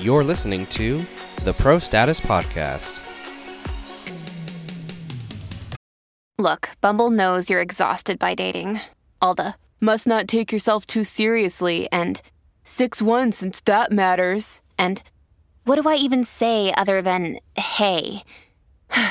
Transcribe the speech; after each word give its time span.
You're 0.00 0.22
listening 0.22 0.66
to 0.66 1.04
the 1.42 1.52
Pro 1.52 1.80
Status 1.80 2.20
Podcast. 2.20 3.00
Look, 6.38 6.68
Bumble 6.80 7.10
knows 7.10 7.50
you're 7.50 7.60
exhausted 7.60 8.16
by 8.16 8.36
dating. 8.36 8.80
All 9.20 9.34
the 9.34 9.54
must 9.80 10.06
not 10.06 10.28
take 10.28 10.52
yourself 10.52 10.86
too 10.86 11.02
seriously 11.02 11.88
and 11.90 12.22
6 12.62 13.02
1 13.02 13.32
since 13.32 13.58
that 13.62 13.90
matters. 13.90 14.60
And 14.78 15.02
what 15.64 15.82
do 15.82 15.88
I 15.88 15.96
even 15.96 16.22
say 16.22 16.72
other 16.74 17.02
than 17.02 17.40
hey? 17.56 18.22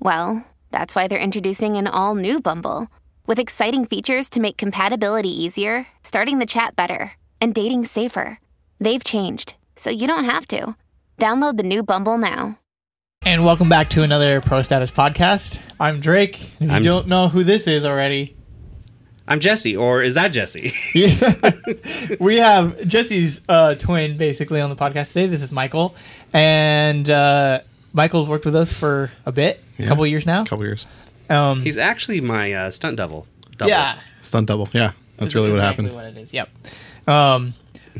well, 0.00 0.44
that's 0.72 0.96
why 0.96 1.06
they're 1.06 1.16
introducing 1.16 1.76
an 1.76 1.86
all 1.86 2.16
new 2.16 2.40
Bumble 2.40 2.88
with 3.24 3.38
exciting 3.38 3.84
features 3.84 4.28
to 4.30 4.40
make 4.40 4.56
compatibility 4.56 5.30
easier, 5.30 5.86
starting 6.02 6.40
the 6.40 6.44
chat 6.44 6.74
better, 6.74 7.12
and 7.40 7.54
dating 7.54 7.84
safer. 7.84 8.40
They've 8.80 9.04
changed, 9.04 9.54
so 9.76 9.90
you 9.90 10.06
don't 10.06 10.24
have 10.24 10.46
to. 10.48 10.74
Download 11.18 11.56
the 11.56 11.62
new 11.62 11.82
Bumble 11.82 12.18
now. 12.18 12.58
And 13.24 13.44
welcome 13.44 13.68
back 13.68 13.88
to 13.90 14.02
another 14.02 14.40
Pro 14.40 14.62
Status 14.62 14.90
podcast. 14.90 15.58
I'm 15.80 16.00
Drake. 16.00 16.52
If 16.60 16.68
you 16.68 16.70
I'm- 16.70 16.82
don't 16.82 17.08
know 17.08 17.28
who 17.28 17.42
this 17.44 17.66
is 17.66 17.84
already, 17.84 18.36
I'm 19.26 19.40
Jesse, 19.40 19.76
or 19.76 20.02
is 20.02 20.14
that 20.14 20.28
Jesse? 20.28 20.72
we 22.20 22.36
have 22.36 22.86
Jesse's 22.86 23.40
uh, 23.48 23.74
twin 23.74 24.16
basically 24.16 24.60
on 24.60 24.70
the 24.70 24.76
podcast 24.76 25.08
today. 25.08 25.26
This 25.26 25.42
is 25.42 25.50
Michael, 25.50 25.94
and 26.32 27.08
uh, 27.10 27.60
Michael's 27.92 28.28
worked 28.28 28.44
with 28.44 28.54
us 28.54 28.72
for 28.72 29.10
a 29.24 29.32
bit, 29.32 29.62
a 29.78 29.82
Yeah. 29.82 29.88
couple 29.88 30.04
of 30.04 30.10
years 30.10 30.26
now. 30.26 30.44
couple 30.44 30.64
years. 30.64 30.86
Um, 31.28 31.62
He's 31.62 31.78
actually 31.78 32.20
my 32.20 32.52
uh, 32.52 32.70
stunt 32.70 32.96
double. 32.96 33.26
double. 33.56 33.70
yeah, 33.70 33.98
Stunt 34.20 34.46
double. 34.46 34.68
Yeah, 34.72 34.92
that's 35.16 35.34
really 35.34 35.50
what 35.50 35.56
exactly 35.56 35.84
happens. 35.86 35.96
What 35.96 36.06
it 36.16 36.18
is. 36.18 36.32
Yep. 36.32 36.48
Um, 37.08 37.54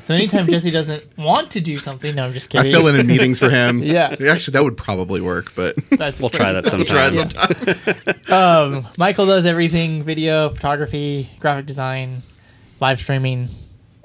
so 0.05 0.15
anytime 0.15 0.47
Jesse 0.49 0.71
doesn't 0.71 1.05
want 1.19 1.51
to 1.53 1.61
do 1.61 1.79
something, 1.79 2.15
no, 2.15 2.25
I'm 2.27 2.33
just 2.33 2.51
kidding. 2.51 2.67
I 2.67 2.71
fill 2.71 2.87
in 2.89 2.99
in 2.99 3.07
meetings 3.15 3.39
for 3.39 3.51
him. 3.51 3.83
Yeah. 3.83 4.15
Actually, 4.29 4.53
that 4.53 4.65
would 4.65 4.77
probably 4.77 5.21
work, 5.21 5.53
but 5.55 5.77
That's 5.91 6.21
We'll 6.21 6.31
try 6.31 6.53
that 6.53 6.65
we'll 6.73 6.85
try 6.85 7.11
sometime. 7.11 7.67
it 7.67 7.77
sometime. 8.27 8.33
um, 8.33 8.87
Michael 8.99 9.27
does 9.27 9.47
everything: 9.47 10.03
video, 10.03 10.51
photography, 10.51 11.29
graphic 11.41 11.67
design, 11.67 12.23
live 12.81 13.01
streaming. 13.01 13.49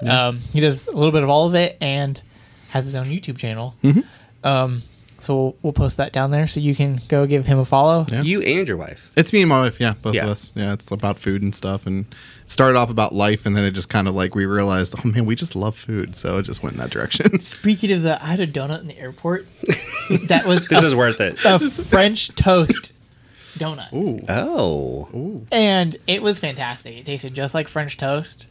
Um, 0.08 0.38
he 0.52 0.60
does 0.60 0.86
a 0.88 0.92
little 0.92 1.12
bit 1.12 1.22
of 1.22 1.28
all 1.28 1.46
of 1.46 1.54
it 1.54 1.76
and 1.80 2.20
has 2.70 2.84
his 2.84 2.96
own 2.96 3.06
YouTube 3.06 3.38
channel. 3.38 3.74
Um, 4.42 4.82
so 5.22 5.54
we'll 5.62 5.72
post 5.72 5.96
that 5.98 6.12
down 6.12 6.30
there 6.30 6.46
so 6.46 6.60
you 6.60 6.74
can 6.74 6.98
go 7.08 7.26
give 7.26 7.46
him 7.46 7.58
a 7.58 7.64
follow. 7.64 8.04
Yeah. 8.10 8.22
You 8.22 8.42
and 8.42 8.66
your 8.68 8.76
wife. 8.76 9.10
It's 9.16 9.32
me 9.32 9.42
and 9.42 9.48
my 9.48 9.62
wife. 9.62 9.78
Yeah, 9.80 9.94
both 10.02 10.14
Yeah. 10.14 10.24
of 10.24 10.30
us. 10.30 10.52
Yeah, 10.54 10.72
it's 10.72 10.90
about 10.90 11.18
food 11.18 11.42
and 11.42 11.54
stuff, 11.54 11.86
and 11.86 12.04
it 12.44 12.50
started 12.50 12.76
off 12.78 12.90
about 12.90 13.14
life, 13.14 13.46
and 13.46 13.56
then 13.56 13.64
it 13.64 13.70
just 13.72 13.88
kind 13.88 14.08
of 14.08 14.14
like 14.14 14.34
we 14.34 14.46
realized, 14.46 14.94
oh 14.98 15.08
man, 15.08 15.24
we 15.26 15.34
just 15.34 15.54
love 15.56 15.76
food, 15.76 16.14
so 16.16 16.38
it 16.38 16.42
just 16.42 16.62
went 16.62 16.74
in 16.74 16.80
that 16.80 16.90
direction. 16.90 17.38
Speaking 17.40 17.92
of 17.92 18.02
that, 18.02 18.22
I 18.22 18.26
had 18.26 18.40
a 18.40 18.46
donut 18.46 18.80
in 18.80 18.86
the 18.88 18.98
airport. 18.98 19.46
that 20.28 20.44
was 20.46 20.66
This 20.68 20.82
a, 20.82 20.86
is 20.88 20.94
worth 20.94 21.20
it. 21.20 21.38
a 21.44 21.58
French 21.58 22.28
toast 22.34 22.92
donut, 23.58 23.92
Ooh, 23.92 24.24
Oh. 24.28 25.42
and 25.52 25.96
it 26.06 26.22
was 26.22 26.38
fantastic. 26.38 26.96
It 26.96 27.04
tasted 27.06 27.34
just 27.34 27.54
like 27.54 27.68
French 27.68 27.96
toast. 27.96 28.50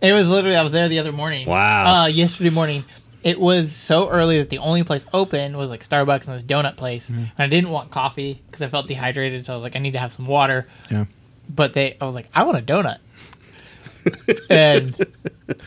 It 0.00 0.12
was 0.12 0.28
literally 0.28 0.56
I 0.56 0.62
was 0.62 0.72
there 0.72 0.88
the 0.88 0.98
other 0.98 1.12
morning. 1.12 1.46
Wow. 1.48 2.02
Uh, 2.02 2.06
yesterday 2.06 2.50
morning. 2.50 2.84
It 3.24 3.40
was 3.40 3.72
so 3.72 4.08
early 4.10 4.38
that 4.38 4.50
the 4.50 4.58
only 4.58 4.84
place 4.84 5.06
open 5.12 5.56
was 5.56 5.70
like 5.70 5.82
Starbucks 5.82 6.28
and 6.28 6.36
this 6.36 6.44
donut 6.44 6.76
place, 6.76 7.08
and 7.08 7.32
I 7.38 7.46
didn't 7.46 7.70
want 7.70 7.90
coffee 7.90 8.42
because 8.46 8.62
I 8.62 8.68
felt 8.68 8.86
dehydrated. 8.86 9.46
So 9.46 9.54
I 9.54 9.56
was 9.56 9.62
like, 9.62 9.74
I 9.74 9.78
need 9.80 9.94
to 9.94 9.98
have 9.98 10.12
some 10.12 10.26
water. 10.26 10.68
yeah. 10.90 11.06
But 11.48 11.72
they, 11.72 11.96
I 12.00 12.04
was 12.04 12.14
like, 12.14 12.28
I 12.34 12.44
want 12.44 12.58
a 12.58 12.62
donut. 12.62 12.98
and 14.50 14.96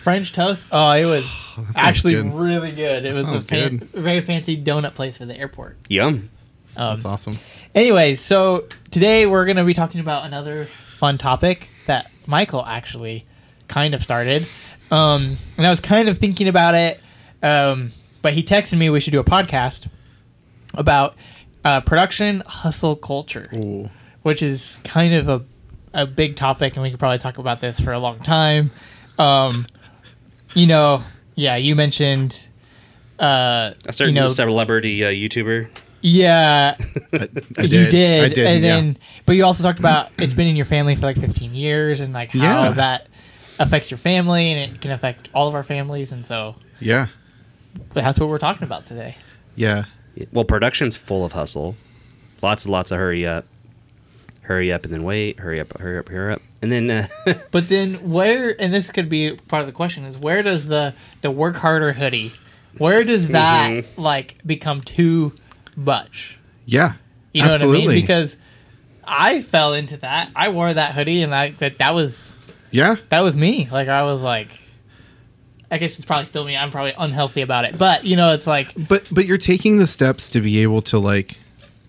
French 0.03 0.31
toast. 0.33 0.67
Oh, 0.71 0.91
it 0.91 1.05
was 1.05 1.59
actually 1.75 2.13
good. 2.13 2.33
really 2.33 2.71
good. 2.71 3.05
It 3.05 3.09
was 3.09 3.23
a 3.23 3.27
sounds 3.27 3.43
fan- 3.43 3.79
very 3.93 4.21
fancy 4.21 4.61
donut 4.61 4.93
place 4.93 5.17
for 5.17 5.25
the 5.25 5.35
airport. 5.37 5.77
Yum. 5.89 6.29
That's 6.75 7.05
awesome. 7.05 7.37
Anyways, 7.73 8.21
so 8.21 8.67
today 8.91 9.25
we're 9.25 9.45
going 9.45 9.57
to 9.57 9.63
be 9.63 9.73
talking 9.73 9.99
about 9.99 10.25
another 10.25 10.67
fun 10.99 11.17
topic 11.17 11.69
that 11.87 12.11
Michael 12.27 12.63
actually 12.63 13.25
kind 13.67 13.95
of 13.95 14.03
started. 14.03 14.45
Um, 14.91 15.37
and 15.57 15.65
I 15.65 15.71
was 15.71 15.79
kind 15.79 16.07
of 16.07 16.19
thinking 16.19 16.47
about 16.47 16.75
it, 16.75 16.99
um, 17.43 17.91
but 18.21 18.33
he 18.33 18.43
texted 18.43 18.77
me 18.77 18.89
we 18.89 18.99
should 18.99 19.11
do 19.11 19.19
a 19.19 19.23
podcast 19.23 19.87
about 20.73 21.15
uh, 21.65 21.81
production 21.81 22.43
hustle 22.45 22.95
culture, 22.95 23.49
Ooh. 23.53 23.89
which 24.23 24.41
is 24.41 24.79
kind 24.83 25.13
of 25.13 25.27
a, 25.27 25.43
a 25.93 26.05
big 26.05 26.35
topic, 26.35 26.73
and 26.75 26.83
we 26.83 26.89
could 26.91 26.99
probably 26.99 27.17
talk 27.17 27.37
about 27.37 27.59
this 27.61 27.79
for 27.79 27.91
a 27.93 27.99
long 27.99 28.19
time. 28.19 28.71
Um, 29.17 29.65
you 30.53 30.67
know, 30.67 31.03
yeah, 31.35 31.55
you 31.55 31.75
mentioned. 31.75 32.45
Uh, 33.19 33.73
A 33.87 33.93
certain 33.93 34.13
you 34.15 34.21
know, 34.21 34.27
celebrity 34.27 35.03
uh, 35.03 35.09
YouTuber. 35.09 35.69
yeah, 36.01 36.75
I, 37.13 37.27
I 37.57 37.61
you 37.63 37.67
did. 37.67 37.89
did, 37.89 38.23
I 38.23 38.27
did. 38.29 38.45
and 38.47 38.63
yeah. 38.63 38.75
then 38.75 38.97
but 39.25 39.35
you 39.35 39.43
also 39.43 39.63
talked 39.63 39.79
about 39.79 40.11
it's 40.19 40.35
been 40.35 40.45
in 40.47 40.55
your 40.55 40.67
family 40.67 40.93
for 40.95 41.01
like 41.01 41.17
15 41.17 41.55
years 41.55 41.99
and 41.99 42.13
like 42.13 42.29
how 42.29 42.65
Yeah. 42.65 42.69
that 42.73 43.07
affects 43.57 43.89
your 43.89 43.97
family 43.97 44.51
and 44.51 44.71
it 44.75 44.81
can 44.81 44.91
affect 44.91 45.29
all 45.33 45.47
of 45.47 45.55
our 45.55 45.63
families 45.63 46.11
and 46.11 46.27
so 46.27 46.55
yeah, 46.79 47.07
that's 47.93 48.19
what 48.19 48.29
we're 48.29 48.37
talking 48.37 48.63
about 48.63 48.85
today 48.85 49.15
yeah. 49.55 49.85
Well, 50.31 50.45
production's 50.45 50.95
full 50.95 51.25
of 51.25 51.31
hustle. 51.31 51.75
Lots 52.43 52.63
and 52.65 52.71
lots 52.71 52.91
of 52.91 52.99
hurry 52.99 53.25
up. 53.25 53.45
Hurry 54.41 54.71
up 54.71 54.85
and 54.85 54.93
then 54.93 55.01
wait. 55.03 55.39
Hurry 55.39 55.59
up, 55.59 55.75
hurry 55.79 55.97
up, 55.97 56.09
hurry 56.09 56.33
up. 56.33 56.41
And 56.61 56.71
then, 56.71 56.89
uh, 56.91 57.07
but 57.51 57.67
then 57.67 58.11
where 58.11 58.55
and 58.61 58.71
this 58.73 58.91
could 58.91 59.09
be 59.09 59.35
part 59.35 59.61
of 59.61 59.65
the 59.67 59.73
question 59.73 60.05
is 60.05 60.15
where 60.17 60.43
does 60.43 60.67
the 60.67 60.93
the 61.21 61.31
work 61.31 61.55
harder 61.55 61.93
hoodie 61.93 62.33
where 62.77 63.03
does 63.03 63.29
that 63.29 63.71
Mm-hmm. 63.71 63.99
like 64.01 64.37
become 64.45 64.81
too 64.81 65.33
much 65.75 66.37
Yeah. 66.67 66.93
you 67.33 67.41
know 67.43 67.49
absolutely. 67.49 67.79
what 67.85 67.91
i 67.91 67.95
mean 67.95 68.01
because 68.01 68.37
i 69.03 69.41
fell 69.41 69.73
into 69.73 69.97
that 69.97 70.29
i 70.35 70.49
wore 70.49 70.71
that 70.73 70.93
hoodie 70.93 71.23
and 71.23 71.33
I, 71.33 71.51
that 71.59 71.79
that 71.79 71.95
was 71.95 72.35
yeah, 72.69 72.97
that 73.09 73.21
was 73.21 73.35
me. 73.35 73.67
Like 73.71 73.87
I 73.87 74.03
was 74.03 74.21
like, 74.21 74.51
I 75.69 75.77
guess 75.77 75.95
it's 75.97 76.05
probably 76.05 76.25
still 76.25 76.45
me. 76.45 76.55
I'm 76.55 76.71
probably 76.71 76.93
unhealthy 76.97 77.41
about 77.41 77.65
it, 77.65 77.77
but 77.77 78.05
you 78.05 78.15
know, 78.15 78.33
it's 78.33 78.47
like 78.47 78.73
but 78.87 79.03
but 79.11 79.25
you're 79.25 79.37
taking 79.37 79.77
the 79.77 79.87
steps 79.87 80.29
to 80.29 80.41
be 80.41 80.59
able 80.59 80.81
to 80.83 80.97
like 80.99 81.37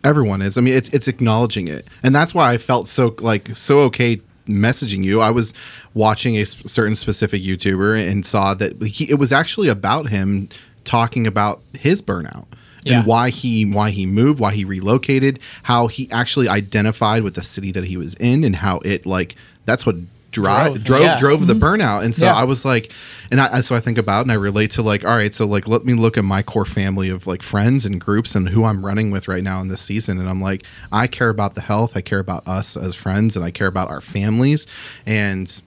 everyone 0.05 0.41
is 0.43 0.57
i 0.57 0.61
mean 0.61 0.75
it's 0.75 0.89
it's 0.91 1.09
acknowledging 1.09 1.67
it 1.67 1.85
and 2.05 2.15
that's 2.15 2.33
why 2.33 2.53
i 2.53 2.57
felt 2.57 2.87
so 2.87 3.17
like 3.19 3.55
so 3.57 3.81
okay 3.81 4.21
messaging 4.47 5.03
you 5.03 5.21
i 5.21 5.29
was 5.29 5.53
watching 5.93 6.37
a 6.37 6.47
certain 6.47 6.95
specific 6.95 7.43
youtuber 7.43 8.01
and 8.09 8.25
saw 8.25 8.55
that 8.55 8.81
he, 8.81 9.11
it 9.11 9.19
was 9.19 9.33
actually 9.33 9.67
about 9.69 10.09
him 10.09 10.49
talking 10.85 11.27
about 11.27 11.61
his 11.77 12.01
burnout 12.01 12.47
Yeah. 12.85 12.99
and 12.99 13.07
why 13.09 13.31
he 13.31 13.65
why 13.69 13.91
he 13.91 14.07
moved 14.07 14.39
why 14.39 14.53
he 14.55 14.65
relocated 14.65 15.41
how 15.65 15.89
he 15.89 16.09
actually 16.13 16.49
identified 16.49 17.25
with 17.25 17.35
the 17.35 17.43
city 17.43 17.73
that 17.73 17.83
he 17.85 17.97
was 17.97 18.15
in 18.15 18.45
and 18.45 18.55
how 18.55 18.79
it 18.85 19.05
like 19.05 19.35
that's 19.65 19.85
what 19.85 19.97
drive 20.31 20.75
Drove, 20.75 20.85
drove 20.85 21.01
yeah. 21.01 21.17
drove 21.17 21.47
the 21.47 21.55
mm-hmm. 21.55 21.65
burnout. 21.65 22.05
And 22.05 22.15
so 22.15 22.27
Yeah. 22.27 22.35
i 22.35 22.45
was 22.45 22.65
like 22.65 22.93
and 23.31 23.41
I, 23.41 23.61
so 23.61 23.75
i 23.75 23.81
think 23.81 23.99
about 23.99 24.23
and 24.23 24.33
i 24.33 24.35
relate 24.35 24.71
to 24.73 24.83
like 24.83 25.05
all 25.05 25.17
right 25.17 25.33
so 25.35 25.47
like 25.47 25.67
let 25.67 25.85
me 25.85 25.95
look 25.95 26.19
at 26.19 26.25
my 26.25 26.43
core 26.43 26.65
family 26.65 27.09
of 27.09 27.27
like 27.27 27.43
friends 27.43 27.87
and 27.87 28.01
groups 28.01 28.35
and 28.35 28.49
who 28.49 28.65
i'm 28.65 28.85
running 28.85 29.11
with 29.11 29.29
right 29.29 29.43
now 29.43 29.61
in 29.61 29.69
this 29.69 29.81
season. 29.81 30.19
And 30.19 30.29
i'm 30.29 30.41
like 30.41 30.65
i 30.93 31.07
care 31.07 31.31
about 31.31 31.55
the 31.55 31.61
health. 31.63 31.97
I 31.97 32.01
care 32.03 32.19
about 32.19 32.47
us 32.47 32.77
as 32.77 32.95
friends 32.95 33.37
and 33.37 33.45
i 33.45 33.51
care 33.51 33.67
about 33.69 33.89
our 33.91 34.01
families. 34.01 34.67
And 35.07 35.63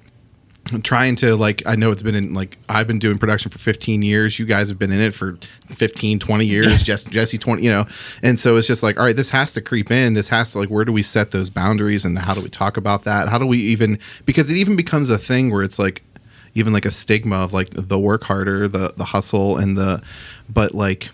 I'm 0.72 0.82
trying 0.82 1.16
to 1.18 1.36
like 1.36 1.64
i 1.66 1.76
know 1.76 1.92
it's 1.92 2.04
been 2.04 2.16
in 2.16 2.34
like 2.34 2.58
i've 2.70 2.88
been 2.88 3.00
doing 3.00 3.18
production 3.18 3.52
for 3.52 3.60
15 3.60 4.02
years. 4.04 4.38
You 4.40 4.46
guys 4.46 4.70
have 4.70 4.78
been 4.78 4.92
in 4.92 5.00
it 5.02 5.14
for 5.14 5.38
15 5.70 6.20
20 6.20 6.46
years. 6.46 6.84
Jess, 6.84 7.04
jesse 7.04 7.38
20 7.38 7.64
you 7.64 7.70
know. 7.70 7.88
And 8.22 8.40
so 8.40 8.56
it's 8.58 8.68
just 8.68 8.84
like 8.84 8.98
all 8.98 9.06
right 9.06 9.16
this 9.16 9.32
has 9.32 9.54
to 9.54 9.62
creep 9.62 9.92
in. 9.92 10.14
This 10.14 10.28
has 10.30 10.52
to 10.52 10.60
like 10.60 10.70
where 10.70 10.86
do 10.86 10.92
we 10.94 11.04
set 11.04 11.32
those 11.32 11.50
boundaries 11.50 12.06
and 12.06 12.18
how 12.18 12.34
do 12.34 12.42
we 12.42 12.50
talk 12.50 12.78
about 12.78 13.04
that? 13.04 13.28
How 13.28 13.38
do 13.38 13.46
we 13.46 13.58
even 13.60 14.00
because 14.26 14.52
it 14.52 14.56
even 14.56 14.76
becomes 14.76 15.10
a 15.10 15.18
thing 15.18 15.52
where 15.52 15.64
it's 15.64 15.80
like 15.80 16.04
even 16.54 16.74
like 16.74 16.86
a 16.86 16.92
stigma 16.92 17.38
of 17.38 17.54
like 17.54 17.70
the 17.72 18.00
work 18.00 18.24
harder 18.24 18.68
the 18.68 18.94
the 18.98 19.06
hustle 19.06 19.58
and 19.58 19.78
the 19.78 20.02
but 20.50 20.76
like 20.76 21.10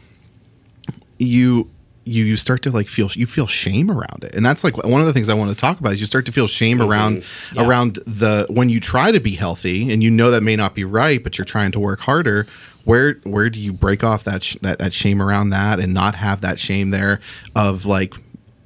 you 1.20 1.70
you 2.08 2.24
you 2.24 2.38
start 2.38 2.62
to 2.62 2.72
like 2.72 2.88
feel 2.88 3.10
you 3.14 3.26
feel 3.26 3.48
shame 3.48 3.92
around 3.92 4.24
it 4.24 4.34
and 4.36 4.46
that's 4.46 4.64
like 4.64 4.76
one 4.78 5.02
of 5.02 5.08
the 5.08 5.14
things 5.14 5.30
i 5.30 5.34
want 5.34 5.50
to 5.50 5.56
talk 5.56 5.80
about 5.80 5.94
is 5.94 6.00
you 6.00 6.06
start 6.06 6.26
to 6.26 6.32
feel 6.32 6.48
shame 6.48 6.78
mm-hmm. 6.80 6.90
around 6.90 7.24
Yeah. 7.54 7.68
around 7.68 8.00
the 8.08 8.46
when 8.50 8.70
you 8.70 8.80
try 8.80 9.12
to 9.12 9.20
be 9.20 9.32
healthy 9.32 9.92
and 9.92 10.04
you 10.04 10.10
know 10.10 10.32
that 10.32 10.42
may 10.42 10.56
not 10.56 10.74
be 10.74 10.84
right 10.84 11.24
but 11.24 11.38
you're 11.38 11.46
trying 11.46 11.72
to 11.74 11.80
work 11.80 12.00
harder 12.02 12.48
where 12.86 13.16
where 13.24 13.50
do 13.50 13.60
you 13.60 13.74
break 13.74 14.04
off 14.04 14.24
that 14.24 14.44
sh- 14.44 14.58
that, 14.62 14.80
that 14.80 14.94
shame 14.94 15.22
around 15.22 15.50
that 15.50 15.80
and 15.80 15.94
not 15.94 16.16
have 16.16 16.42
that 16.42 16.60
shame 16.60 16.90
there 16.92 17.20
of 17.56 17.86
like 17.86 18.14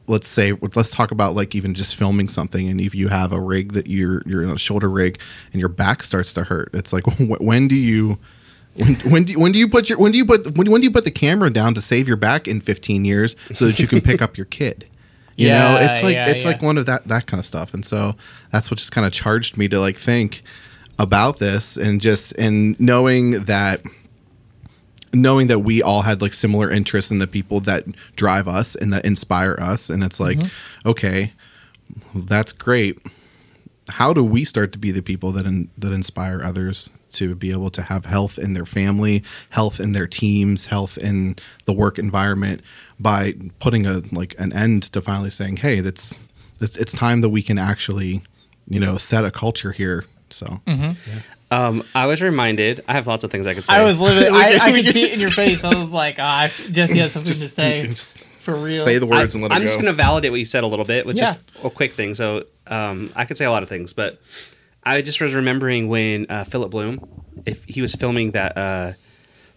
let's 0.08 0.28
say 0.28 0.54
let's 0.76 0.90
talk 0.90 1.12
about 1.12 1.36
like 1.36 1.56
even 1.56 1.74
just 1.74 1.96
filming 1.96 2.28
something 2.28 2.68
and 2.68 2.82
if 2.82 2.94
you 2.94 3.08
have 3.08 3.32
a 3.32 3.40
rig 3.40 3.72
that 3.74 3.88
you're 3.88 4.22
you're 4.26 4.44
in 4.44 4.50
a 4.50 4.58
shoulder 4.58 4.90
rig 4.90 5.20
and 5.54 5.60
your 5.60 5.70
back 5.70 6.04
starts 6.04 6.34
to 6.34 6.44
hurt 6.44 6.70
it's 6.74 6.92
like 6.94 7.04
when 7.20 7.68
do 7.68 7.76
you 7.76 8.20
when, 8.76 8.96
when 8.96 9.24
do 9.24 9.34
you, 9.34 9.40
when 9.40 9.52
do 9.52 9.60
you 9.60 9.68
put 9.68 9.90
your 9.90 9.98
when 9.98 10.12
do 10.12 10.18
you 10.18 10.26
put 10.26 10.58
when, 10.58 10.72
when 10.72 10.82
do 10.82 10.86
you 10.86 10.92
put 10.92 11.04
the 11.04 11.12
camera 11.12 11.50
down 11.50 11.74
to 11.74 11.82
save 11.82 12.08
your 12.08 12.18
back 12.18 12.48
in 12.48 12.62
15 12.62 13.06
years 13.06 13.36
so 13.54 13.66
that 13.66 13.80
you 13.80 13.88
can 13.88 14.02
pick 14.02 14.22
up 14.22 14.38
your 14.38 14.46
kid? 14.46 14.88
You 15.36 15.50
know 15.50 15.78
it's 15.80 16.04
like 16.04 16.14
yeah, 16.14 16.30
it's 16.30 16.44
yeah. 16.44 16.52
like 16.52 16.62
one 16.62 16.78
of 16.78 16.86
that 16.86 17.08
that 17.08 17.26
kind 17.26 17.40
of 17.40 17.46
stuff. 17.46 17.74
And 17.74 17.86
so 17.86 18.16
that's 18.52 18.70
what 18.70 18.78
just 18.78 18.92
kind 18.92 19.08
of 19.08 19.14
charged 19.14 19.58
me 19.58 19.68
to 19.70 19.80
like 19.80 19.98
think 19.98 20.44
about 21.00 21.40
this 21.40 21.78
and 21.78 22.00
just 22.00 22.32
and 22.34 22.80
knowing 22.80 23.46
that 23.46 23.82
knowing 25.14 25.48
that 25.48 25.60
we 25.60 25.82
all 25.82 26.04
had 26.04 26.22
like 26.22 26.34
similar 26.34 26.70
interests 26.70 27.12
in 27.12 27.20
the 27.20 27.28
people 27.28 27.60
that 27.62 27.86
drive 28.16 28.48
us 28.48 28.76
and 28.76 28.94
that 28.94 29.04
inspire 29.04 29.58
us. 29.60 29.90
And 29.90 30.04
it's 30.04 30.20
like 30.20 30.38
mm-hmm. 30.38 30.90
okay 30.90 31.34
that's 32.16 32.52
great 32.52 33.00
how 33.92 34.14
do 34.14 34.24
we 34.24 34.44
start 34.44 34.72
to 34.74 34.80
be 34.80 34.92
the 34.92 35.02
people 35.02 35.32
that 35.32 35.46
in, 35.46 35.70
that 35.78 35.92
inspire 35.92 36.42
others 36.44 36.90
to 37.12 37.36
be 37.36 37.52
able 37.52 37.70
to 37.70 37.82
have 37.82 38.06
health 38.06 38.40
in 38.40 38.54
their 38.54 38.66
family 38.66 39.24
health 39.50 39.80
in 39.80 39.92
their 39.92 40.08
teams 40.08 40.68
health 40.68 40.98
in 40.98 41.36
the 41.66 41.74
work 41.74 42.00
environment 42.00 42.62
by 43.00 43.34
putting 43.60 43.86
a 43.86 44.02
like 44.12 44.34
an 44.40 44.54
end 44.54 44.84
to 44.84 45.02
finally 45.02 45.30
saying 45.30 45.58
hey 45.58 45.82
that's 45.82 46.16
it's, 46.62 46.78
it's 46.78 46.94
time 46.94 47.22
that 47.22 47.30
we 47.30 47.42
can 47.44 47.58
actually 47.58 48.22
you 48.68 48.80
know 48.80 48.98
set 48.98 49.26
a 49.26 49.32
culture 49.32 49.72
here 49.72 50.06
so 50.30 50.62
Um, 51.52 51.84
I 51.94 52.06
was 52.06 52.22
reminded. 52.22 52.82
I 52.88 52.94
have 52.94 53.08
lots 53.08 53.26
of 53.26 53.32
things 53.32 53.46
I 53.46 53.54
could 53.54 53.66
say. 53.66 53.74
I 53.74 53.84
was 53.84 54.00
literally, 54.00 54.30
I, 54.42 54.70
I 54.70 54.72
we 54.72 54.84
could 54.84 54.94
see 54.94 55.04
it 55.04 55.12
in 55.12 55.20
your 55.20 55.30
face. 55.32 55.62
I 55.66 55.76
was 55.76 55.90
like, 55.90 56.18
oh, 56.18 56.24
I 56.24 56.50
Jesse 56.72 56.98
has 57.00 57.12
something 57.12 57.34
to 57.34 57.50
say 57.60 57.88
just 57.88 58.26
for 58.42 58.54
real. 58.56 58.84
say 58.84 58.98
the 58.98 59.06
words 59.06 59.36
I, 59.36 59.38
and 59.40 59.44
let 59.44 59.52
I'm 59.52 59.62
it 59.62 59.66
just 59.66 59.76
going 59.76 59.86
to 59.86 59.94
validate 59.94 60.32
what 60.32 60.40
you 60.40 60.46
said 60.46 60.64
a 60.64 60.68
little 60.68 60.86
bit 60.86 61.06
with 61.06 61.18
Yeah. 61.18 61.32
just 61.34 61.44
a 61.64 61.70
quick 61.70 61.94
thing. 61.94 62.16
So 62.16 62.46
um, 62.68 63.12
I 63.16 63.26
could 63.26 63.38
say 63.38 63.46
a 63.46 63.52
lot 63.52 63.64
of 63.64 63.70
things, 63.70 63.94
but 63.94 64.20
I 64.84 65.02
just 65.02 65.22
was 65.22 65.34
remembering 65.34 65.88
when 65.90 66.26
uh, 66.30 66.44
Philip 66.44 66.72
Bloom, 66.72 67.24
if 67.46 67.64
he 67.66 67.82
was 67.82 67.94
filming 67.96 68.32
that 68.32 68.58
uh, 68.58 68.94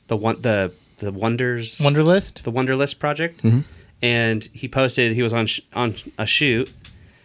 the 0.08 0.16
one 0.16 0.40
the 0.40 0.72
the 0.98 1.10
wonders 1.12 1.78
Wonderlist. 1.78 2.42
the 2.42 2.52
Wonderlist 2.52 2.98
project, 2.98 3.42
Mm-hmm. 3.42 3.60
and 4.02 4.44
he 4.52 4.68
posted 4.68 5.12
he 5.12 5.22
was 5.22 5.32
on 5.32 5.46
sh- 5.46 5.60
on 5.74 5.94
a 6.18 6.26
shoot 6.26 6.70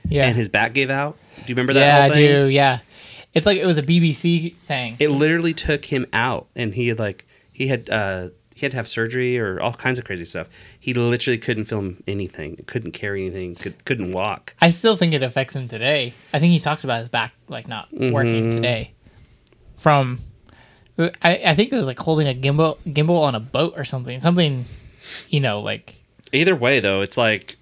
Yeah. 0.08 0.28
and 0.28 0.36
his 0.38 0.50
back 0.50 0.74
gave 0.74 0.90
out. 0.90 1.18
Do 1.38 1.42
you 1.48 1.56
remember 1.56 1.74
that? 1.74 1.80
yeah, 1.80 2.02
whole 2.04 2.12
I 2.12 2.16
do. 2.16 2.48
Yeah. 2.48 2.80
It's 3.34 3.46
like 3.46 3.58
it 3.60 3.66
was 3.66 3.78
a 3.78 3.84
BBC 3.84 4.56
thing. 4.68 4.96
It 5.00 5.10
literally 5.10 5.54
took 5.54 5.86
him 5.86 6.08
out, 6.14 6.48
and 6.56 6.74
he 6.74 6.88
had 6.88 6.98
like 7.00 7.26
he 7.52 7.68
had 7.68 7.90
uh, 7.90 8.30
he 8.60 8.66
had 8.66 8.72
to 8.72 8.78
have 8.78 8.88
surgery 8.88 9.40
or 9.40 9.60
all 9.62 9.74
kinds 9.74 9.98
of 10.00 10.06
crazy 10.06 10.26
stuff. 10.26 10.48
He 10.80 10.94
literally 10.94 11.38
couldn't 11.38 11.66
film 11.66 12.04
anything, 12.08 12.58
couldn't 12.68 12.92
carry 12.92 13.26
anything, 13.26 13.56
could 13.56 13.84
couldn't 13.86 14.12
walk. 14.12 14.56
I 14.62 14.70
still 14.72 14.96
think 14.96 15.14
it 15.14 15.24
affects 15.24 15.56
him 15.56 15.68
today. 15.68 16.14
I 16.34 16.40
think 16.40 16.52
he 16.54 16.60
talks 16.60 16.84
about 16.84 17.00
his 17.00 17.10
back 17.10 17.34
like 17.48 17.68
not 17.68 17.90
Mm-hmm. 17.92 18.12
working 18.14 18.52
today. 18.52 18.94
From, 19.78 20.20
I, 21.00 21.38
I 21.46 21.56
think 21.56 21.72
it 21.72 21.76
was 21.76 21.88
like 21.88 22.00
holding 22.00 22.28
a 22.28 22.34
gimbal 22.34 22.78
gimbal 22.86 23.22
on 23.22 23.34
a 23.36 23.40
boat 23.40 23.74
or 23.78 23.86
something. 23.86 24.20
Something, 24.20 24.66
you 25.30 25.40
know, 25.40 25.62
like 25.62 25.96
Either 26.34 26.56
way, 26.56 26.80
though, 26.80 27.02
it's 27.02 27.18
like 27.18 27.56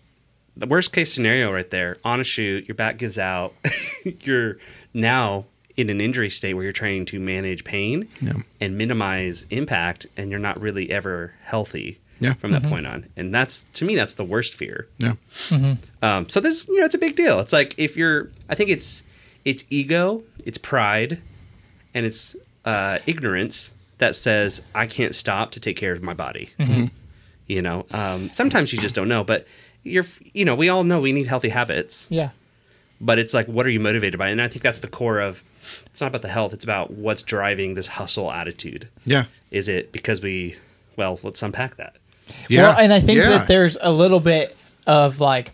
the 0.57 0.65
worst 0.65 0.91
case 0.91 1.13
scenario 1.13 1.51
right 1.53 1.69
there. 1.69 1.97
On 2.03 2.19
a 2.19 2.23
shoot, 2.23 2.67
your 2.67 2.75
back 2.75 2.97
gives 2.97 3.19
out. 3.19 3.53
you're 4.21 4.57
now 4.93 5.45
in 5.77 5.89
an 5.89 6.01
injury 6.01 6.29
state 6.29 6.55
where 6.55 6.63
you're 6.63 6.73
trying 6.73 7.05
to 7.05 7.19
manage 7.19 7.63
pain 7.63 8.07
Yeah. 8.21 8.33
and 8.59 8.77
minimize 8.77 9.45
impact, 9.51 10.07
and 10.17 10.31
you're 10.31 10.39
not 10.39 10.59
really 10.59 10.89
ever 10.89 11.33
healthy 11.43 11.99
Yeah. 12.19 12.33
from 12.33 12.51
that 12.51 12.63
point 12.63 12.87
on. 12.87 13.05
And 13.15 13.33
that's 13.33 13.65
to 13.75 13.85
me, 13.85 13.95
that's 13.95 14.15
the 14.15 14.23
worst 14.23 14.55
fear. 14.55 14.87
yeah 14.97 15.13
Um, 16.01 16.27
so 16.29 16.39
this, 16.39 16.67
you 16.67 16.79
know, 16.79 16.85
it's 16.85 16.95
a 16.95 16.99
big 16.99 17.15
deal. 17.15 17.39
It's 17.39 17.53
like 17.53 17.75
if 17.77 17.95
you're, 17.95 18.29
I 18.49 18.55
think 18.55 18.69
it's, 18.71 19.03
it's 19.45 19.63
ego, 19.69 20.23
it's 20.45 20.57
pride, 20.57 21.19
and 21.93 22.05
it's 22.05 22.35
uh, 22.65 22.97
ignorance 23.05 23.71
that 23.99 24.15
says 24.15 24.61
I 24.75 24.87
can't 24.87 25.13
stop 25.15 25.51
to 25.51 25.59
take 25.59 25.77
care 25.77 25.93
of 25.93 26.01
my 26.03 26.13
body. 26.13 26.49
You 27.47 27.61
know, 27.61 27.85
um, 27.91 28.29
sometimes 28.29 28.73
you 28.73 28.79
just 28.79 28.93
don't 28.93 29.07
know, 29.07 29.23
but 29.23 29.47
you're, 29.83 30.05
you 30.33 30.43
know, 30.43 30.53
we 30.55 30.67
all 30.69 30.83
know 30.83 30.99
we 30.99 31.13
need 31.13 31.27
healthy 31.27 31.47
habits, 31.49 32.07
yeah, 32.09 32.31
but 32.99 33.19
it's 33.19 33.33
like, 33.33 33.47
what 33.47 33.65
are 33.65 33.69
you 33.69 33.79
motivated 33.79 34.17
by? 34.17 34.27
And 34.27 34.41
I 34.41 34.49
think 34.49 34.63
that's 34.63 34.79
the 34.79 34.87
core 34.89 35.19
of. 35.19 35.43
It's 35.87 36.01
not 36.01 36.07
about 36.07 36.21
the 36.21 36.27
health; 36.29 36.53
it's 36.53 36.63
about 36.63 36.91
what's 36.91 37.21
driving 37.21 37.73
this 37.73 37.87
hustle 37.87 38.31
attitude. 38.31 38.89
yeah 39.05 39.25
Is 39.51 39.67
it 39.69 39.91
because 39.91 40.21
we? 40.21 40.55
Well, 40.95 41.19
let's 41.23 41.41
unpack 41.43 41.77
that. 41.77 41.95
yeah 42.49 42.63
Well, 42.63 42.79
and 42.79 42.91
I 42.93 42.99
think 42.99 43.19
yeah. 43.19 43.29
that 43.29 43.47
there's 43.47 43.77
a 43.79 43.91
little 43.91 44.19
bit 44.19 44.55
of 44.87 45.19
like, 45.19 45.51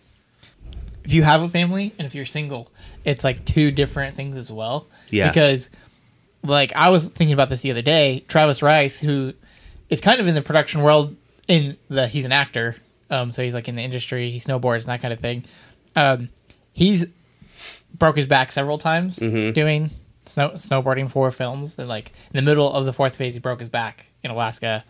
if 1.04 1.14
you 1.14 1.24
have 1.24 1.42
a 1.42 1.50
family 1.50 1.94
and 1.98 2.06
if 2.06 2.16
you're 2.16 2.26
single, 2.26 2.72
it's 3.04 3.24
like 3.24 3.44
two 3.46 3.72
different 3.72 4.16
things 4.16 4.38
as 4.38 4.52
well. 4.52 4.88
Yeah. 5.10 5.28
Because, 5.28 5.70
like, 6.44 6.74
I 6.76 6.90
was 6.90 7.06
thinking 7.10 7.34
about 7.34 7.50
this 7.50 7.62
the 7.62 7.72
other 7.72 7.82
day. 7.82 8.24
Travis 8.28 8.62
Rice, 8.62 8.98
who 8.98 9.34
is 9.90 10.00
kind 10.02 10.20
of 10.22 10.28
in 10.28 10.36
the 10.36 10.42
production 10.42 10.82
world, 10.82 11.16
in 11.48 11.78
the 11.90 12.08
he's 12.08 12.26
an 12.26 12.32
actor, 12.32 12.78
um, 13.10 13.32
so 13.32 13.44
he's 13.44 13.54
like 13.54 13.68
in 13.68 13.76
the 13.76 13.82
industry, 13.82 14.32
he 14.32 14.40
snowboards 14.40 14.78
and 14.78 14.86
that 14.86 15.02
kind 15.02 15.14
of 15.14 15.20
thing. 15.20 15.44
Um, 15.96 16.30
he's 16.72 17.06
broke 17.94 18.16
his 18.16 18.26
back 18.26 18.52
several 18.52 18.78
times 18.78 19.18
doing 19.18 19.92
snow 20.26 20.52
snowboarding 20.52 21.10
for 21.12 21.32
films. 21.32 21.78
And 21.78 21.88
like 21.88 22.10
in 22.34 22.38
the 22.38 22.42
middle 22.42 22.72
of 22.72 22.86
the 22.86 22.94
fourth 22.94 23.16
phase, 23.16 23.34
he 23.34 23.40
broke 23.40 23.60
his 23.60 23.70
back 23.70 24.08
in 24.24 24.32
Alaska, 24.32 24.84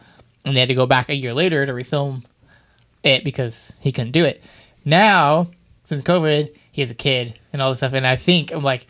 and 0.46 0.56
they 0.56 0.60
had 0.60 0.70
to 0.70 0.76
go 0.76 0.86
back 0.86 1.10
a 1.10 1.16
year 1.16 1.34
later 1.34 1.66
to 1.66 1.74
refilm 1.74 2.24
it 3.04 3.24
because 3.24 3.74
he 3.80 3.92
couldn't 3.92 4.12
do 4.12 4.26
it. 4.26 4.42
Now, 4.86 5.48
since 5.84 6.04
COVID, 6.04 6.54
he 6.72 6.82
has 6.82 6.92
a 6.92 6.96
kid 6.96 7.40
and 7.52 7.62
all 7.62 7.70
this 7.70 7.80
stuff, 7.80 7.94
and 7.94 8.08
I 8.08 8.16
think 8.16 8.52
I'm 8.52 8.64
like, 8.64 8.88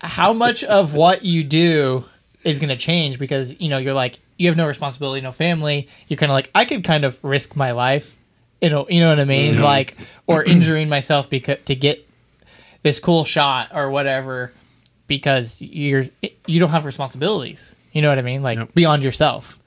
how 0.00 0.32
much 0.32 0.64
of 0.64 0.94
what 0.94 1.24
you 1.24 1.44
do 1.44 2.04
is 2.42 2.58
going 2.58 2.70
to 2.70 2.76
change 2.76 3.18
because 3.18 3.58
you 3.60 3.68
know 3.68 3.76
you're 3.78 3.94
like 3.94 4.18
you 4.38 4.48
have 4.48 4.56
no 4.56 4.66
responsibility, 4.66 5.20
no 5.20 5.32
family. 5.32 5.88
You're 6.08 6.16
kind 6.16 6.32
of 6.32 6.34
like 6.34 6.50
I 6.54 6.64
could 6.64 6.84
kind 6.84 7.04
of 7.04 7.22
risk 7.22 7.56
my 7.56 7.72
life, 7.72 8.16
you 8.62 8.70
know, 8.70 8.86
you 8.88 9.00
know 9.00 9.10
what 9.10 9.20
I 9.20 9.24
mean, 9.24 9.60
like 9.60 9.96
or 10.26 10.42
injuring 10.46 10.88
myself 10.88 11.28
because 11.28 11.58
to 11.66 11.74
get 11.74 12.06
this 12.82 12.98
cool 12.98 13.24
shot 13.24 13.70
or 13.74 13.90
whatever 13.90 14.52
because 15.10 15.60
you're 15.60 16.04
you 16.46 16.60
don't 16.60 16.70
have 16.70 16.84
responsibilities. 16.86 17.74
You 17.92 18.00
know 18.00 18.08
what 18.10 18.18
I 18.18 18.22
mean? 18.22 18.42
Like 18.42 18.72
beyond 18.74 19.02
yourself. 19.02 19.58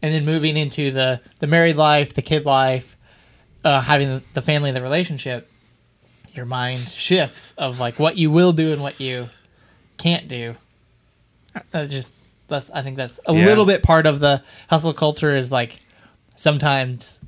And 0.00 0.14
then 0.14 0.24
moving 0.24 0.56
into 0.56 0.92
the 0.92 1.20
the 1.40 1.48
married 1.48 1.76
life, 1.76 2.14
the 2.14 2.22
kid 2.22 2.46
life, 2.46 2.96
uh, 3.64 3.80
having 3.80 4.22
the 4.32 4.42
family, 4.42 4.70
the 4.70 4.80
relationship, 4.80 5.50
your 6.34 6.46
mind 6.46 6.80
shifts 6.88 7.52
of 7.58 7.80
like 7.80 7.98
what 7.98 8.16
you 8.16 8.30
will 8.30 8.52
do 8.52 8.72
and 8.72 8.80
what 8.80 9.00
you 9.00 9.28
can't 9.98 10.28
do. 10.28 10.54
Uh, 11.72 11.86
just 11.86 12.12
that's 12.46 12.70
I 12.70 12.82
think 12.82 12.96
that's 12.96 13.18
a 13.26 13.34
Yeah. 13.34 13.46
little 13.46 13.66
bit 13.66 13.82
part 13.82 14.06
of 14.06 14.20
the 14.20 14.40
hustle 14.70 14.92
culture 14.94 15.34
is 15.36 15.50
like 15.50 15.80
sometimes 16.36 17.18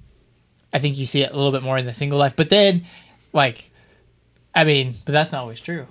I 0.73 0.79
think 0.79 0.97
you 0.97 1.07
see 1.07 1.23
it 1.23 1.33
a 1.33 1.37
little 1.37 1.53
bit 1.53 1.65
more 1.65 1.77
in 1.77 1.87
the 1.87 1.93
single 1.93 2.19
life, 2.21 2.35
but 2.37 2.51
then 2.51 2.85
like 3.33 3.73
I 4.55 4.63
mean, 4.63 4.95
but 5.05 5.11
that's 5.13 5.33
not 5.33 5.41
always 5.41 5.59
true. 5.61 5.87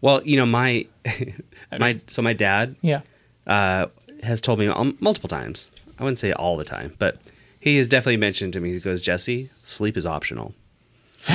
Well, 0.00 0.22
you 0.24 0.36
know, 0.36 0.46
my 0.46 0.86
my 1.78 2.00
so 2.06 2.22
my 2.22 2.32
dad 2.32 2.76
Yeah. 2.82 3.00
uh, 3.46 3.86
has 4.22 4.40
told 4.40 4.58
me 4.58 4.66
um, 4.68 4.96
multiple 5.00 5.28
times. 5.28 5.70
I 5.98 6.04
wouldn't 6.04 6.18
say 6.18 6.32
all 6.32 6.56
the 6.56 6.64
time, 6.64 6.94
but 6.98 7.18
he 7.58 7.76
has 7.78 7.88
definitely 7.88 8.18
mentioned 8.18 8.52
to 8.52 8.60
me. 8.60 8.72
He 8.72 8.78
goes, 8.80 9.02
"Jesse, 9.02 9.50
sleep 9.62 9.96
is 9.96 10.06
optional." 10.06 10.54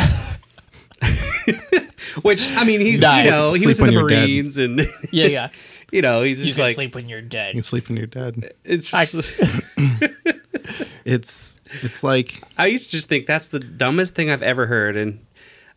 Which 2.22 2.50
I 2.52 2.64
mean, 2.64 2.80
he's 2.80 3.02
Nice. 3.02 3.26
you 3.26 3.32
know 3.32 3.52
he 3.54 3.58
Sleep 3.60 3.68
was 3.68 3.80
in 3.80 3.86
the 3.88 3.92
you're 3.94 4.08
dead. 4.08 4.30
Marines, 4.30 4.58
and 4.58 4.80
Yeah, 5.12 5.26
yeah. 5.28 5.50
you 5.92 6.02
know 6.02 6.22
he's 6.24 6.40
You 6.40 6.46
just 6.46 6.58
can 6.58 6.66
like 6.68 6.76
sleep 6.76 6.96
when 6.96 7.10
you're 7.10 7.22
dead. 7.22 7.50
you 7.50 7.54
can 7.56 7.64
sleep 7.64 7.88
when 7.90 7.98
you're 7.98 8.06
dead 8.08 8.54
it's. 8.64 8.94
I- 8.94 9.06
it's 11.06 11.60
it's 11.82 12.04
like 12.04 12.42
I 12.58 12.68
used 12.68 12.86
to 12.86 12.92
just 12.92 13.10
think 13.10 13.26
that's 13.26 13.50
the 13.50 13.60
dumbest 13.60 14.16
thing 14.16 14.30
I've 14.30 14.44
ever 14.44 14.68
heard, 14.68 14.96
and 14.96 15.20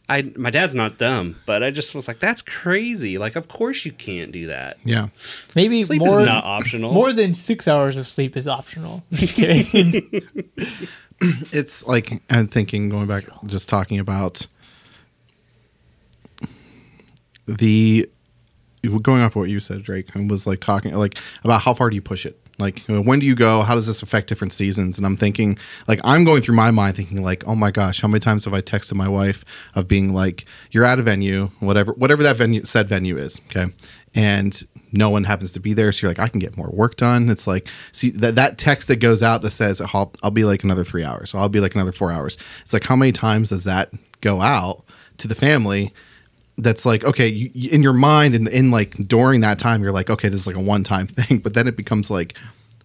I 0.08 0.22
my 0.36 0.50
dad's 0.50 0.74
not 0.74 0.98
dumb, 0.98 1.36
but 1.46 1.62
I 1.62 1.70
just 1.70 1.94
was 1.94 2.06
like, 2.06 2.20
that's 2.20 2.40
crazy. 2.42 3.18
Like, 3.18 3.34
of 3.34 3.48
course 3.48 3.84
you 3.84 3.92
can't 3.92 4.30
do 4.30 4.46
that. 4.46 4.78
yeah 4.84 5.08
Maybe 5.54 5.82
Sleep 5.82 6.00
more 6.00 6.20
is 6.20 6.26
not 6.26 6.44
optional. 6.44 6.92
more 6.92 7.12
than 7.12 7.34
six 7.34 7.66
hours 7.66 7.96
of 7.96 8.06
sleep 8.06 8.36
is 8.36 8.46
optional. 8.46 9.02
Just 9.12 9.34
kidding. 9.34 10.22
it's 11.52 11.86
like 11.86 12.22
I'm 12.30 12.46
thinking 12.46 12.88
going 12.88 13.06
back 13.06 13.24
just 13.46 13.68
talking 13.68 13.98
about 13.98 14.46
the 17.46 18.08
going 19.02 19.22
off 19.22 19.34
what 19.34 19.48
you 19.48 19.58
said 19.60 19.82
Drake 19.82 20.14
and 20.14 20.30
was 20.30 20.46
like 20.46 20.60
talking 20.60 20.94
like 20.94 21.16
about 21.42 21.62
how 21.62 21.74
far 21.74 21.90
do 21.90 21.96
you 21.96 22.02
push 22.02 22.24
it 22.26 22.38
like 22.58 22.80
when 22.88 23.18
do 23.18 23.26
you 23.26 23.34
go? 23.34 23.62
How 23.62 23.74
does 23.74 23.86
this 23.86 24.02
affect 24.02 24.28
different 24.28 24.52
seasons? 24.52 24.96
And 24.96 25.06
I'm 25.06 25.16
thinking 25.16 25.58
like 25.88 26.00
I'm 26.04 26.24
going 26.24 26.42
through 26.42 26.54
my 26.54 26.70
mind 26.70 26.96
thinking 26.96 27.22
like 27.22 27.44
oh 27.46 27.54
my 27.54 27.70
gosh 27.70 28.00
how 28.00 28.08
many 28.08 28.20
times 28.20 28.44
have 28.44 28.54
I 28.54 28.60
texted 28.62 28.94
my 28.94 29.08
wife 29.08 29.44
of 29.74 29.86
being 29.86 30.14
like 30.14 30.46
you're 30.70 30.84
at 30.84 30.98
a 30.98 31.02
venue 31.02 31.50
whatever 31.60 31.92
whatever 31.92 32.22
that 32.22 32.36
venue 32.36 32.64
said 32.64 32.88
venue 32.88 33.18
is 33.18 33.40
okay? 33.50 33.72
And 34.14 34.62
no 34.92 35.10
one 35.10 35.24
happens 35.24 35.52
to 35.52 35.60
be 35.60 35.74
there 35.74 35.92
so 35.92 36.06
you're 36.06 36.10
like 36.10 36.18
i 36.18 36.28
can 36.28 36.40
get 36.40 36.56
more 36.56 36.70
work 36.70 36.96
done. 36.96 37.28
It's 37.28 37.46
like 37.46 37.68
see 37.92 38.10
that, 38.10 38.34
that 38.36 38.56
text 38.56 38.88
that 38.88 38.96
goes 38.96 39.22
out 39.22 39.42
that 39.42 39.50
says 39.50 39.80
I'll, 39.80 40.12
I'll 40.22 40.30
be 40.30 40.44
like 40.44 40.64
another 40.64 40.84
three 40.84 41.04
hours 41.04 41.34
i'll 41.34 41.48
be 41.48 41.60
like 41.60 41.74
another 41.74 41.92
four 41.92 42.10
hours. 42.10 42.38
It's 42.62 42.72
like 42.72 42.84
how 42.84 42.96
many 42.96 43.12
times 43.12 43.50
does 43.50 43.64
that 43.64 43.92
go 44.20 44.40
out 44.40 44.84
to 45.18 45.28
the 45.28 45.34
family 45.34 45.92
that's 46.58 46.86
like 46.86 47.04
okay 47.04 47.26
you, 47.28 47.70
in 47.70 47.82
your 47.82 47.92
mind 47.92 48.34
and 48.34 48.48
in, 48.48 48.70
like 48.70 48.94
during 49.06 49.40
that 49.42 49.58
time 49.58 49.82
you're 49.82 49.92
like 49.92 50.08
okay 50.10 50.28
this 50.28 50.40
is 50.40 50.46
like 50.46 50.56
a 50.56 50.60
one-time 50.60 51.06
thing 51.18 51.38
but 51.38 51.54
then 51.54 51.66
it 51.68 51.76
becomes 51.76 52.10
like 52.10 52.34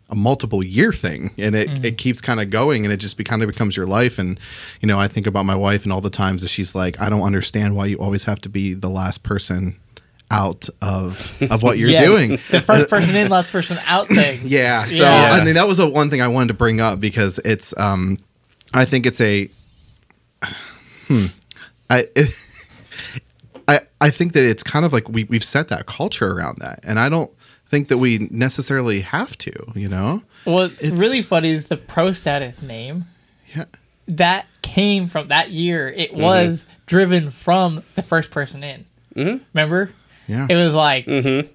a 0.10 0.16
multiple 0.16 0.62
year 0.62 0.92
thing 0.92 1.32
and 1.38 1.56
it, 1.56 1.86
it 1.86 1.98
keeps 1.98 2.20
kind 2.20 2.42
of 2.42 2.50
going 2.50 2.84
and 2.86 2.92
it 2.94 2.98
just 2.98 3.16
be, 3.18 3.24
kind 3.24 3.42
of 3.42 3.48
becomes 3.48 3.78
your 3.78 3.88
life 3.88 4.20
and 4.20 4.38
you 4.82 4.88
know 4.88 5.00
i 5.00 5.08
think 5.08 5.26
about 5.26 5.46
my 5.46 5.56
wife 5.56 5.84
and 5.84 5.94
all 5.94 6.02
the 6.02 6.10
times 6.10 6.42
that 6.42 6.50
she's 6.50 6.76
like 6.76 7.00
i 7.00 7.10
don't 7.10 7.22
understand 7.22 7.78
why 7.78 7.86
you 7.86 7.98
always 7.98 8.26
have 8.26 8.42
to 8.42 8.50
be 8.50 8.74
the 8.74 8.90
last 8.90 9.24
person 9.24 9.74
out 10.30 10.68
of 10.82 11.34
of 11.50 11.64
what 11.64 11.78
you're 11.78 11.90
Yes. 12.00 12.02
doing. 12.06 12.30
The 12.52 12.62
first 12.62 12.90
person 12.90 13.16
in, 13.16 13.28
last 13.30 13.50
person 13.52 13.78
out 13.86 14.08
thing. 14.20 14.40
Yeah. 14.44 14.88
So 14.88 14.96
Yeah. 14.96 15.30
I 15.32 15.44
mean, 15.44 15.56
that 15.56 15.68
was 15.68 15.80
a 15.80 15.90
one 15.90 16.10
thing 16.10 16.22
I 16.22 16.30
wanted 16.30 16.48
to 16.50 16.54
bring 16.54 16.80
up 16.80 17.02
because 17.02 17.38
it's, 17.44 17.78
um, 17.78 18.18
I 18.74 18.86
think 18.86 19.06
it's 19.06 19.20
a, 19.20 19.50
hmm, 21.08 21.26
I, 21.90 22.08
I, 23.68 23.82
I 24.00 24.10
think 24.10 24.34
that 24.34 24.44
it's 24.44 24.64
kind 24.64 24.86
of 24.86 24.94
like 24.94 25.08
we 25.10 25.24
we've 25.26 25.44
set 25.44 25.68
that 25.70 25.86
culture 25.86 26.32
around 26.34 26.58
that, 26.60 26.80
and 26.84 27.00
I 27.00 27.10
don't 27.10 27.32
think 27.68 27.88
that 27.88 27.98
we 27.98 28.28
necessarily 28.32 29.02
have 29.02 29.38
to. 29.40 29.52
You 29.76 29.90
know. 29.90 30.22
What's 30.44 30.80
It's- 30.82 31.00
really 31.00 31.22
funny 31.22 31.52
is 31.52 31.68
the 31.68 31.78
pro 31.78 32.12
status 32.14 32.62
name 32.62 33.06
Yeah. 33.56 33.66
that 34.08 34.48
came 34.62 35.08
from 35.08 35.28
that 35.30 35.52
year. 35.52 35.90
It 35.90 36.12
Mm-hmm. 36.12 36.22
was 36.22 36.66
driven 36.86 37.30
from 37.32 37.84
the 37.96 38.02
first 38.04 38.32
person 38.32 38.64
in. 38.64 38.86
Mm-hmm. 39.16 39.44
Remember? 39.54 39.92
Yeah. 40.28 40.48
It 40.50 40.56
was 40.56 40.74
like 40.74 41.06
Mm-hmm. 41.06 41.48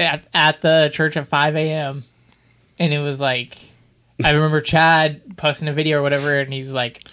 at, 0.00 0.26
at 0.32 0.60
the 0.62 0.90
church 0.92 1.16
at 1.16 1.28
5 1.28 1.56
a.m. 1.56 2.02
And 2.78 2.92
it 2.94 2.98
was 3.00 3.20
like, 3.20 3.58
I 4.24 4.30
remember 4.30 4.60
Chad 4.60 5.36
posting 5.36 5.68
a 5.68 5.72
video 5.72 5.98
or 5.98 6.02
whatever, 6.02 6.38
and 6.40 6.52
he's 6.52 6.72
like, 6.72 7.04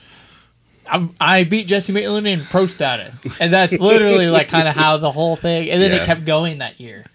I'm, 0.90 1.16
I 1.20 1.44
beat 1.44 1.68
Jesse 1.68 1.92
Maitland 1.92 2.28
in 2.28 2.44
pro 2.46 2.66
status. 2.66 3.26
And 3.40 3.54
that's 3.54 3.74
literally 3.74 4.28
like 4.28 4.50
kind 4.50 4.68
of 4.68 4.76
how 4.76 4.98
the 4.98 5.12
whole 5.12 5.36
thing, 5.36 5.70
and 5.70 5.82
then 5.82 5.92
it 5.92 6.06
kept 6.06 6.26
going 6.26 6.60
that 6.60 6.80
year. 6.80 7.06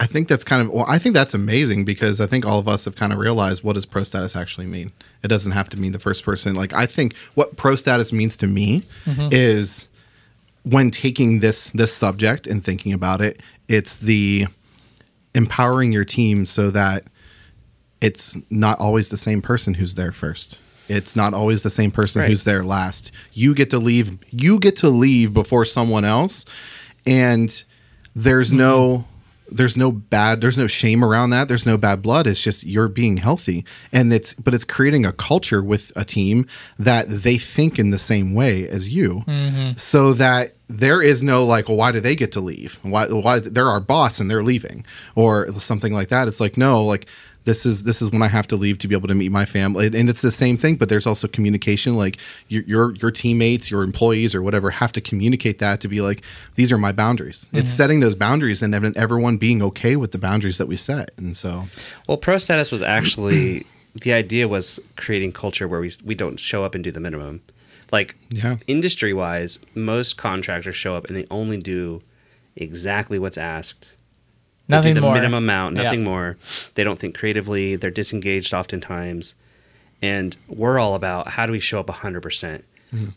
I 0.00 0.06
think 0.06 0.28
that's 0.28 0.44
kind 0.44 0.62
of 0.62 0.72
well. 0.72 0.84
I 0.88 0.98
think 0.98 1.14
that's 1.14 1.34
amazing 1.34 1.84
because 1.84 2.20
I 2.20 2.26
think 2.26 2.46
all 2.46 2.58
of 2.58 2.68
us 2.68 2.84
have 2.84 2.94
kind 2.94 3.12
of 3.12 3.18
realized 3.18 3.64
what 3.64 3.72
does 3.72 3.84
pro 3.84 4.04
status 4.04 4.36
actually 4.36 4.66
mean. 4.66 4.92
It 5.24 5.28
doesn't 5.28 5.52
have 5.52 5.68
to 5.70 5.76
mean 5.76 5.92
the 5.92 5.98
first 5.98 6.24
person. 6.24 6.54
Like 6.54 6.72
I 6.72 6.86
think 6.86 7.16
what 7.34 7.56
pro 7.56 7.74
status 7.74 8.12
means 8.12 8.36
to 8.36 8.46
me 8.46 8.84
mm-hmm. 9.04 9.28
is 9.32 9.88
when 10.62 10.90
taking 10.92 11.40
this 11.40 11.70
this 11.70 11.92
subject 11.92 12.46
and 12.46 12.64
thinking 12.64 12.92
about 12.92 13.20
it, 13.20 13.40
it's 13.66 13.96
the 13.96 14.46
empowering 15.34 15.92
your 15.92 16.04
team 16.04 16.46
so 16.46 16.70
that 16.70 17.04
it's 18.00 18.36
not 18.50 18.78
always 18.78 19.08
the 19.08 19.16
same 19.16 19.42
person 19.42 19.74
who's 19.74 19.96
there 19.96 20.12
first. 20.12 20.60
It's 20.88 21.14
not 21.14 21.34
always 21.34 21.62
the 21.62 21.70
same 21.70 21.90
person 21.90 22.20
Right. 22.22 22.28
who's 22.28 22.44
there 22.44 22.64
last. 22.64 23.12
You 23.32 23.54
get 23.54 23.70
to 23.70 23.78
leave. 23.78 24.18
You 24.30 24.58
get 24.58 24.76
to 24.76 24.88
leave 24.88 25.32
before 25.32 25.64
someone 25.64 26.04
else, 26.04 26.44
and 27.06 27.62
there's 28.14 28.52
no 28.52 29.04
there's 29.50 29.76
no 29.76 29.90
bad 29.90 30.40
there's 30.40 30.58
no 30.58 30.66
shame 30.66 31.02
around 31.02 31.30
that 31.30 31.48
there's 31.48 31.64
no 31.64 31.76
bad 31.78 32.02
blood 32.02 32.26
it's 32.26 32.42
just 32.42 32.64
you're 32.64 32.88
being 32.88 33.16
healthy 33.16 33.64
and 33.92 34.12
it's 34.12 34.34
but 34.34 34.52
it's 34.52 34.64
creating 34.64 35.06
a 35.06 35.12
culture 35.12 35.62
with 35.62 35.90
a 35.96 36.04
team 36.04 36.46
that 36.78 37.08
they 37.08 37.38
think 37.38 37.78
in 37.78 37.90
the 37.90 37.98
same 37.98 38.34
way 38.34 38.68
as 38.68 38.90
you 38.90 39.24
mm-hmm. 39.26 39.74
so 39.76 40.12
that 40.12 40.54
there 40.68 41.00
is 41.00 41.22
no 41.22 41.44
like 41.44 41.68
well 41.68 41.78
why 41.78 41.90
do 41.92 42.00
they 42.00 42.14
get 42.14 42.32
to 42.32 42.40
leave 42.40 42.78
why 42.82 43.06
why 43.06 43.38
they're 43.38 43.68
our 43.68 43.80
boss 43.80 44.20
and 44.20 44.30
they're 44.30 44.42
leaving 44.42 44.84
or 45.14 45.50
something 45.58 45.94
like 45.94 46.08
that 46.08 46.28
it's 46.28 46.40
like 46.40 46.58
no 46.58 46.84
like 46.84 47.06
this 47.48 47.64
is 47.64 47.84
this 47.84 48.02
is 48.02 48.10
when 48.10 48.20
I 48.20 48.28
have 48.28 48.46
to 48.48 48.56
leave 48.56 48.76
to 48.78 48.88
be 48.88 48.94
able 48.94 49.08
to 49.08 49.14
meet 49.14 49.32
my 49.32 49.46
family, 49.46 49.86
and 49.86 50.10
it's 50.10 50.20
the 50.20 50.30
same 50.30 50.58
thing. 50.58 50.76
But 50.76 50.90
there's 50.90 51.06
also 51.06 51.26
communication. 51.26 51.96
Like 51.96 52.18
your 52.48 52.62
your, 52.64 52.94
your 52.96 53.10
teammates, 53.10 53.70
your 53.70 53.82
employees, 53.82 54.34
or 54.34 54.42
whatever 54.42 54.70
have 54.70 54.92
to 54.92 55.00
communicate 55.00 55.58
that 55.58 55.80
to 55.80 55.88
be 55.88 56.02
like 56.02 56.22
these 56.56 56.70
are 56.70 56.78
my 56.78 56.92
boundaries. 56.92 57.48
It's 57.52 57.70
setting 57.70 58.00
those 58.00 58.14
boundaries 58.14 58.62
and 58.62 58.74
everyone 58.96 59.38
being 59.38 59.62
okay 59.62 59.96
with 59.96 60.12
the 60.12 60.18
boundaries 60.18 60.58
that 60.58 60.66
we 60.68 60.76
set. 60.76 61.10
And 61.16 61.36
so 61.36 61.64
Well, 62.06 62.18
pro 62.18 62.36
status 62.38 62.70
was 62.70 62.82
actually 62.82 63.66
the 63.94 64.12
idea 64.12 64.46
was 64.46 64.78
creating 64.96 65.32
culture 65.32 65.66
where 65.66 65.80
we 65.80 65.90
we 66.04 66.14
don't 66.14 66.38
show 66.38 66.64
up 66.64 66.74
and 66.74 66.84
do 66.84 66.92
the 66.92 67.00
minimum. 67.00 67.40
Like 67.90 68.16
Yeah. 68.28 68.58
industry 68.66 69.14
wise, 69.14 69.58
most 69.74 70.18
contractors 70.18 70.76
show 70.76 70.94
up 70.94 71.06
and 71.06 71.16
they 71.16 71.26
only 71.30 71.56
do 71.56 72.02
exactly 72.56 73.18
what's 73.18 73.38
asked. 73.38 73.96
Nothing 74.68 74.94
the 74.94 75.00
more. 75.00 75.14
minimum 75.14 75.44
amount, 75.44 75.76
Yeah. 75.76 75.84
nothing 75.84 76.04
more. 76.04 76.36
They 76.74 76.84
don't 76.84 76.98
think 76.98 77.16
creatively. 77.16 77.76
They're 77.76 77.90
disengaged 77.90 78.52
oftentimes, 78.52 79.34
and 80.02 80.36
we're 80.46 80.78
all 80.78 80.94
about 80.94 81.28
how 81.28 81.46
do 81.46 81.52
we 81.52 81.60
show 81.60 81.80
up 81.80 81.88
hundred 81.90 82.20
percent. 82.22 82.64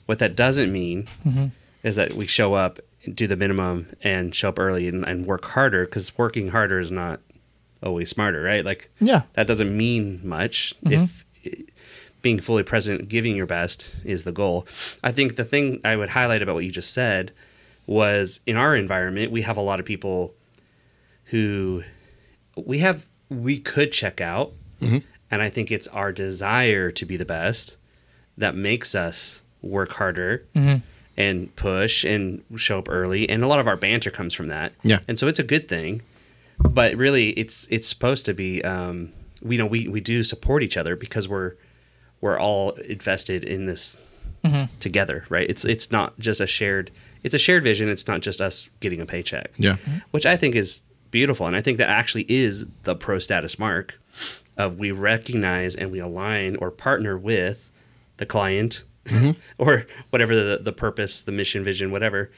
What 0.05 0.19
that 0.19 0.35
doesn't 0.35 0.71
mean 0.71 1.07
Mm-hmm. 1.25 1.45
is 1.83 1.95
that 1.95 2.13
we 2.13 2.27
show 2.27 2.53
up, 2.55 2.79
do 3.13 3.25
the 3.27 3.35
minimum, 3.37 3.87
and 4.03 4.33
show 4.35 4.49
up 4.49 4.59
early 4.59 4.87
and, 4.87 5.05
and 5.05 5.25
work 5.25 5.45
harder 5.45 5.85
because 5.85 6.17
working 6.17 6.49
harder 6.49 6.79
is 6.79 6.91
not 6.91 7.19
always 7.83 8.09
smarter, 8.09 8.41
right? 8.43 8.63
Like 8.65 8.89
Yeah. 8.99 9.21
that 9.33 9.47
doesn't 9.47 9.75
mean 9.75 10.19
much 10.23 10.73
if 10.83 11.25
being 12.21 12.39
fully 12.39 12.61
present, 12.63 13.09
giving 13.09 13.35
your 13.35 13.47
best 13.47 13.95
is 14.05 14.23
the 14.25 14.31
goal. 14.31 14.67
I 15.03 15.11
think 15.11 15.35
the 15.37 15.45
thing 15.45 15.81
I 15.83 15.95
would 15.95 16.09
highlight 16.09 16.41
about 16.43 16.53
what 16.55 16.63
you 16.65 16.71
just 16.71 16.93
said 16.93 17.31
was 17.87 18.41
in 18.45 18.57
our 18.57 18.75
environment, 18.75 19.31
we 19.31 19.41
have 19.41 19.57
a 19.57 19.61
lot 19.61 19.79
of 19.79 19.85
people 19.87 20.33
who 21.31 21.83
we 22.55 22.79
have, 22.79 23.07
we 23.29 23.59
could 23.59 23.91
check 23.91 24.21
out. 24.21 24.53
Mm-hmm. 24.81 24.99
And 25.29 25.41
I 25.41 25.49
think 25.49 25.71
it's 25.71 25.87
our 25.87 26.11
desire 26.11 26.91
to 26.91 27.05
be 27.05 27.17
the 27.17 27.25
best 27.25 27.77
that 28.37 28.55
makes 28.55 28.95
us 28.95 29.41
work 29.61 29.93
harder 29.93 30.45
mm-hmm. 30.55 30.77
and 31.17 31.55
push 31.55 32.03
and 32.03 32.43
show 32.55 32.79
up 32.79 32.89
early. 32.89 33.29
And 33.29 33.43
a 33.43 33.47
lot 33.47 33.59
of 33.59 33.67
our 33.67 33.77
banter 33.77 34.11
comes 34.11 34.33
from 34.33 34.47
that. 34.47 34.73
Yeah. 34.83 34.99
And 35.07 35.17
so 35.17 35.27
it's 35.27 35.39
a 35.39 35.43
good 35.43 35.67
thing 35.67 36.01
but 36.69 36.95
really 36.95 37.29
it's 37.31 37.67
it's 37.69 37.87
supposed 37.87 38.25
to 38.25 38.33
be 38.33 38.63
um 38.63 39.11
we 39.41 39.57
know 39.57 39.65
we 39.65 39.87
we 39.87 39.99
do 39.99 40.23
support 40.23 40.63
each 40.63 40.77
other 40.77 40.95
because 40.95 41.27
we're 41.27 41.53
we're 42.21 42.39
all 42.39 42.71
invested 42.71 43.43
in 43.43 43.65
this 43.65 43.97
mm-hmm. 44.43 44.73
together 44.79 45.25
right 45.29 45.49
it's 45.49 45.65
it's 45.65 45.91
not 45.91 46.17
just 46.19 46.39
a 46.39 46.47
shared 46.47 46.91
it's 47.23 47.33
a 47.33 47.39
shared 47.39 47.63
vision 47.63 47.89
it's 47.89 48.07
not 48.07 48.21
just 48.21 48.41
us 48.41 48.69
getting 48.79 49.01
a 49.01 49.05
paycheck 49.05 49.51
yeah, 49.57 49.77
which 50.11 50.25
i 50.25 50.37
think 50.37 50.55
is 50.55 50.81
beautiful. 51.11 51.45
And 51.45 51.55
i 51.55 51.61
think 51.61 51.77
that 51.77 51.89
actually 51.89 52.25
is 52.29 52.65
the 52.83 52.95
pro 52.95 53.19
status 53.19 53.59
mark 53.59 53.95
of 54.57 54.77
we 54.77 54.91
recognize 54.91 55.75
and 55.75 55.91
we 55.91 55.99
align 55.99 56.55
or 56.57 56.71
partner 56.71 57.17
with 57.17 57.71
the 58.17 58.25
client 58.25 58.83
mm-hmm. 59.05 59.31
or 59.57 59.85
whatever 60.09 60.35
the, 60.35 60.59
the 60.61 60.71
purpose 60.71 61.21
the 61.21 61.31
mission 61.31 61.63
vision 61.63 61.91
whatever. 61.91 62.31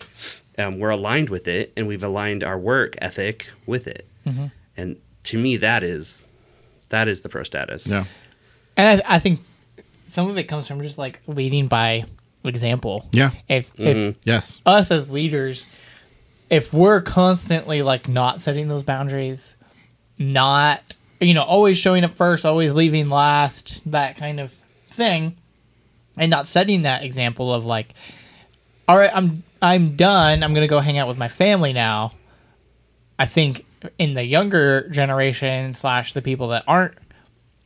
Um, 0.57 0.79
we're 0.79 0.91
aligned 0.91 1.29
with 1.29 1.47
it 1.47 1.73
and 1.75 1.87
we've 1.87 2.03
aligned 2.03 2.43
our 2.43 2.57
work 2.57 2.95
ethic 2.99 3.49
with 3.65 3.87
it. 3.87 4.07
Mm-hmm. 4.25 4.47
And 4.77 4.97
to 5.25 5.37
me 5.37 5.57
that 5.57 5.83
is 5.83 6.25
that 6.89 7.07
is 7.07 7.21
the 7.21 7.29
pro 7.29 7.43
status. 7.43 7.87
Yeah, 7.87 8.05
And 8.77 9.01
I, 9.01 9.15
I 9.15 9.19
think 9.19 9.39
some 10.09 10.29
of 10.29 10.37
it 10.37 10.43
comes 10.43 10.67
from 10.67 10.81
just 10.81 10.97
like 10.97 11.19
leading 11.25 11.67
by 11.67 12.05
example. 12.43 13.07
yeah. 13.11 13.31
If 13.47 13.71
if 13.77 13.97
mm-hmm. 13.97 14.19
Yes, 14.25 14.61
us 14.65 14.91
as 14.91 15.09
leaders, 15.09 15.65
if 16.53 16.71
we're 16.71 17.01
constantly 17.01 17.81
like 17.81 18.07
not 18.07 18.39
setting 18.39 18.67
those 18.67 18.83
boundaries, 18.83 19.55
not 20.19 20.95
you 21.19 21.33
know 21.33 21.41
always 21.41 21.79
showing 21.79 22.03
up 22.03 22.15
first, 22.15 22.45
always 22.45 22.75
leaving 22.75 23.09
last, 23.09 23.81
that 23.89 24.17
kind 24.17 24.39
of 24.39 24.53
thing, 24.91 25.35
and 26.15 26.29
not 26.29 26.45
setting 26.45 26.83
that 26.83 27.03
example 27.03 27.51
of 27.51 27.65
like, 27.65 27.95
all 28.87 28.95
right, 28.95 29.09
I'm 29.11 29.41
I'm 29.63 29.95
done. 29.95 30.43
I'm 30.43 30.53
gonna 30.53 30.67
go 30.67 30.79
hang 30.79 30.99
out 30.99 31.07
with 31.07 31.17
my 31.17 31.27
family 31.27 31.73
now. 31.73 32.13
I 33.17 33.25
think 33.25 33.65
in 33.97 34.13
the 34.13 34.23
younger 34.23 34.87
generation 34.89 35.73
slash 35.73 36.13
the 36.13 36.21
people 36.21 36.49
that 36.49 36.63
aren't 36.67 36.95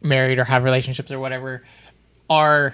married 0.02 0.40
or 0.40 0.46
have 0.46 0.64
relationships 0.64 1.12
or 1.12 1.20
whatever 1.20 1.64
are 2.30 2.74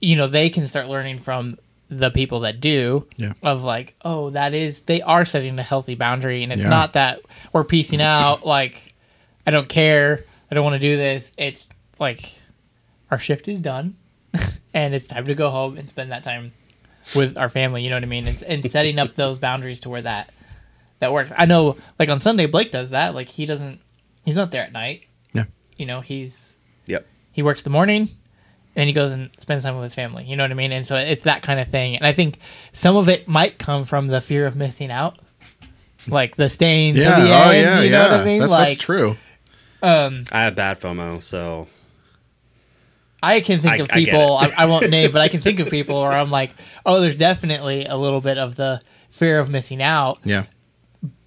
you 0.00 0.16
know 0.16 0.26
they 0.26 0.48
can 0.48 0.66
start 0.66 0.88
learning 0.88 1.18
from 1.18 1.58
the 1.90 2.10
people 2.10 2.40
that 2.40 2.60
do 2.60 3.04
Yeah. 3.16 3.32
of 3.42 3.62
like 3.62 3.94
oh 4.04 4.30
that 4.30 4.54
is 4.54 4.82
they 4.82 5.02
are 5.02 5.24
setting 5.24 5.58
a 5.58 5.62
healthy 5.62 5.96
boundary 5.96 6.44
and 6.44 6.52
it's 6.52 6.62
Yeah. 6.62 6.68
not 6.70 6.92
that 6.92 7.20
we're 7.52 7.64
piecing 7.64 8.00
out 8.00 8.46
like 8.46 8.94
i 9.44 9.50
don't 9.50 9.68
care 9.68 10.22
i 10.50 10.54
don't 10.54 10.62
want 10.64 10.74
to 10.74 10.80
do 10.80 10.96
this. 10.96 11.32
It's 11.36 11.68
like 11.98 12.20
our 13.10 13.18
shift 13.18 13.48
is 13.48 13.58
done 13.58 13.96
and 14.74 14.94
it's 14.94 15.08
time 15.08 15.26
to 15.26 15.34
go 15.34 15.50
home 15.50 15.76
and 15.78 15.88
spend 15.88 16.12
that 16.12 16.22
time 16.22 16.52
with 17.16 17.36
our 17.36 17.48
family 17.48 17.82
you 17.82 17.90
know 17.90 17.96
what 17.96 18.04
i 18.04 18.06
mean? 18.06 18.28
It's, 18.28 18.42
and 18.42 18.64
setting 18.70 18.98
up 19.00 19.16
those 19.16 19.38
boundaries 19.40 19.80
to 19.80 19.88
where 19.90 20.02
that 20.02 20.30
that 21.00 21.12
works. 21.12 21.32
I 21.36 21.46
know 21.46 21.76
like 21.98 22.08
on 22.08 22.20
sunday 22.20 22.46
blake 22.46 22.70
does 22.70 22.90
that. 22.90 23.14
Like 23.16 23.28
he 23.28 23.46
doesn't 23.46 23.80
he's 24.24 24.36
not 24.36 24.52
there 24.52 24.62
at 24.62 24.72
night. 24.72 25.04
Yeah, 25.32 25.46
you 25.76 25.86
know 25.86 26.02
he's 26.02 26.52
yep. 26.86 27.04
he 27.32 27.42
works 27.42 27.62
the 27.62 27.70
morning 27.70 28.10
and 28.76 28.86
he 28.88 28.92
goes 28.92 29.12
and 29.12 29.30
spends 29.38 29.62
time 29.64 29.74
with 29.74 29.84
his 29.84 29.94
family 29.94 30.24
you 30.24 30.36
know 30.36 30.44
what 30.44 30.50
i 30.50 30.54
mean 30.54 30.72
and 30.72 30.86
so 30.86 30.96
it's 30.96 31.22
that 31.24 31.42
kind 31.42 31.58
of 31.60 31.68
thing 31.68 31.96
and 31.96 32.06
i 32.06 32.12
think 32.12 32.38
some 32.72 32.96
of 32.96 33.08
it 33.08 33.26
might 33.28 33.58
come 33.58 33.84
from 33.84 34.06
the 34.08 34.20
fear 34.20 34.46
of 34.46 34.56
missing 34.56 34.90
out 34.90 35.18
like 36.06 36.36
the 36.36 36.48
staying 36.48 36.96
yeah. 36.96 37.16
to 37.16 37.22
the 37.22 37.30
oh 37.30 37.50
end 37.50 37.64
yeah, 37.66 37.80
you 37.82 37.90
know 37.90 37.96
yeah. 38.06 38.10
what 38.12 38.20
i 38.20 38.24
mean 38.24 38.40
That's 38.40 38.50
like 38.50 38.68
that's 38.68 38.78
true. 38.82 39.16
um 39.82 40.24
i 40.32 40.42
have 40.42 40.54
bad 40.54 40.80
fomo 40.80 41.22
so 41.22 41.66
i 43.22 43.40
can 43.40 43.60
think 43.60 43.74
I- 43.74 43.82
of 43.82 43.88
people 43.88 44.36
I, 44.38 44.46
it. 44.46 44.54
I 44.58 44.64
won't 44.66 44.88
name 44.90 45.12
but 45.12 45.20
i 45.20 45.28
can 45.28 45.40
think 45.40 45.60
of 45.60 45.68
people 45.70 46.00
where 46.00 46.12
i'm 46.12 46.30
like 46.30 46.54
oh 46.86 47.00
there's 47.00 47.16
definitely 47.16 47.84
a 47.86 47.96
little 47.96 48.20
bit 48.20 48.38
of 48.38 48.56
the 48.56 48.80
fear 49.10 49.40
of 49.40 49.50
missing 49.50 49.82
out 49.82 50.20
Yeah, 50.24 50.44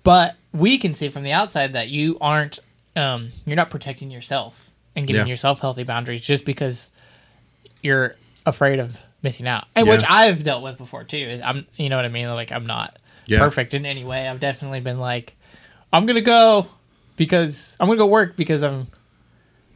but 0.04 0.36
we 0.54 0.78
can 0.78 0.94
see 0.94 1.10
from 1.10 1.24
the 1.24 1.34
outside 1.34 1.74
that 1.74 1.90
you 1.90 2.18
aren't 2.22 2.60
um, 2.96 3.32
you're 3.46 3.56
not 3.56 3.70
protecting 3.72 4.10
yourself 4.12 4.56
and 4.96 5.06
giving 5.08 5.26
Yeah. 5.28 5.32
yourself 5.32 5.60
healthy 5.60 5.84
boundaries 5.84 6.22
just 6.22 6.46
because 6.46 6.92
you're 7.84 8.16
afraid 8.46 8.80
of 8.80 8.98
missing 9.22 9.48
out 9.48 9.66
and 9.76 9.88
which 9.88 10.04
i've 10.10 10.44
dealt 10.44 10.64
with 10.64 10.78
before 10.78 11.04
too 11.04 11.16
is 11.18 11.42
i'm 11.44 11.66
you 11.78 11.88
know 11.90 11.96
what 11.96 12.04
i 12.06 12.10
mean 12.10 12.28
like 12.30 12.52
i'm 12.52 12.66
not 12.66 12.98
Yeah. 13.28 13.40
perfect 13.40 13.74
in 13.74 13.86
any 13.86 14.04
way. 14.04 14.28
I've 14.28 14.42
definitely 14.42 14.82
been 14.82 15.00
like, 15.00 15.38
I'm 15.94 16.06
gonna 16.06 16.20
go 16.22 16.68
because 17.16 17.78
I'm 17.80 17.88
gonna 17.88 17.98
go 17.98 18.06
work 18.08 18.36
because 18.36 18.62
I'm 18.64 18.88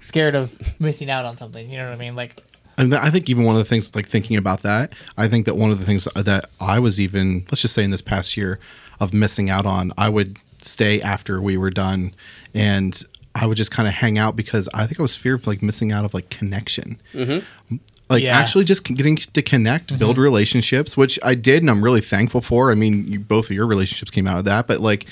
scared 0.01 0.35
of 0.35 0.51
missing 0.81 1.09
out 1.09 1.23
on 1.23 1.37
something. 1.37 1.69
You 1.69 1.77
know 1.77 1.85
what 1.89 1.93
I 1.97 2.01
mean? 2.01 2.13
Like, 2.15 2.43
And 2.77 2.93
I 2.93 3.09
think 3.09 3.29
even 3.29 3.45
one 3.45 3.55
of 3.55 3.59
the 3.59 3.69
things, 3.69 3.95
like 3.95 4.05
thinking 4.05 4.35
about 4.35 4.63
that, 4.63 4.93
I 5.17 5.29
think 5.29 5.45
that 5.45 5.55
one 5.55 5.71
of 5.71 5.79
the 5.79 5.85
things 5.85 6.07
that 6.15 6.49
I 6.59 6.79
was 6.79 6.99
even, 6.99 7.45
let's 7.49 7.61
just 7.61 7.73
say 7.73 7.83
in 7.85 7.91
this 7.91 8.01
past 8.01 8.35
year, 8.35 8.59
of 8.99 9.13
missing 9.13 9.49
out 9.49 9.65
on, 9.65 9.93
I 9.97 10.09
would 10.09 10.39
stay 10.61 11.01
after 11.01 11.41
we 11.41 11.55
were 11.55 11.71
done 11.71 12.13
and 12.53 13.01
I 13.33 13.45
would 13.45 13.55
just 13.55 13.71
kind 13.71 13.87
of 13.87 13.93
hang 13.93 14.17
out 14.17 14.35
because 14.35 14.67
I 14.73 14.85
think 14.87 14.99
I 14.99 15.03
was 15.03 15.15
fear 15.15 15.35
of 15.35 15.47
like 15.47 15.61
missing 15.61 15.91
out 15.93 16.03
of 16.03 16.13
like 16.13 16.29
connection. 16.29 16.99
Mm-hmm. 17.13 17.75
Like 18.09 18.23
Yeah. 18.23 18.37
actually 18.37 18.63
just 18.63 18.83
getting 18.83 19.17
to 19.17 19.41
connect, 19.41 19.97
build 19.99 20.17
relationships, 20.17 20.95
which 20.95 21.19
I 21.23 21.35
did 21.35 21.61
and 21.63 21.69
I'm 21.69 21.83
really 21.83 22.01
thankful 22.01 22.41
for. 22.41 22.71
I 22.71 22.75
mean, 22.75 23.05
you, 23.07 23.19
both 23.19 23.45
of 23.45 23.51
your 23.51 23.67
relationships 23.67 24.11
came 24.11 24.27
out 24.27 24.37
of 24.37 24.45
that, 24.45 24.67
but 24.67 24.79
like 24.79 25.05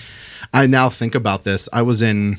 I 0.54 0.68
now 0.68 0.90
think 0.90 1.16
about 1.16 1.44
this. 1.44 1.68
I 1.74 1.82
was 1.82 2.02
in 2.02 2.38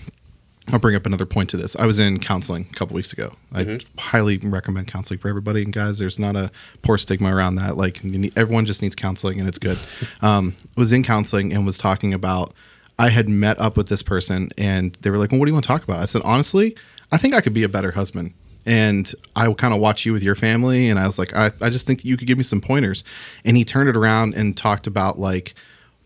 I'll 0.73 0.81
bring 0.81 0.97
up 0.97 1.07
another 1.07 1.27
point 1.27 1.49
to 1.51 1.57
this. 1.57 1.77
I 1.77 1.87
was 1.87 2.01
in 2.01 2.19
counseling 2.19 2.67
a 2.71 2.75
couple 2.75 2.97
weeks 2.97 3.13
ago. 3.13 3.33
I 3.55 3.79
highly 3.99 4.39
recommend 4.39 4.89
counseling 4.89 5.21
for 5.21 5.29
everybody. 5.29 5.63
And 5.63 5.73
guys, 5.73 5.99
there's 5.99 6.19
not 6.19 6.35
a 6.35 6.51
poor 6.83 6.99
stigma 6.99 7.35
around 7.35 7.55
that. 7.57 7.77
Like 7.77 8.03
you 8.03 8.19
need, 8.19 8.37
everyone 8.37 8.67
just 8.67 8.83
needs 8.83 8.97
counseling, 8.97 9.39
and 9.39 9.49
it's 9.49 9.59
good. 9.59 9.79
um, 10.23 10.57
was 10.77 10.93
in 10.93 11.03
counseling 11.05 11.53
and 11.53 11.65
was 11.65 11.77
talking 11.79 12.13
about. 12.13 12.53
I 12.99 13.11
had 13.11 13.29
met 13.29 13.61
up 13.61 13.77
with 13.77 13.89
this 13.89 14.03
person, 14.03 14.51
and 14.57 14.95
they 15.03 15.11
were 15.11 15.19
like, 15.19 15.31
"Well, 15.31 15.39
what 15.39 15.45
do 15.47 15.51
you 15.51 15.55
want 15.55 15.65
to 15.65 15.69
talk 15.69 15.85
about?" 15.85 16.01
I 16.01 16.07
said, 16.07 16.23
"Honestly, 16.25 16.75
I 17.13 17.19
think 17.19 17.35
I 17.35 17.43
could 17.43 17.53
be 17.53 17.63
a 17.63 17.69
better 17.69 17.93
husband." 17.93 18.33
And 18.67 19.13
I 19.37 19.51
kind 19.53 19.73
of 19.73 19.81
watch 19.81 20.05
you 20.05 20.13
with 20.13 20.25
your 20.25 20.35
family, 20.35 20.89
and 20.89 20.99
I 20.99 21.07
was 21.07 21.19
like, 21.19 21.35
I, 21.35 21.53
I 21.61 21.71
just 21.71 21.87
think 21.87 22.05
you 22.05 22.17
could 22.17 22.27
give 22.27 22.37
me 22.37 22.43
some 22.43 22.61
pointers. 22.61 23.05
And 23.45 23.57
he 23.57 23.65
turned 23.65 23.89
it 23.89 23.97
around 23.97 24.35
and 24.35 24.57
talked 24.57 24.89
about 24.89 25.21
like 25.21 25.55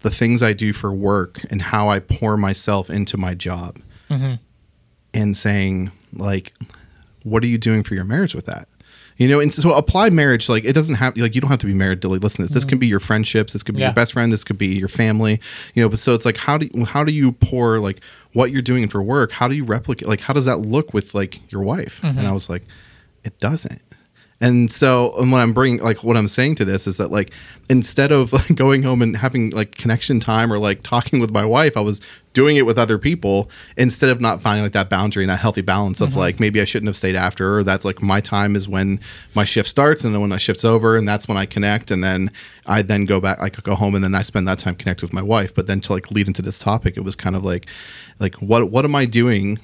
the 0.01 0.11
things 0.11 0.43
I 0.43 0.53
do 0.53 0.73
for 0.73 0.93
work 0.93 1.45
and 1.51 1.61
how 1.61 1.89
I 1.89 2.01
pour 2.01 2.37
myself 2.37 2.91
into 2.91 3.17
my 3.17 3.35
job 3.35 3.79
mm-hmm. 4.09 4.35
and 5.15 5.37
saying 5.37 5.93
like 6.13 6.55
what 7.23 7.45
are 7.45 7.47
you 7.47 7.59
doing 7.59 7.83
for 7.83 7.95
your 7.95 8.05
marriage 8.05 8.35
with 8.35 8.47
that? 8.47 8.69
You 9.19 9.29
know 9.29 9.39
and 9.39 9.53
so 9.53 9.73
apply 9.75 10.09
marriage 10.09 10.49
like 10.49 10.65
it 10.65 10.73
doesn't 10.73 10.95
have 10.95 11.15
like 11.19 11.35
you 11.35 11.43
don't 11.43 11.51
have 11.51 11.59
to 11.61 11.67
be 11.67 11.75
married 11.75 12.01
to 12.03 12.09
like 12.09 12.23
listen 12.23 12.39
to 12.39 12.43
this 12.45 12.55
this 12.55 12.63
mm-hmm. 12.65 12.71
can 12.71 12.79
be 12.79 12.87
your 12.87 13.01
friendships. 13.01 13.53
This 13.53 13.63
could 13.63 13.75
be 13.75 13.83
Yeah. 13.83 13.89
your 13.89 13.95
best 13.95 14.15
friend. 14.15 14.33
This 14.33 14.45
could 14.45 14.57
be 14.57 14.69
your 14.69 14.89
family. 14.89 15.41
You 15.75 15.83
know 15.83 15.91
but 15.91 15.99
so 15.99 16.15
it's 16.15 16.25
like 16.25 16.39
how 16.39 16.57
do 16.57 16.71
you, 16.73 16.87
how 16.87 17.05
do 17.05 17.13
you 17.13 17.33
pour 17.33 17.79
like 17.79 18.01
what 18.33 18.51
you're 18.51 18.63
doing 18.63 18.89
for 18.89 19.03
work 19.03 19.33
how 19.33 19.49
do 19.49 19.55
you 19.55 19.65
replicate 19.65 20.09
like 20.09 20.21
how 20.21 20.33
does 20.33 20.45
that 20.45 20.59
look 20.59 20.95
with 20.95 21.15
like 21.15 21.41
your 21.53 21.63
wife? 21.63 22.01
And 22.03 22.17
mm-hmm. 22.17 22.27
i 22.27 22.33
was 22.33 22.49
like 22.49 22.63
it 23.25 23.39
doesn't 23.41 23.83
and 24.41 24.71
so, 24.73 25.15
and 25.19 25.31
what 25.31 25.39
I'm 25.39 25.53
bringing, 25.53 25.83
like, 25.83 26.03
what 26.03 26.17
I'm 26.17 26.29
saying 26.29 26.55
to 26.57 26.65
this 26.65 26.87
is 26.87 26.97
that, 26.97 27.11
like, 27.11 27.31
instead 27.69 28.11
of 28.11 28.33
like, 28.33 28.55
going 28.57 28.83
home 28.83 29.01
and 29.01 29.17
having 29.17 29.51
like 29.51 29.77
connection 29.77 30.19
time 30.19 30.53
or 30.53 30.59
like 30.59 30.83
talking 30.83 31.21
with 31.21 31.31
my 31.31 31.45
wife, 31.45 31.77
I 31.77 31.81
was 31.81 32.01
doing 32.33 32.57
it 32.57 32.67
with 32.67 32.79
other 32.79 32.99
people 32.99 33.49
instead 33.77 34.11
of 34.11 34.21
not 34.21 34.43
finding 34.43 34.65
like 34.65 34.73
that 34.73 34.89
boundary 34.89 35.23
and 35.23 35.31
that 35.31 35.39
healthy 35.39 35.61
balance 35.63 36.01
of 36.01 36.11
mm-hmm. 36.11 36.19
like 36.19 36.41
maybe 36.41 36.61
I 36.61 36.65
shouldn't 36.65 36.89
have 36.89 36.97
stayed 36.97 37.17
after, 37.17 37.59
or 37.59 37.65
that's 37.65 37.85
like 37.85 38.03
my 38.03 38.21
time 38.21 38.57
is 38.57 38.67
when 38.67 38.99
my 39.35 39.45
shift 39.45 39.69
starts, 39.69 40.05
and 40.05 40.13
then 40.15 40.21
when 40.21 40.31
my 40.31 40.39
shift's 40.39 40.65
over, 40.65 40.97
and 40.97 41.09
that's 41.09 41.29
when 41.29 41.37
I 41.37 41.47
connect, 41.47 41.91
and 41.91 42.03
then 42.03 42.31
I 42.67 42.83
then 42.83 43.05
go 43.05 43.21
back, 43.21 43.41
like, 43.41 43.63
go 43.63 43.75
home, 43.75 43.95
and 43.95 44.03
then 44.03 44.15
I 44.15 44.23
spend 44.23 44.49
that 44.49 44.59
time 44.59 44.75
connect 44.75 45.03
with 45.03 45.13
my 45.13 45.23
wife. 45.23 45.55
But 45.55 45.67
then 45.67 45.81
to 45.83 45.93
like 45.93 46.11
lead 46.11 46.27
into 46.27 46.43
this 46.43 46.59
topic, 46.59 46.97
it 46.97 47.01
was 47.01 47.15
kind 47.15 47.37
of 47.37 47.45
like, 47.45 47.67
like, 48.19 48.35
what 48.37 48.71
what 48.71 48.85
am 48.85 48.97
I 48.97 49.05
doing? 49.05 49.61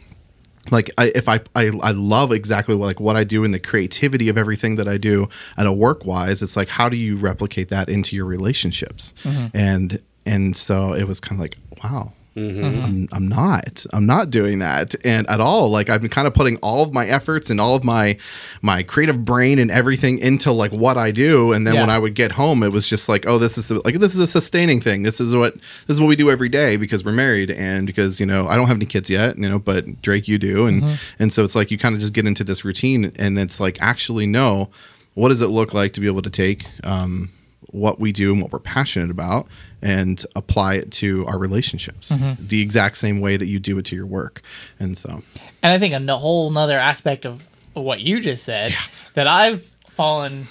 Like 0.70 0.90
I, 0.98 1.12
if 1.14 1.28
I, 1.28 1.40
I 1.54 1.70
I 1.82 1.90
love 1.92 2.32
exactly 2.32 2.74
what 2.74 2.86
like 2.86 3.00
what 3.00 3.16
I 3.16 3.24
do 3.24 3.44
and 3.44 3.52
the 3.52 3.58
creativity 3.58 4.28
of 4.28 4.38
everything 4.38 4.76
that 4.76 4.88
I 4.88 4.98
do 4.98 5.28
and 5.56 5.66
a 5.66 5.72
work 5.72 6.04
wise, 6.04 6.42
it's 6.42 6.56
like 6.56 6.68
how 6.68 6.88
do 6.88 6.96
you 6.96 7.16
replicate 7.16 7.68
that 7.68 7.88
into 7.88 8.16
your 8.16 8.24
relationships? 8.24 9.14
Mm-hmm. 9.24 9.56
And 9.56 10.02
and 10.24 10.56
so 10.56 10.92
it 10.92 11.04
was 11.04 11.20
kind 11.20 11.38
of 11.38 11.40
like 11.40 11.56
wow. 11.82 12.12
I'm, 12.36 13.08
I'm 13.12 13.28
not. 13.28 13.86
I'm 13.92 14.04
not 14.04 14.28
doing 14.30 14.58
that, 14.58 14.94
and 15.04 15.26
at 15.30 15.40
all. 15.40 15.70
Like 15.70 15.88
I've 15.88 16.02
been 16.02 16.10
kind 16.10 16.26
of 16.26 16.34
putting 16.34 16.56
all 16.58 16.82
of 16.82 16.92
my 16.92 17.06
efforts 17.06 17.48
and 17.48 17.60
all 17.60 17.74
of 17.74 17.82
my 17.82 18.18
my 18.60 18.82
creative 18.82 19.24
brain 19.24 19.58
and 19.58 19.70
everything 19.70 20.18
into 20.18 20.52
like 20.52 20.70
what 20.72 20.98
I 20.98 21.10
do, 21.12 21.52
and 21.52 21.66
then 21.66 21.74
Yeah. 21.74 21.80
when 21.80 21.90
I 21.90 21.98
would 21.98 22.14
get 22.14 22.32
home, 22.32 22.62
it 22.62 22.72
was 22.72 22.86
just 22.86 23.08
like, 23.08 23.26
oh, 23.26 23.38
this 23.38 23.56
is 23.56 23.68
the, 23.68 23.80
like 23.84 23.98
this 24.00 24.12
is 24.14 24.20
a 24.20 24.26
sustaining 24.26 24.80
thing. 24.80 25.02
This 25.02 25.18
is 25.20 25.34
what 25.34 25.54
this 25.54 25.94
is 25.96 26.00
what 26.00 26.08
we 26.08 26.16
do 26.16 26.30
every 26.30 26.48
day 26.50 26.76
because 26.76 27.04
we're 27.04 27.12
married, 27.12 27.50
and 27.50 27.86
because 27.86 28.20
you 28.20 28.26
know 28.26 28.46
I 28.48 28.56
don't 28.56 28.66
have 28.68 28.76
any 28.76 28.86
kids 28.86 29.08
yet, 29.08 29.38
you 29.38 29.48
know, 29.48 29.58
but 29.58 30.02
Drake, 30.02 30.28
you 30.28 30.36
do, 30.38 30.66
and 30.66 30.98
and 31.18 31.32
so 31.32 31.42
it's 31.42 31.54
like 31.54 31.70
you 31.70 31.78
kind 31.78 31.94
of 31.94 32.00
just 32.02 32.12
get 32.12 32.26
into 32.26 32.44
this 32.44 32.64
routine, 32.64 33.12
and 33.16 33.38
it's 33.38 33.60
like 33.60 33.80
actually 33.80 34.26
no, 34.26 34.68
what 35.14 35.30
does 35.30 35.40
it 35.40 35.48
look 35.48 35.72
like 35.72 35.94
to 35.94 36.00
be 36.00 36.06
able 36.06 36.22
to 36.22 36.30
take 36.30 36.66
um, 36.84 37.30
what 37.70 37.98
we 37.98 38.12
do 38.12 38.32
and 38.32 38.42
what 38.42 38.52
we're 38.52 38.58
passionate 38.58 39.10
about 39.10 39.46
and 39.86 40.26
apply 40.34 40.74
it 40.74 40.90
to 40.90 41.24
our 41.26 41.38
relationships 41.38 42.12
the 42.40 42.60
exact 42.60 42.96
same 42.96 43.20
way 43.20 43.36
that 43.36 43.46
you 43.46 43.58
do 43.60 43.78
it 43.78 43.84
to 43.86 43.94
your 43.94 44.06
work, 44.06 44.42
and 44.80 44.98
so 44.98 45.22
and 45.62 45.72
I 45.72 45.78
think 45.78 45.94
a 45.94 46.16
whole 46.16 46.50
nother 46.50 46.76
aspect 46.78 47.24
of 47.24 47.46
what 47.74 48.00
you 48.00 48.20
just 48.20 48.42
said 48.44 48.74
that 49.14 49.26
I've 49.28 49.62
fallen 49.90 50.46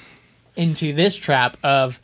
into 0.56 0.94
this 0.94 1.16
trap 1.16 1.58
of 1.64 2.00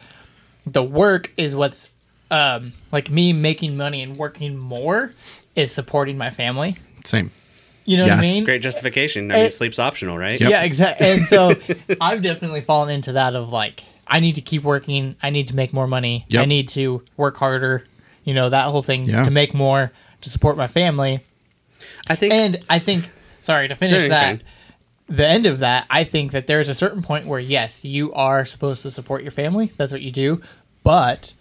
the 0.65 0.83
work 0.83 1.31
is 1.37 1.55
what's 1.55 1.89
um, 2.29 2.73
like 2.91 3.09
me 3.09 3.33
making 3.33 3.77
money 3.77 4.01
and 4.01 4.17
working 4.17 4.57
more 4.57 5.13
is 5.55 5.71
supporting 5.71 6.17
my 6.17 6.29
family. 6.31 6.77
same. 7.05 7.31
You 7.83 7.97
know 7.97 8.03
what 8.03 8.19
I 8.19 8.21
mean? 8.21 8.43
Great 8.43 8.61
justification. 8.61 9.31
I 9.31 9.35
mean, 9.35 9.45
It- 9.45 9.53
sleep's 9.53 9.79
optional, 9.79 10.17
right? 10.17 10.39
Yep. 10.39 10.49
Yeah, 10.49 10.61
exactly. 10.63 11.07
And 11.07 11.25
so 11.27 11.55
I've 12.01 12.21
definitely 12.21 12.61
fallen 12.61 12.89
into 12.89 13.13
that 13.13 13.35
of 13.35 13.49
like, 13.49 13.83
I 14.11 14.19
need 14.19 14.35
to 14.35 14.41
keep 14.41 14.61
working. 14.63 15.15
I 15.23 15.29
need 15.29 15.47
to 15.47 15.55
make 15.55 15.71
more 15.73 15.87
money. 15.87 16.25
I 16.37 16.45
need 16.45 16.69
to 16.69 17.01
work 17.17 17.37
harder. 17.37 17.87
You 18.25 18.33
know, 18.35 18.49
that 18.49 18.65
whole 18.67 18.83
thing 18.83 19.05
Yeah. 19.05 19.23
to 19.23 19.31
make 19.31 19.53
more 19.53 19.91
to 20.21 20.29
support 20.29 20.57
my 20.57 20.67
family. 20.67 21.21
I 22.07 22.15
think. 22.15 22.33
And 22.33 22.57
I 22.69 22.77
think, 22.79 23.09
sorry 23.39 23.67
to 23.69 23.75
finish 23.75 24.09
that, 24.09 24.35
okay. 24.35 24.43
the 25.07 25.25
end 25.27 25.45
of 25.45 25.59
that, 25.59 25.85
I 25.89 26.03
think 26.03 26.33
that 26.33 26.45
there's 26.45 26.67
a 26.67 26.75
certain 26.75 27.01
point 27.01 27.25
where, 27.25 27.39
yes, 27.39 27.83
you 27.85 28.13
are 28.13 28.45
supposed 28.45 28.81
to 28.83 28.91
support 28.91 29.23
your 29.23 29.31
family. 29.31 29.71
That's 29.77 29.91
what 29.91 30.01
you 30.01 30.11
do. 30.11 30.41
But 30.83 31.33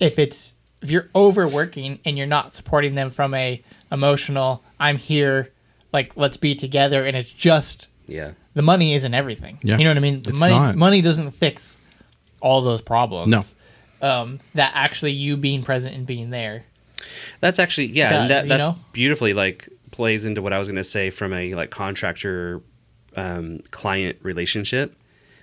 if 0.00 0.18
it's, 0.18 0.52
if 0.82 0.90
you're 0.90 1.08
overworking 1.14 2.00
and 2.04 2.18
you're 2.18 2.26
not 2.26 2.54
supporting 2.54 2.94
them 2.96 3.10
from 3.10 3.34
a 3.34 3.62
emotional, 3.92 4.62
I'm 4.78 4.96
here, 4.96 5.50
like, 5.92 6.16
let's 6.16 6.36
be 6.36 6.54
together, 6.54 7.04
and 7.04 7.16
it's 7.16 7.32
just 7.32 7.88
yeah. 8.06 8.32
the 8.54 8.62
money 8.62 8.94
isn't 8.94 9.14
everything. 9.14 9.58
Yeah. 9.62 9.76
You 9.78 9.84
know 9.84 9.90
what 9.90 9.96
I 9.96 10.00
mean? 10.00 10.22
The 10.22 10.30
It's 10.30 10.40
money 10.40 10.54
not. 10.54 10.76
money 10.76 11.02
doesn't 11.02 11.32
fix 11.32 11.80
all 12.40 12.62
those 12.62 12.82
problems. 12.82 13.30
No. 13.30 13.42
Um, 14.08 14.40
that 14.54 14.72
actually 14.74 15.12
you 15.12 15.36
being 15.36 15.62
present 15.62 15.94
and 15.94 16.06
being 16.06 16.30
there. 16.30 16.64
That's 17.40 17.58
actually 17.58 17.88
yeah, 17.88 18.08
does, 18.10 18.20
and 18.20 18.30
that 18.30 18.42
you 18.44 18.48
that's 18.48 18.68
know? 18.68 18.76
beautifully 18.92 19.34
like 19.34 19.68
plays 19.90 20.24
into 20.24 20.40
what 20.42 20.52
I 20.52 20.58
was 20.58 20.68
going 20.68 20.76
to 20.76 20.84
say 20.84 21.10
from 21.10 21.32
a 21.32 21.54
like 21.54 21.70
contractor 21.70 22.62
um, 23.16 23.60
client 23.70 24.18
relationship, 24.22 24.96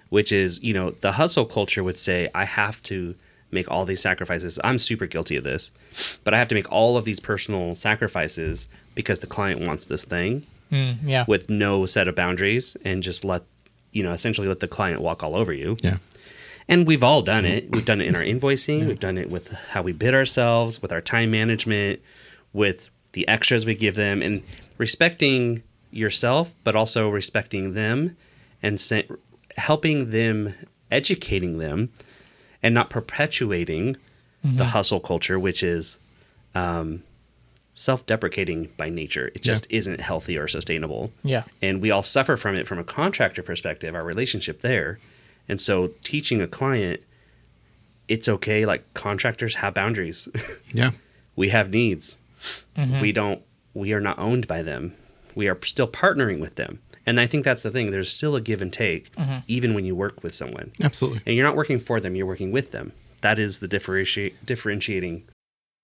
which 0.09 0.31
is 0.31 0.61
you 0.63 0.73
know 0.73 0.91
the 0.91 1.11
hustle 1.11 1.45
culture 1.45 1.83
would 1.83 1.99
say 1.99 2.29
I 2.33 2.45
have 2.45 2.81
to 2.83 3.15
make 3.51 3.69
all 3.69 3.85
these 3.85 4.01
sacrifices. 4.01 4.59
I'm 4.63 4.77
super 4.77 5.05
guilty 5.05 5.35
of 5.37 5.43
this, 5.43 5.71
but 6.23 6.33
I 6.33 6.39
have 6.39 6.47
to 6.49 6.55
make 6.55 6.71
all 6.71 6.97
of 6.97 7.05
these 7.05 7.19
personal 7.19 7.75
sacrifices 7.75 8.67
because 8.95 9.19
the 9.19 9.27
client 9.27 9.61
wants 9.61 9.85
this 9.85 10.03
thing 10.03 10.45
Mm, 10.71 10.97
yeah. 11.03 11.23
with 11.29 11.49
no 11.49 11.85
set 11.85 12.09
of 12.09 12.15
boundaries 12.15 12.75
and 12.83 13.01
just 13.01 13.23
let 13.23 13.43
you 13.93 14.03
know 14.03 14.11
essentially 14.11 14.49
let 14.49 14.59
the 14.59 14.67
client 14.67 14.99
walk 14.99 15.23
all 15.23 15.33
over 15.35 15.53
you. 15.53 15.77
Yeah. 15.81 15.97
And 16.69 16.85
we've 16.85 17.03
all 17.03 17.21
done 17.21 17.45
it. 17.45 17.71
We've 17.71 17.85
done 17.85 18.01
it 18.01 18.07
in 18.07 18.15
our 18.15 18.21
invoicing. 18.23 18.87
We've 18.87 18.99
done 18.99 19.17
it 19.17 19.29
with 19.29 19.49
how 19.49 19.81
we 19.81 19.93
bid 19.93 20.13
ourselves, 20.13 20.81
with 20.81 20.91
our 20.91 21.01
time 21.01 21.31
management, 21.31 22.01
with 22.51 22.89
the 23.13 23.27
extras 23.27 23.65
we 23.65 23.73
give 23.73 23.95
them, 23.95 24.21
and 24.21 24.43
respecting 24.77 25.63
yourself, 25.91 26.53
but 26.63 26.75
also 26.75 27.09
respecting 27.09 27.73
them 27.73 28.17
and 28.61 28.81
sa- 28.81 29.01
helping 29.57 30.09
them, 30.09 30.53
educating 30.91 31.57
them, 31.57 31.89
and 32.61 32.73
not 32.73 32.89
perpetuating 32.89 33.95
the 34.43 34.65
hustle 34.65 34.99
culture, 34.99 35.37
which 35.37 35.61
is 35.61 35.97
um, 36.55 37.03
self 37.73 38.05
deprecating 38.05 38.69
by 38.77 38.89
nature. 38.89 39.31
It 39.35 39.41
just 39.41 39.67
isn't 39.69 40.01
healthy 40.01 40.37
or 40.37 40.47
sustainable 40.47 41.11
yeah. 41.23 41.43
and 41.61 41.81
we 41.81 41.91
all 41.91 42.03
suffer 42.03 42.37
from 42.37 42.55
it 42.55 42.65
from 42.65 42.79
a 42.79 42.83
contractor 42.83 43.43
perspective 43.43 43.93
our 43.93 44.03
relationship 44.03 44.61
there 44.61 44.99
and 45.49 45.59
so 45.61 45.91
teaching 46.03 46.41
a 46.41 46.47
client 46.47 47.01
it's 48.07 48.27
okay 48.27 48.65
like 48.65 48.93
contractors 48.93 49.55
have 49.55 49.73
boundaries. 49.73 50.27
Yeah. 50.73 50.91
we 51.35 51.49
have 51.49 51.69
needs. 51.69 52.17
Mm-hmm. 52.75 52.99
We 52.99 53.11
don't 53.11 53.41
we 53.73 53.93
are 53.93 54.01
not 54.01 54.19
owned 54.19 54.47
by 54.47 54.61
them. 54.63 54.93
We 55.35 55.47
are 55.47 55.57
still 55.63 55.87
partnering 55.87 56.39
with 56.39 56.55
them. 56.55 56.79
And 57.05 57.21
i 57.21 57.27
think 57.27 57.45
that's 57.45 57.63
the 57.63 57.71
thing 57.71 57.89
there's 57.89 58.11
still 58.11 58.35
a 58.35 58.41
give 58.41 58.61
and 58.61 58.73
take 58.73 59.13
mm-hmm. 59.15 59.37
even 59.47 59.73
when 59.73 59.85
you 59.85 59.95
work 59.95 60.23
with 60.23 60.33
someone. 60.33 60.71
Absolutely. 60.81 61.21
and 61.25 61.35
you're 61.35 61.45
not 61.45 61.55
working 61.55 61.79
for 61.79 61.99
them 61.99 62.15
you're 62.15 62.25
working 62.25 62.51
with 62.51 62.71
them. 62.71 62.91
That 63.21 63.39
is 63.39 63.59
the 63.59 63.67
differentiate 63.67 64.45
differentiating 64.45 65.23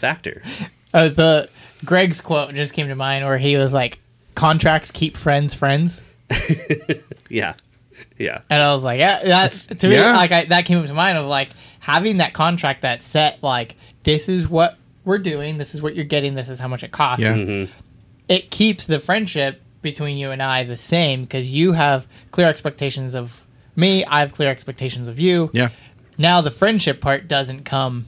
Factor. 0.00 0.42
Uh, 0.92 1.08
the 1.08 1.48
Greg's 1.84 2.20
quote 2.20 2.54
just 2.54 2.72
came 2.72 2.88
to 2.88 2.94
mind 2.94 3.24
where 3.24 3.38
he 3.38 3.56
was 3.56 3.72
like, 3.72 4.00
"Contracts 4.34 4.90
keep 4.90 5.16
friends 5.16 5.54
friends," 5.54 6.02
Yeah. 7.28 7.54
Yeah. 8.18 8.40
and 8.50 8.62
I 8.62 8.72
was 8.74 8.82
like, 8.82 8.98
"Yeah, 8.98 9.22
that's 9.22 9.66
to 9.68 9.88
me 9.88 9.94
yeah. 9.94 10.16
like 10.16 10.32
I, 10.32 10.44
that 10.46 10.64
came 10.64 10.78
up 10.78 10.86
to 10.86 10.94
mind 10.94 11.16
of 11.16 11.26
like 11.26 11.50
having 11.78 12.18
that 12.18 12.34
contract 12.34 12.82
that 12.82 13.02
set 13.02 13.42
like 13.42 13.76
this 14.02 14.28
is 14.28 14.48
what 14.48 14.76
we're 15.04 15.18
doing, 15.18 15.56
this 15.56 15.74
is 15.74 15.80
what 15.80 15.94
you're 15.94 16.04
getting, 16.04 16.34
this 16.34 16.48
is 16.48 16.58
how 16.58 16.68
much 16.68 16.82
it 16.82 16.90
costs." 16.92 17.22
Yeah. 17.22 17.66
It 18.28 18.50
keeps 18.50 18.86
the 18.86 19.00
friendship 19.00 19.60
between 19.82 20.16
you 20.18 20.30
and 20.30 20.42
I 20.42 20.64
the 20.64 20.76
same 20.76 21.22
because 21.22 21.52
you 21.54 21.72
have 21.72 22.06
clear 22.30 22.46
expectations 22.48 23.14
of 23.14 23.44
me, 23.76 24.04
I 24.04 24.20
have 24.20 24.32
clear 24.32 24.50
expectations 24.50 25.08
of 25.08 25.18
you. 25.18 25.50
Yeah. 25.52 25.70
Now 26.18 26.40
the 26.40 26.50
friendship 26.50 27.00
part 27.00 27.28
doesn't 27.28 27.64
come 27.64 28.06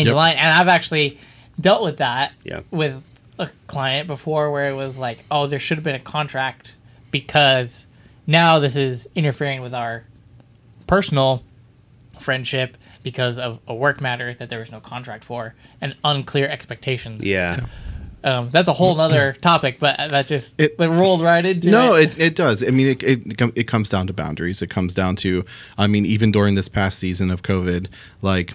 into 0.00 0.10
Yep. 0.10 0.16
line, 0.16 0.36
and 0.36 0.52
I've 0.52 0.68
actually 0.68 1.18
dealt 1.60 1.82
with 1.82 1.98
that 1.98 2.32
Yeah. 2.44 2.60
with 2.70 3.02
a 3.38 3.48
client 3.68 4.06
before, 4.06 4.50
where 4.50 4.68
it 4.70 4.74
was 4.74 4.98
like, 4.98 5.24
oh, 5.30 5.46
there 5.46 5.58
should 5.58 5.78
have 5.78 5.84
been 5.84 5.94
a 5.94 5.98
contract 6.00 6.74
because 7.10 7.86
now 8.26 8.58
this 8.58 8.76
is 8.76 9.08
interfering 9.14 9.62
with 9.62 9.72
our 9.74 10.04
personal 10.86 11.42
friendship 12.18 12.76
because 13.02 13.38
of 13.38 13.58
a 13.66 13.74
work 13.74 14.00
matter 14.00 14.34
that 14.34 14.50
there 14.50 14.58
was 14.58 14.70
no 14.70 14.80
contract 14.80 15.24
for 15.24 15.54
and 15.80 15.96
unclear 16.04 16.46
expectations. 16.46 17.26
Yeah. 17.26 17.60
Um, 18.22 18.50
that's 18.50 18.68
a 18.68 18.74
whole 18.74 19.00
other 19.00 19.32
topic, 19.40 19.78
but 19.80 19.96
that 20.10 20.26
just 20.26 20.52
It- 20.58 20.74
it, 20.78 20.88
rolled 20.88 21.22
right 21.22 21.44
into 21.44 21.70
No, 21.70 21.94
it. 21.94 22.10
it, 22.10 22.18
it 22.20 22.36
does. 22.36 22.62
I 22.62 22.66
mean, 22.70 22.88
it, 22.88 23.02
it 23.02 23.40
it 23.56 23.64
comes 23.66 23.88
down 23.88 24.06
to 24.08 24.12
boundaries. 24.12 24.60
It 24.60 24.68
comes 24.68 24.92
down 24.92 25.16
to, 25.16 25.46
I 25.78 25.86
mean, 25.86 26.04
even 26.04 26.30
during 26.30 26.54
this 26.54 26.68
past 26.68 26.98
season 26.98 27.30
of 27.30 27.42
COVID, 27.42 27.86
like. 28.20 28.54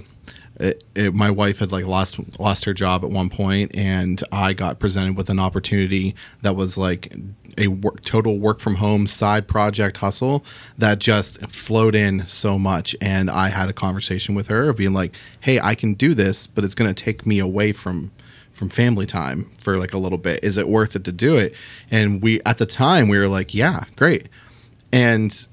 It, 0.57 0.83
it, 0.95 1.13
my 1.13 1.29
wife 1.29 1.59
had 1.59 1.71
like 1.71 1.85
lost 1.85 2.19
lost 2.39 2.65
her 2.65 2.73
job 2.73 3.03
at 3.03 3.09
one 3.09 3.29
point, 3.29 3.75
and 3.75 4.23
I 4.31 4.53
got 4.53 4.79
presented 4.79 5.17
with 5.17 5.29
an 5.29 5.39
opportunity 5.39 6.15
that 6.41 6.55
was 6.55 6.77
like 6.77 7.13
a 7.57 7.67
work, 7.67 8.03
total 8.03 8.39
work 8.39 8.59
from 8.59 8.75
home 8.75 9.07
side 9.07 9.47
project 9.47 9.97
hustle 9.97 10.45
that 10.77 10.99
just 10.99 11.41
flowed 11.47 11.95
in 11.95 12.25
so 12.27 12.57
much. 12.57 12.95
And 13.01 13.29
I 13.29 13.49
had 13.49 13.69
a 13.69 13.73
conversation 13.73 14.35
with 14.35 14.47
her 14.47 14.71
being 14.73 14.93
like, 14.93 15.13
"Hey, 15.41 15.59
I 15.59 15.75
can 15.75 15.93
do 15.93 16.13
this, 16.13 16.47
but 16.47 16.63
it's 16.63 16.75
going 16.75 16.93
to 16.93 17.03
take 17.03 17.25
me 17.25 17.39
away 17.39 17.71
from 17.71 18.11
from 18.55 18.69
family 18.69 19.05
time 19.05 19.51
for 19.57 19.77
like 19.77 19.93
a 19.93 19.97
little 19.97 20.17
bit. 20.17 20.41
Is 20.41 20.57
it 20.57 20.67
worth 20.67 20.95
it 20.95 21.03
to 21.03 21.11
do 21.11 21.35
it? 21.35 21.53
And 21.91 22.21
we 22.21 22.41
at 22.45 22.57
the 22.57 22.65
time 22.65 23.09
we 23.09 23.19
were 23.19 23.27
like, 23.27 23.53
yeah, 23.53 23.83
great. 23.97 24.29
And 24.91 25.45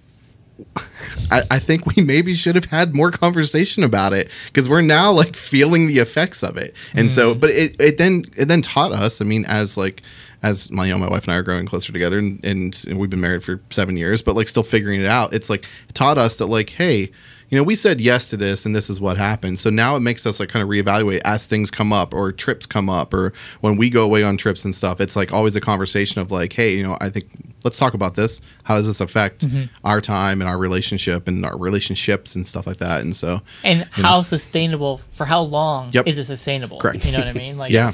I, 1.31 1.42
I 1.53 1.59
think 1.59 1.87
we 1.87 2.03
maybe 2.05 2.35
should 2.35 2.55
have 2.55 2.66
had 2.66 2.94
more 2.94 3.11
conversation 3.11 3.85
about 3.85 4.12
it 4.12 4.31
because 4.46 4.68
we're 4.68 4.83
now 4.83 5.12
like 5.12 5.37
feeling 5.37 5.87
the 5.87 5.98
effects 5.98 6.42
of 6.42 6.57
it. 6.57 6.75
And 6.94 7.11
so, 7.11 7.35
mm. 7.35 7.40
but 7.40 7.51
it, 7.51 7.81
it 7.81 7.98
then 7.98 8.25
it 8.37 8.46
then 8.46 8.62
taught 8.62 8.92
us. 8.92 9.20
I 9.20 9.25
mean, 9.25 9.44
as 9.46 9.77
like 9.77 10.03
as 10.42 10.70
my 10.70 10.87
you 10.87 10.92
know 10.92 10.98
my 10.98 11.09
wife 11.09 11.25
and 11.25 11.33
I 11.33 11.37
are 11.37 11.42
growing 11.42 11.66
closer 11.66 11.92
together, 11.92 12.18
and, 12.18 12.44
and 12.44 12.85
we've 12.96 13.11
been 13.11 13.20
married 13.20 13.44
for 13.44 13.61
seven 13.70 13.96
years, 13.96 14.22
but 14.22 14.37
like 14.37 14.48
still 14.48 14.62
figuring 14.62 15.01
it 15.01 15.07
out. 15.07 15.33
It's 15.33 15.48
like 15.48 15.64
it 15.88 15.94
taught 15.94 16.18
us 16.18 16.37
that 16.38 16.46
like, 16.46 16.70
hey, 16.70 17.12
you 17.53 17.59
know, 17.59 17.65
we 17.65 17.75
said 17.75 18.01
yes 18.01 18.31
to 18.31 18.38
this, 18.38 18.65
and 18.65 18.75
this 18.75 18.88
is 18.88 18.99
what 18.99 19.19
happened. 19.19 19.59
So 19.59 19.69
now 19.69 19.95
it 19.95 20.01
makes 20.01 20.25
us 20.25 20.41
like 20.41 20.49
kind 20.49 20.62
of 20.62 20.71
reevaluate 20.71 21.21
as 21.23 21.47
things 21.47 21.71
come 21.71 21.93
up, 21.93 22.15
or 22.15 22.33
trips 22.33 22.65
come 22.65 22.88
up, 22.88 23.12
or 23.12 23.35
when 23.61 23.77
we 23.77 23.91
go 23.91 24.05
away 24.05 24.23
on 24.23 24.38
trips 24.38 24.65
and 24.65 24.75
stuff. 24.75 25.03
It's 25.03 25.17
like 25.17 25.35
always 25.35 25.55
a 25.55 25.61
conversation 25.61 26.23
of 26.23 26.31
like, 26.31 26.55
hey, 26.55 26.75
you 26.75 26.83
know, 26.83 26.97
I 27.03 27.11
think 27.11 27.29
let's 27.62 27.77
talk 27.77 27.93
about 27.93 28.15
this. 28.15 28.41
How 28.65 28.77
does 28.77 28.87
this 28.87 29.03
affect 29.03 29.47
mm-hmm. 29.47 29.65
our 29.85 30.01
time 30.01 30.41
and 30.41 30.49
our 30.49 30.57
relationship 30.57 31.29
and 31.29 31.45
our 31.45 31.59
relationships 31.59 32.35
and 32.35 32.47
stuff 32.47 32.67
like 32.67 32.79
that? 32.79 33.03
And 33.03 33.15
so, 33.15 33.43
and 33.62 33.87
how 33.91 34.23
sustainable 34.23 35.03
for 35.11 35.27
how 35.27 35.43
long 35.43 35.91
Yep. 35.93 36.07
is 36.07 36.19
it 36.19 36.25
sustainable? 36.25 36.79
Correct. 36.79 37.05
You 37.05 37.12
know 37.12 37.19
what 37.19 37.29
I 37.29 37.33
mean? 37.35 37.59
Like 37.59 37.71
yeah, 37.71 37.93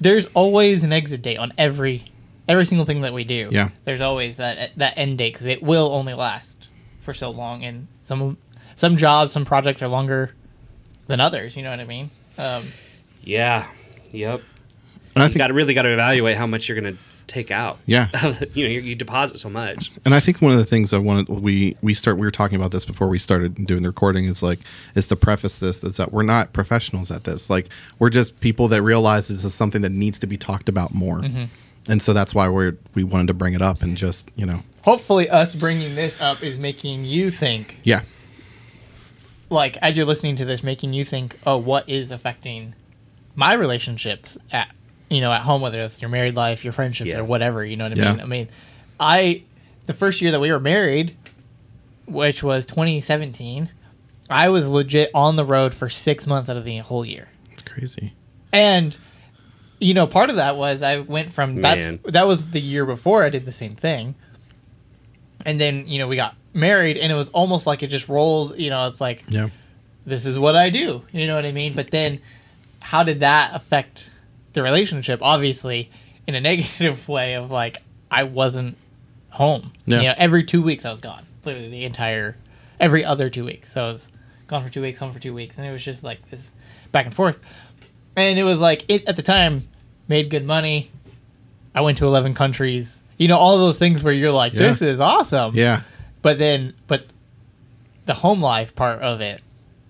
there's 0.00 0.24
always 0.32 0.84
an 0.84 0.94
exit 0.94 1.20
date 1.20 1.36
on 1.36 1.52
every 1.58 2.10
every 2.48 2.64
single 2.64 2.86
thing 2.86 3.02
that 3.02 3.12
we 3.12 3.24
do. 3.24 3.50
Yeah. 3.52 3.68
There's 3.84 4.00
always 4.00 4.38
that 4.38 4.70
that 4.78 4.96
end 4.96 5.18
date 5.18 5.34
because 5.34 5.44
it 5.44 5.62
will 5.62 5.92
only 5.92 6.14
last 6.14 6.68
for 7.02 7.12
so 7.12 7.28
long, 7.28 7.62
and 7.62 7.88
some 8.00 8.38
some 8.74 8.96
jobs, 8.96 9.32
some 9.32 9.44
projects 9.44 9.82
are 9.82 9.88
longer 9.88 10.34
than 11.06 11.20
others. 11.20 11.56
You 11.56 11.62
know 11.62 11.70
what 11.70 11.80
I 11.80 11.84
mean? 11.84 12.10
Um, 12.38 12.64
Yeah. 13.22 13.66
Yep. 14.12 14.42
and 15.14 15.22
I 15.22 15.26
You 15.26 15.32
think 15.32 15.38
got 15.38 15.48
to 15.48 15.54
really 15.54 15.74
got 15.74 15.82
to 15.82 15.92
evaluate 15.92 16.36
how 16.36 16.46
much 16.46 16.68
you're 16.68 16.80
going 16.80 16.94
to 16.96 17.02
take 17.26 17.50
out. 17.50 17.78
Yeah. 17.86 18.08
you 18.54 18.64
know, 18.64 18.70
you, 18.70 18.80
you 18.80 18.94
deposit 18.94 19.38
so 19.40 19.48
much. 19.50 19.90
And 20.04 20.14
I 20.14 20.20
think 20.20 20.40
one 20.40 20.52
of 20.52 20.58
the 20.58 20.64
things 20.64 20.92
I 20.92 20.98
wanted 20.98 21.28
we 21.28 21.76
we 21.82 21.92
start 21.94 22.18
we 22.18 22.26
were 22.26 22.30
talking 22.30 22.56
about 22.56 22.70
this 22.70 22.84
before 22.84 23.08
we 23.08 23.18
started 23.18 23.66
doing 23.66 23.82
the 23.82 23.88
recording 23.88 24.26
is 24.26 24.42
like 24.42 24.60
is 24.94 25.06
to 25.08 25.16
preface 25.16 25.58
this 25.58 25.82
is 25.82 25.96
that 25.96 26.12
we're 26.12 26.22
not 26.22 26.52
professionals 26.52 27.10
at 27.10 27.24
this. 27.24 27.50
Like 27.50 27.68
we're 27.98 28.10
just 28.10 28.40
people 28.40 28.68
that 28.68 28.82
realize 28.82 29.28
this 29.28 29.44
is 29.44 29.54
something 29.54 29.82
that 29.82 29.90
needs 29.92 30.18
to 30.20 30.26
be 30.26 30.36
talked 30.36 30.68
about 30.68 30.94
more. 30.94 31.22
And 31.88 32.02
so 32.02 32.12
that's 32.12 32.34
why 32.34 32.48
we're 32.48 32.76
we 32.94 33.04
wanted 33.04 33.28
to 33.28 33.34
bring 33.34 33.54
it 33.54 33.62
up 33.62 33.82
and 33.82 33.96
just 33.96 34.30
you 34.36 34.46
know 34.46 34.62
hopefully, 34.82 35.28
us 35.28 35.54
bringing 35.54 35.96
this 35.96 36.20
up 36.20 36.42
is 36.44 36.58
making 36.58 37.04
you 37.04 37.30
think. 37.30 37.80
yeah 37.82 38.02
like 39.50 39.76
as 39.78 39.96
you're 39.96 40.06
listening 40.06 40.36
to 40.36 40.44
this 40.44 40.62
making 40.62 40.92
you 40.92 41.04
think 41.04 41.38
oh 41.46 41.56
what 41.56 41.88
is 41.88 42.10
affecting 42.10 42.74
my 43.34 43.52
relationships 43.52 44.36
at 44.50 44.68
you 45.08 45.20
know 45.20 45.30
at 45.32 45.42
home 45.42 45.60
whether 45.60 45.80
it's 45.80 46.00
your 46.02 46.08
married 46.08 46.34
life 46.34 46.64
your 46.64 46.72
friendships 46.72 47.10
Yeah. 47.10 47.18
or 47.18 47.24
whatever 47.24 47.64
you 47.64 47.76
know 47.76 47.84
what 47.88 47.98
i 47.98 48.02
Yeah. 48.02 48.12
mean 48.12 48.20
i 48.20 48.24
mean 48.26 48.48
i 48.98 49.42
the 49.86 49.94
first 49.94 50.20
year 50.20 50.32
that 50.32 50.40
we 50.40 50.50
were 50.50 50.58
married 50.60 51.16
which 52.06 52.42
was 52.42 52.66
2017 52.66 53.68
i 54.28 54.48
was 54.48 54.66
legit 54.68 55.10
on 55.14 55.36
the 55.36 55.44
road 55.44 55.74
for 55.74 55.88
six 55.88 56.26
months 56.26 56.50
out 56.50 56.56
of 56.56 56.64
the 56.64 56.78
whole 56.78 57.04
year 57.04 57.28
it's 57.52 57.62
crazy. 57.62 58.12
and 58.52 58.96
you 59.78 59.94
know 59.94 60.06
part 60.06 60.28
of 60.30 60.36
that 60.36 60.56
was 60.56 60.82
i 60.82 60.98
went 60.98 61.30
from 61.32 61.56
that's 61.56 61.86
that 62.06 62.26
was 62.26 62.50
the 62.50 62.60
year 62.60 62.84
before 62.84 63.22
i 63.22 63.28
did 63.28 63.44
the 63.46 63.52
same 63.52 63.76
thing 63.76 64.14
and 65.44 65.60
then 65.60 65.84
you 65.86 65.98
know 65.98 66.08
we 66.08 66.16
got 66.16 66.34
married 66.56 66.96
and 66.96 67.12
it 67.12 67.14
was 67.14 67.28
almost 67.30 67.66
like 67.66 67.82
it 67.82 67.88
just 67.88 68.08
rolled 68.08 68.58
you 68.58 68.70
know 68.70 68.86
it's 68.88 69.00
like 69.00 69.24
Yeah. 69.28 69.48
this 70.06 70.26
is 70.26 70.38
what 70.38 70.56
I 70.56 70.70
do. 70.70 71.02
You 71.12 71.26
know 71.26 71.36
what 71.36 71.44
I 71.46 71.52
mean? 71.52 71.74
But 71.74 71.90
then 71.90 72.20
how 72.80 73.02
did 73.02 73.20
that 73.20 73.54
affect 73.54 74.10
the 74.54 74.62
relationship? 74.62 75.20
Obviously, 75.22 75.90
in 76.26 76.34
a 76.34 76.40
negative 76.50 77.08
way 77.08 77.34
of 77.34 77.50
like 77.50 77.82
I 78.10 78.22
wasn't 78.24 78.76
home. 79.30 79.72
Yeah. 79.86 80.00
You 80.00 80.06
know, 80.08 80.14
every 80.16 80.44
two 80.44 80.62
weeks 80.62 80.84
I 80.84 80.90
was 80.90 81.00
gone. 81.00 81.24
Literally 81.44 81.68
the 81.70 81.84
entire 81.84 82.36
every 82.80 83.04
other 83.04 83.28
two 83.30 83.44
weeks. 83.44 83.72
So 83.72 83.84
I 83.84 83.88
was 83.92 84.10
gone 84.46 84.62
for 84.64 84.70
two 84.70 84.82
weeks, 84.82 84.98
home 84.98 85.12
for 85.12 85.18
two 85.18 85.34
weeks, 85.34 85.58
and 85.58 85.66
it 85.66 85.72
was 85.72 85.84
just 85.84 86.02
like 86.02 86.28
this 86.30 86.50
back 86.92 87.06
and 87.06 87.14
forth. 87.14 87.38
And 88.16 88.38
it 88.38 88.44
was 88.44 88.58
like 88.60 88.84
it 88.88 89.06
at 89.08 89.16
the 89.16 89.22
time 89.22 89.68
made 90.08 90.30
good 90.30 90.44
money. 90.46 90.90
I 91.74 91.82
went 91.82 91.98
to 91.98 92.06
eleven 92.06 92.32
countries. 92.34 93.00
You 93.18 93.28
know, 93.28 93.36
all 93.36 93.58
those 93.58 93.78
things 93.78 94.04
where 94.04 94.12
you're 94.12 94.30
like, 94.32 94.52
Yeah. 94.52 94.68
this 94.68 94.82
is 94.82 95.00
awesome 95.00 95.54
Yeah. 95.54 95.82
But 96.26 96.38
then 96.38 96.74
but 96.88 97.06
the 98.06 98.14
home 98.14 98.40
life 98.40 98.74
part 98.74 99.00
of 99.00 99.20
it 99.20 99.40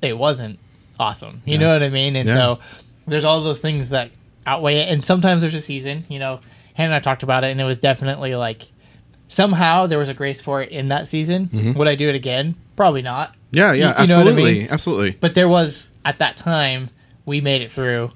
it 0.03 0.17
wasn't 0.19 0.59
awesome 1.01 1.41
you 1.47 1.55
Yeah. 1.55 1.59
know 1.61 1.73
what 1.73 1.83
i 1.83 1.89
mean 1.89 2.15
and 2.15 2.29
Yeah. 2.29 2.35
so 2.35 2.59
there's 3.07 3.25
all 3.25 3.41
those 3.43 3.59
things 3.61 3.89
that 3.89 4.11
outweigh 4.47 4.77
it 4.83 4.89
and 4.91 5.03
sometimes 5.03 5.41
there's 5.43 5.55
a 5.55 5.63
season 5.63 6.05
you 6.11 6.19
know 6.19 6.41
hannah 6.75 6.89
and 6.89 6.95
i 6.95 6.99
talked 7.01 7.23
about 7.23 7.43
it 7.43 7.51
and 7.53 7.61
it 7.61 7.65
was 7.65 7.79
definitely 7.79 8.35
like 8.35 8.63
somehow 9.29 9.87
there 9.87 9.99
was 9.99 10.11
a 10.11 10.15
grace 10.15 10.41
for 10.43 10.61
it 10.63 10.71
in 10.71 10.89
that 10.89 11.09
season 11.09 11.49
mm-hmm. 11.49 11.73
would 11.79 11.89
i 11.89 11.95
do 11.95 12.09
it 12.09 12.15
again 12.15 12.55
probably 12.77 13.03
not 13.03 13.35
Yeah, 13.51 13.73
yeah, 13.73 13.73
You- 13.73 13.81
you 13.81 13.87
what 13.89 13.99
I 13.99 14.03
absolutely. 14.03 14.59
mean? 14.59 14.69
Absolutely. 14.71 15.11
but 15.13 15.35
there 15.35 15.49
was 15.49 15.89
at 16.05 16.19
that 16.19 16.37
time 16.37 16.91
we 17.25 17.41
made 17.41 17.63
it 17.63 17.71
through 17.71 18.11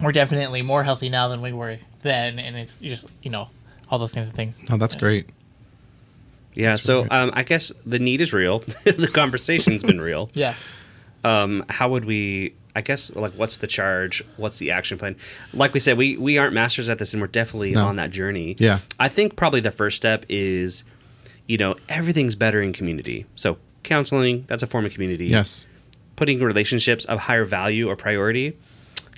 we're 0.00 0.12
definitely 0.12 0.60
more 0.62 0.84
healthy 0.84 1.08
now 1.08 1.28
than 1.28 1.40
we 1.40 1.52
were 1.52 1.78
then 2.02 2.38
and 2.38 2.56
it's 2.56 2.78
just 2.80 3.06
you 3.22 3.30
know 3.30 3.48
all 3.90 3.98
those 3.98 4.12
kinds 4.12 4.28
of 4.28 4.34
things 4.34 4.58
Oh, 4.70 4.76
that's 4.76 4.94
great. 4.94 5.26
Yeah. 6.54 6.76
so 6.76 7.02
right. 7.02 7.12
um, 7.12 7.30
I 7.34 7.42
guess 7.44 7.72
the 7.86 7.98
need 7.98 8.20
is 8.20 8.32
real. 8.32 8.60
the 8.84 9.10
conversation's 9.12 9.82
been 9.82 10.00
real. 10.00 10.30
yeah 10.34 10.54
um, 11.24 11.64
how 11.68 11.88
would 11.90 12.04
we 12.04 12.54
i 12.74 12.80
guess 12.80 13.14
like 13.14 13.32
what's 13.34 13.58
the 13.58 13.66
charge 13.66 14.24
what's 14.38 14.58
the 14.58 14.70
action 14.72 14.98
plan 14.98 15.14
like 15.52 15.72
we 15.74 15.78
said 15.78 15.96
we 15.98 16.16
we 16.16 16.38
aren't 16.38 16.52
masters 16.54 16.88
at 16.88 16.98
this 16.98 17.12
and 17.12 17.20
we're 17.20 17.28
definitely 17.28 17.72
No. 17.74 17.86
on 17.86 17.96
that 17.96 18.10
journey 18.10 18.56
Yeah. 18.58 18.78
i 18.98 19.08
think 19.08 19.36
probably 19.36 19.60
the 19.60 19.70
first 19.70 19.96
step 19.96 20.24
is 20.30 20.82
you 21.46 21.58
know 21.58 21.76
everything's 21.88 22.34
better 22.34 22.60
in 22.62 22.72
community 22.72 23.26
so 23.36 23.58
counseling 23.84 24.44
that's 24.48 24.62
a 24.62 24.66
form 24.66 24.84
of 24.86 24.92
community 24.94 25.26
Yes. 25.26 25.66
putting 26.16 26.40
relationships 26.40 27.04
of 27.04 27.20
higher 27.20 27.44
value 27.44 27.88
or 27.88 27.94
priority 27.94 28.56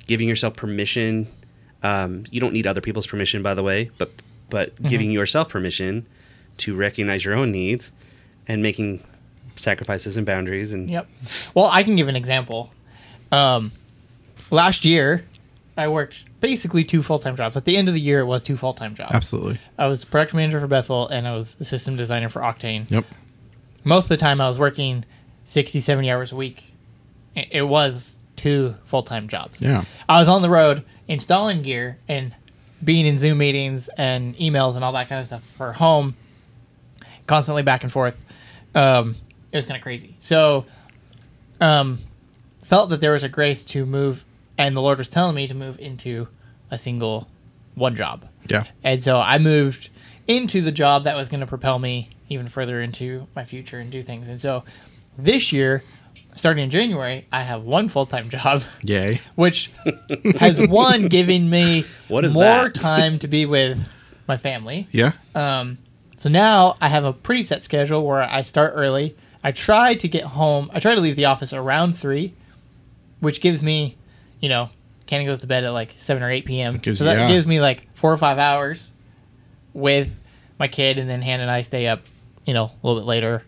giving 0.06 0.28
yourself 0.28 0.54
permission. 0.56 1.26
Um, 1.82 2.24
you 2.30 2.40
don't 2.40 2.52
need 2.52 2.66
other 2.66 2.80
people's 2.82 3.06
permission, 3.06 3.42
by 3.42 3.54
the 3.54 3.62
way, 3.62 3.90
but 3.98 4.10
but 4.50 4.80
giving 4.82 5.10
yourself 5.10 5.48
permission 5.48 6.06
to 6.58 6.74
recognize 6.74 7.24
your 7.24 7.34
own 7.34 7.50
needs 7.50 7.92
and 8.46 8.62
making 8.62 9.02
sacrifices 9.56 10.16
and 10.16 10.26
boundaries. 10.26 10.72
And 10.72 10.90
Yep. 10.90 11.08
Well, 11.54 11.66
I 11.66 11.82
can 11.82 11.96
give 11.96 12.08
an 12.08 12.16
example. 12.16 12.72
Um, 13.32 13.72
last 14.50 14.84
year, 14.84 15.24
I 15.76 15.88
worked 15.88 16.24
basically 16.40 16.84
two 16.84 17.02
full 17.02 17.18
time 17.18 17.36
jobs. 17.36 17.56
At 17.56 17.64
the 17.64 17.76
end 17.76 17.88
of 17.88 17.94
the 17.94 18.00
year, 18.00 18.20
it 18.20 18.26
was 18.26 18.42
two 18.42 18.56
full 18.56 18.74
time 18.74 18.94
jobs. 18.94 19.12
Absolutely. 19.12 19.58
I 19.78 19.86
was 19.86 20.04
product 20.04 20.34
manager 20.34 20.60
for 20.60 20.66
Bethel 20.66 21.08
and 21.08 21.26
I 21.26 21.34
was 21.34 21.56
the 21.56 21.64
system 21.64 21.96
designer 21.96 22.28
for 22.28 22.40
Octane. 22.40 22.90
Yep. 22.90 23.04
Most 23.82 24.04
of 24.04 24.08
the 24.10 24.16
time, 24.16 24.40
I 24.40 24.46
was 24.48 24.58
working 24.58 25.04
60, 25.44 25.80
70 25.80 26.10
hours 26.10 26.32
a 26.32 26.36
week. 26.36 26.72
It 27.34 27.48
it 27.50 27.62
was 27.62 28.16
two 28.36 28.74
full 28.84 29.02
time 29.02 29.28
jobs. 29.28 29.62
Yeah. 29.62 29.84
I 30.08 30.18
was 30.18 30.28
on 30.28 30.42
the 30.42 30.50
road 30.50 30.84
installing 31.08 31.62
gear 31.62 31.98
and 32.08 32.34
being 32.82 33.06
in 33.06 33.18
Zoom 33.18 33.38
meetings 33.38 33.88
and 33.96 34.36
emails 34.36 34.76
and 34.76 34.84
all 34.84 34.92
that 34.92 35.08
kind 35.08 35.20
of 35.20 35.26
stuff 35.26 35.42
for 35.56 35.72
home, 35.72 36.16
constantly 37.26 37.62
back 37.62 37.82
and 37.82 37.92
forth. 37.92 38.18
Um, 38.74 39.14
it 39.52 39.56
was 39.56 39.64
kind 39.66 39.76
of 39.76 39.82
crazy. 39.82 40.16
So, 40.18 40.64
um, 41.60 41.98
felt 42.62 42.90
that 42.90 43.00
there 43.00 43.12
was 43.12 43.22
a 43.22 43.28
grace 43.28 43.64
to 43.66 43.86
move, 43.86 44.24
and 44.58 44.76
the 44.76 44.80
Lord 44.80 44.98
was 44.98 45.08
telling 45.08 45.34
me 45.34 45.46
to 45.48 45.54
move 45.54 45.78
into 45.78 46.28
a 46.70 46.78
single 46.78 47.28
one 47.74 47.94
job. 47.94 48.26
Yeah. 48.46 48.64
And 48.82 49.02
so 49.02 49.20
I 49.20 49.38
moved 49.38 49.90
into 50.26 50.60
the 50.62 50.72
job 50.72 51.04
that 51.04 51.16
was 51.16 51.28
going 51.28 51.40
to 51.40 51.46
propel 51.46 51.78
me 51.78 52.10
even 52.28 52.48
further 52.48 52.80
into 52.80 53.26
my 53.36 53.44
future 53.44 53.78
and 53.78 53.90
do 53.90 54.02
things. 54.02 54.28
And 54.28 54.40
so 54.40 54.64
this 55.18 55.52
year, 55.52 55.82
starting 56.34 56.64
in 56.64 56.70
January, 56.70 57.26
I 57.30 57.42
have 57.42 57.62
one 57.64 57.88
full 57.88 58.06
time 58.06 58.28
job, 58.30 58.62
Yay. 58.82 59.20
which 59.34 59.70
has 60.38 60.60
one 60.66 61.08
giving 61.08 61.48
me 61.50 61.84
What 62.08 62.24
is 62.24 62.34
more 62.34 62.42
that? 62.44 62.74
time 62.74 63.18
to 63.20 63.28
be 63.28 63.46
with 63.46 63.88
my 64.26 64.36
family. 64.36 64.88
Yeah. 64.90 65.12
Um, 65.34 65.78
so 66.16 66.28
now 66.28 66.76
I 66.80 66.88
have 66.88 67.04
a 67.04 67.12
pretty 67.12 67.42
set 67.42 67.62
schedule 67.62 68.06
where 68.06 68.22
I 68.22 68.42
start 68.42 68.72
early. 68.76 69.16
I 69.42 69.52
try 69.52 69.94
to 69.94 70.08
get 70.08 70.24
home. 70.24 70.70
I 70.72 70.80
try 70.80 70.94
to 70.94 71.00
leave 71.00 71.16
the 71.16 71.26
office 71.26 71.52
around 71.52 71.98
three, 71.98 72.34
which 73.20 73.40
gives 73.40 73.62
me, 73.62 73.96
you 74.40 74.48
know, 74.48 74.70
Kenny 75.06 75.26
goes 75.26 75.40
to 75.40 75.46
bed 75.46 75.64
at 75.64 75.70
like 75.70 75.94
seven 75.98 76.22
or 76.22 76.30
eight 76.30 76.46
p.m. 76.46 76.78
Gives- 76.78 76.98
so 76.98 77.04
that 77.04 77.18
yeah. 77.18 77.28
gives 77.28 77.46
me 77.46 77.60
like 77.60 77.86
four 77.94 78.12
or 78.12 78.16
five 78.16 78.38
hours 78.38 78.90
with 79.74 80.14
my 80.58 80.68
kid, 80.68 80.98
and 80.98 81.10
then 81.10 81.20
Hannah 81.20 81.42
and 81.42 81.50
I 81.50 81.62
stay 81.62 81.88
up, 81.88 82.02
you 82.46 82.54
know, 82.54 82.64
a 82.64 82.86
little 82.86 83.00
bit 83.00 83.06
later. 83.06 83.42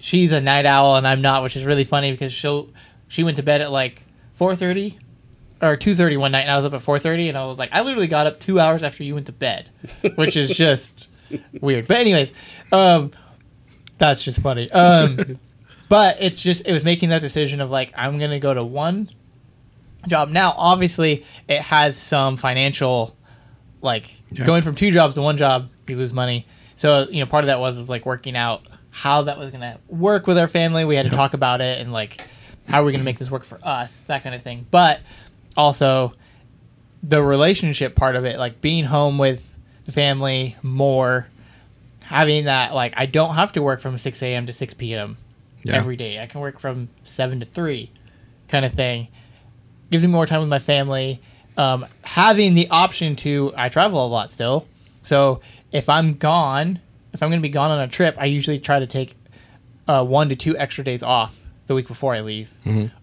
She's 0.00 0.32
a 0.32 0.40
night 0.40 0.66
owl 0.66 0.96
and 0.96 1.06
I'm 1.06 1.22
not, 1.22 1.42
which 1.42 1.56
is 1.56 1.64
really 1.64 1.84
funny 1.84 2.10
because 2.10 2.32
she'll 2.32 2.68
she 3.08 3.24
went 3.24 3.36
to 3.38 3.42
bed 3.42 3.60
at 3.60 3.70
like 3.70 4.02
four 4.34 4.54
thirty 4.56 4.98
or 5.60 5.76
two 5.76 5.94
thirty 5.94 6.16
one 6.16 6.32
night, 6.32 6.42
and 6.42 6.50
I 6.50 6.56
was 6.56 6.64
up 6.64 6.74
at 6.74 6.82
four 6.82 6.98
thirty, 6.98 7.28
and 7.28 7.36
I 7.36 7.46
was 7.46 7.58
like, 7.58 7.70
I 7.72 7.82
literally 7.82 8.06
got 8.06 8.26
up 8.26 8.40
two 8.40 8.58
hours 8.58 8.82
after 8.82 9.04
you 9.04 9.14
went 9.14 9.26
to 9.26 9.32
bed, 9.32 9.68
which 10.14 10.36
is 10.36 10.50
just 10.56 11.08
weird. 11.60 11.86
But 11.88 11.98
anyways, 11.98 12.32
um, 12.72 13.10
that's 13.98 14.22
just 14.22 14.40
funny. 14.42 14.70
Um, 14.70 15.38
but 15.88 16.16
it's 16.20 16.40
just 16.40 16.66
it 16.66 16.72
was 16.72 16.84
making 16.84 17.10
that 17.10 17.20
decision 17.20 17.60
of 17.60 17.70
like 17.70 17.92
I'm 17.96 18.18
gonna 18.18 18.40
go 18.40 18.52
to 18.54 18.64
one 18.64 19.10
job 20.08 20.28
now. 20.28 20.54
Obviously, 20.56 21.24
it 21.48 21.60
has 21.62 21.98
some 21.98 22.36
financial 22.36 23.16
like 23.80 24.12
Yeah. 24.30 24.44
going 24.46 24.62
from 24.62 24.74
two 24.74 24.90
jobs 24.90 25.14
to 25.16 25.22
one 25.22 25.36
job, 25.36 25.68
you 25.88 25.96
lose 25.96 26.12
money. 26.12 26.46
So 26.76 27.06
you 27.10 27.20
know, 27.20 27.26
part 27.26 27.44
of 27.44 27.46
that 27.48 27.60
was 27.60 27.78
was 27.78 27.90
like 27.90 28.06
working 28.06 28.36
out 28.36 28.66
how 28.90 29.22
that 29.22 29.38
was 29.38 29.50
gonna 29.50 29.78
work 29.88 30.26
with 30.26 30.38
our 30.38 30.48
family. 30.48 30.84
We 30.84 30.96
had 30.96 31.04
to 31.06 31.10
talk 31.10 31.34
about 31.34 31.60
it 31.60 31.80
and 31.80 31.92
like 31.92 32.20
how 32.68 32.80
are 32.82 32.84
we 32.84 32.92
gonna 32.92 33.04
make 33.04 33.18
this 33.18 33.30
work 33.30 33.44
for 33.44 33.58
us, 33.62 34.04
that 34.06 34.22
kind 34.22 34.34
of 34.34 34.42
thing. 34.42 34.66
But 34.70 35.00
also 35.56 36.14
the 37.02 37.22
relationship 37.22 37.96
part 37.96 38.14
of 38.16 38.24
it, 38.24 38.38
like 38.38 38.60
being 38.60 38.84
home 38.84 39.18
with 39.18 39.51
the 39.84 39.92
family 39.92 40.56
more, 40.62 41.26
having 42.04 42.44
that 42.44 42.74
like 42.74 42.94
I 42.96 43.06
don't 43.06 43.34
have 43.34 43.52
to 43.52 43.62
work 43.62 43.80
from 43.80 43.98
six 43.98 44.22
a.m. 44.22 44.46
to 44.46 44.52
six 44.52 44.74
p.m. 44.74 45.16
Yeah. 45.64 45.76
every 45.76 45.96
day. 45.96 46.18
I 46.20 46.26
can 46.26 46.40
work 46.40 46.58
from 46.58 46.88
seven 47.04 47.40
to 47.40 47.46
three, 47.46 47.90
kind 48.48 48.64
of 48.64 48.74
thing. 48.74 49.08
Gives 49.90 50.04
me 50.04 50.10
more 50.10 50.26
time 50.26 50.40
with 50.40 50.48
my 50.48 50.58
family. 50.58 51.20
Um, 51.56 51.86
having 52.02 52.54
the 52.54 52.68
option 52.70 53.14
to, 53.16 53.52
I 53.56 53.68
travel 53.68 54.04
a 54.04 54.08
lot 54.08 54.30
still. 54.30 54.66
So 55.02 55.40
if 55.70 55.88
I'm 55.88 56.14
gone, 56.14 56.80
if 57.12 57.22
I'm 57.22 57.28
going 57.28 57.40
to 57.40 57.46
be 57.46 57.50
gone 57.52 57.70
on 57.70 57.80
a 57.80 57.88
trip, 57.88 58.16
I 58.18 58.24
usually 58.24 58.58
try 58.58 58.78
to 58.80 58.86
take 58.86 59.14
uh, 59.86 60.04
one 60.04 60.30
to 60.30 60.34
two 60.36 60.56
extra 60.56 60.82
days 60.82 61.02
off 61.02 61.38
the 61.66 61.74
week 61.74 61.86
before 61.88 62.14
I 62.14 62.22
leave, 62.22 62.50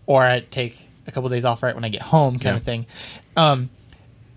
or 0.08 0.24
I 0.24 0.40
take 0.42 0.78
a 1.08 1.12
couple 1.12 1.30
days 1.30 1.46
off 1.46 1.62
right 1.64 1.76
when 1.76 1.86
I 1.86 1.90
get 1.90 2.02
home, 2.02 2.34
kind 2.36 2.46
Yeah. 2.46 2.56
of 2.58 2.64
thing. 2.64 2.86
Um, 3.38 3.70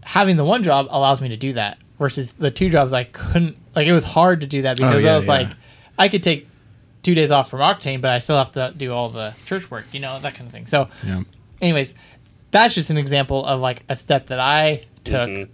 having 0.03 0.37
the 0.37 0.45
one 0.45 0.63
job 0.63 0.87
allows 0.91 1.21
me 1.23 1.31
to 1.31 1.37
do 1.37 1.55
that 1.55 1.79
versus 1.99 2.33
the 2.33 2.51
two 2.51 2.69
jobs 2.69 2.93
I 2.93 3.05
couldn't. 3.05 3.57
Like 3.75 3.87
it 3.87 3.93
was 3.93 4.05
hard 4.05 4.41
to 4.43 4.47
do 4.47 4.63
that 4.63 4.77
because 4.77 5.03
Oh, 5.03 5.07
yeah, 5.07 5.15
I 5.15 5.17
was 5.19 5.27
yeah. 5.27 5.33
like, 5.33 5.49
I 5.99 6.09
could 6.09 6.23
take 6.23 6.49
two 7.03 7.15
days 7.15 7.31
off 7.31 7.51
from 7.51 7.61
Octane, 7.61 8.01
but 8.01 8.11
I 8.11 8.19
still 8.19 8.37
have 8.39 8.53
to 8.53 8.73
do 8.77 8.93
all 8.93 9.09
the 9.09 9.35
church 9.47 9.71
work, 9.71 9.85
you 9.93 10.01
know, 10.01 10.19
that 10.21 10.35
kind 10.35 10.47
of 10.47 10.53
thing. 10.53 10.67
So, 10.67 10.89
Yeah. 11.05 11.23
anyways, 11.61 11.95
that's 12.51 12.75
just 12.75 12.91
an 12.91 12.97
example 12.99 13.45
of 13.45 13.61
like 13.61 13.83
a 13.89 13.97
step 13.97 14.27
that 14.27 14.39
I 14.41 14.85
took 15.05 15.49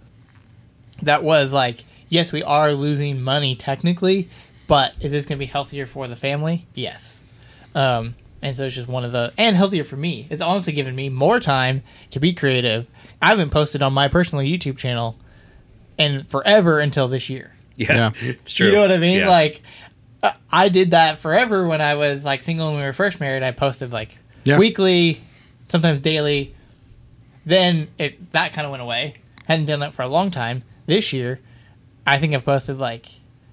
that 1.01 1.23
was 1.23 1.53
like, 1.53 1.85
yes, 2.09 2.31
we 2.31 2.43
are 2.43 2.73
losing 2.73 3.21
money 3.21 3.55
technically, 3.55 4.29
but 4.67 4.93
is 4.99 5.11
this 5.11 5.25
going 5.25 5.37
to 5.37 5.39
be 5.39 5.45
healthier 5.49 5.85
for 5.85 6.07
the 6.07 6.15
family? 6.15 6.67
Yes. 6.75 7.21
Um, 7.73 8.15
and 8.41 8.55
so 8.55 8.65
it's 8.65 8.75
just 8.75 8.87
one 8.87 9.03
of 9.05 9.11
the, 9.11 9.31
and 9.37 9.55
healthier 9.55 9.83
for 9.83 9.95
me. 9.97 10.27
It's 10.29 10.41
honestly 10.41 10.73
given 10.73 10.95
me 10.95 11.09
more 11.09 11.39
time 11.39 11.83
to 12.11 12.19
be 12.19 12.33
creative. 12.33 12.85
I 13.21 13.29
haven't 13.29 13.49
posted 13.49 13.81
on 13.81 13.93
my 13.93 14.07
personal 14.07 14.43
YouTube 14.43 14.77
channel 14.77 15.17
in 15.99 16.23
forever 16.23 16.79
until 16.79 17.07
this 17.07 17.29
year. 17.29 17.51
Yeah, 17.75 17.93
Yeah. 17.93 18.11
it's 18.41 18.51
true. 18.51 18.67
You 18.67 18.73
know 18.73 18.81
what 18.81 18.91
I 18.91 18.97
mean? 18.97 19.19
Yeah. 19.19 19.29
Like, 19.29 19.61
I 20.51 20.69
did 20.69 20.91
that 20.91 21.19
forever 21.19 21.67
when 21.67 21.79
I 21.81 21.93
was 21.95 22.25
like 22.25 22.41
single 22.41 22.69
and 22.69 22.77
we 22.77 22.83
were 22.83 22.93
first 22.93 23.19
married. 23.19 23.43
I 23.43 23.51
posted 23.51 23.91
like 23.91 24.17
Yeah. 24.45 24.57
weekly, 24.57 25.21
sometimes 25.67 25.99
daily. 25.99 26.55
Then 27.45 27.87
it 27.97 28.31
that 28.33 28.53
kind 28.53 28.65
of 28.65 28.71
went 28.71 28.81
away. 28.83 29.15
Hadn't 29.45 29.65
done 29.65 29.79
that 29.81 29.93
for 29.93 30.01
a 30.01 30.07
long 30.07 30.29
time. 30.31 30.63
This 30.87 31.13
year, 31.13 31.39
I 32.05 32.19
think 32.19 32.33
I've 32.33 32.43
posted 32.45 32.77
like 32.79 33.05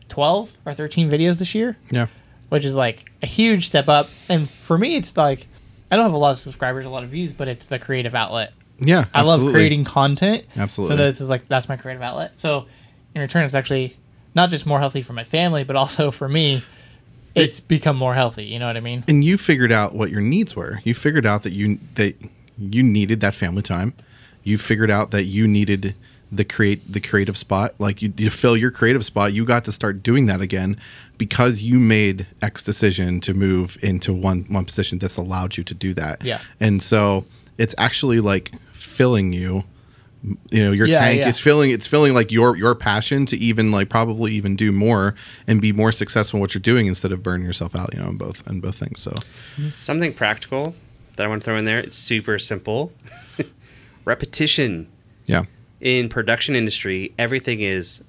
twelve 0.09 0.53
or 0.67 0.73
thirteen 0.73 1.11
videos 1.11 1.39
this 1.39 1.55
year, 1.55 1.77
Yeah. 1.91 2.07
which 2.49 2.65
is 2.65 2.75
like 2.75 3.11
a 3.23 3.27
huge 3.27 3.67
step 3.67 3.89
up. 3.89 4.09
And 4.29 4.49
for 4.51 4.77
me, 4.77 4.97
it's 4.97 5.17
like 5.17 5.47
I 5.91 5.97
don't 5.97 6.05
have 6.05 6.13
a 6.15 6.19
lot 6.19 6.33
of 6.33 6.39
subscribers, 6.39 6.85
a 6.85 6.91
lot 6.91 7.05
of 7.05 7.11
views, 7.11 7.33
but 7.33 7.47
it's 7.49 7.67
the 7.67 7.79
creative 7.79 8.15
outlet. 8.15 8.53
Yeah. 8.79 9.07
I 9.15 9.23
love 9.23 9.41
creating 9.51 9.85
content. 9.85 10.45
Absolutely. 10.57 10.97
So 10.97 11.03
this 11.03 11.21
is 11.21 11.31
like 11.31 11.49
that's 11.49 11.69
my 11.69 11.77
creative 11.77 12.03
outlet. 12.03 12.39
So 12.39 12.67
in 13.15 13.21
return, 13.21 13.45
it's 13.45 13.55
actually 13.55 13.97
not 14.35 14.51
just 14.51 14.67
more 14.67 14.79
healthy 14.79 15.03
for 15.03 15.13
my 15.13 15.25
family, 15.25 15.65
but 15.65 15.77
also 15.77 16.11
for 16.21 16.29
me. 16.29 16.63
It's 17.35 17.61
become 17.61 17.97
more 17.99 18.15
healthy. 18.15 18.47
You 18.47 18.59
know 18.59 18.67
what 18.67 18.79
I 18.79 18.81
mean? 18.81 19.05
and 19.09 19.23
you 19.23 19.37
figured 19.37 19.71
out 19.71 19.95
what 19.95 20.11
your 20.11 20.23
needs 20.23 20.57
were. 20.57 20.81
You 20.85 20.95
figured 20.95 21.27
out 21.27 21.43
that 21.43 21.53
you 21.53 21.79
that 21.95 22.17
you 22.59 22.83
needed 22.83 23.21
that 23.21 23.35
family 23.35 23.61
time. 23.61 23.93
You 24.43 24.57
figured 24.57 24.91
out 24.91 25.11
that 25.11 25.25
you 25.25 25.47
needed 25.47 25.95
the 26.33 26.45
create 26.45 26.91
the 26.91 27.01
creative 27.01 27.37
spot. 27.37 27.75
Like 27.79 28.01
you 28.01 28.09
to 28.09 28.31
fill 28.31 28.57
your 28.57 28.71
creative 28.71 29.05
spot, 29.05 29.35
you 29.35 29.45
got 29.45 29.67
to 29.67 29.73
start 29.73 30.03
doing 30.03 30.25
that 30.27 30.41
again 30.41 30.79
because 31.19 31.63
you 31.63 31.79
made 31.79 32.27
X 32.41 32.63
decision 32.63 33.21
to 33.21 33.35
move 33.35 33.77
into 33.83 34.15
one 34.15 34.47
one 34.49 34.65
position 34.65 34.99
that's 34.99 35.19
allowed 35.19 35.59
you 35.59 35.65
to 35.65 35.75
do 35.75 35.93
that. 35.93 36.25
Yeah. 36.25 36.41
And 36.59 36.83
so 36.83 37.27
it's 37.59 37.75
actually 37.77 38.21
like 38.21 38.51
filling 38.87 39.33
you 39.33 39.65
you 40.51 40.65
know 40.65 40.73
your 40.73 40.87
Yeah, 40.89 40.99
tank 41.01 41.21
yeah. 41.21 41.29
is 41.29 41.39
filling 41.39 41.71
it's 41.71 41.87
filling 41.87 42.15
like 42.15 42.33
your 42.33 42.57
your 42.57 42.75
passion 42.75 43.27
to 43.27 43.37
even 43.37 43.71
like 43.71 43.89
probably 43.89 44.33
even 44.33 44.57
do 44.57 44.73
more 44.73 45.15
and 45.47 45.61
be 45.61 45.73
more 45.73 45.93
successful 45.93 46.39
in 46.39 46.41
what 46.41 46.55
you're 46.55 46.61
doing 46.63 46.87
instead 46.87 47.13
of 47.13 47.23
burning 47.23 47.47
yourself 47.47 47.77
out 47.77 47.93
you 47.95 48.01
know 48.01 48.09
in 48.09 48.17
both 48.17 48.47
in 48.49 48.61
both 48.61 48.77
things 48.77 49.01
so 49.01 49.13
Something 49.69 50.13
practical 50.13 50.75
that 51.17 51.25
I 51.25 51.29
want 51.29 51.43
to 51.43 51.45
throw 51.45 51.57
in 51.57 51.65
there. 51.65 51.79
It's 51.79 51.97
super 51.97 52.39
simple. 52.39 52.93
Repetition 54.05 54.89
yeah 55.27 55.45
in 55.81 56.09
production 56.09 56.57
industry, 56.57 57.13
everything 57.19 57.61
is 57.61 58.03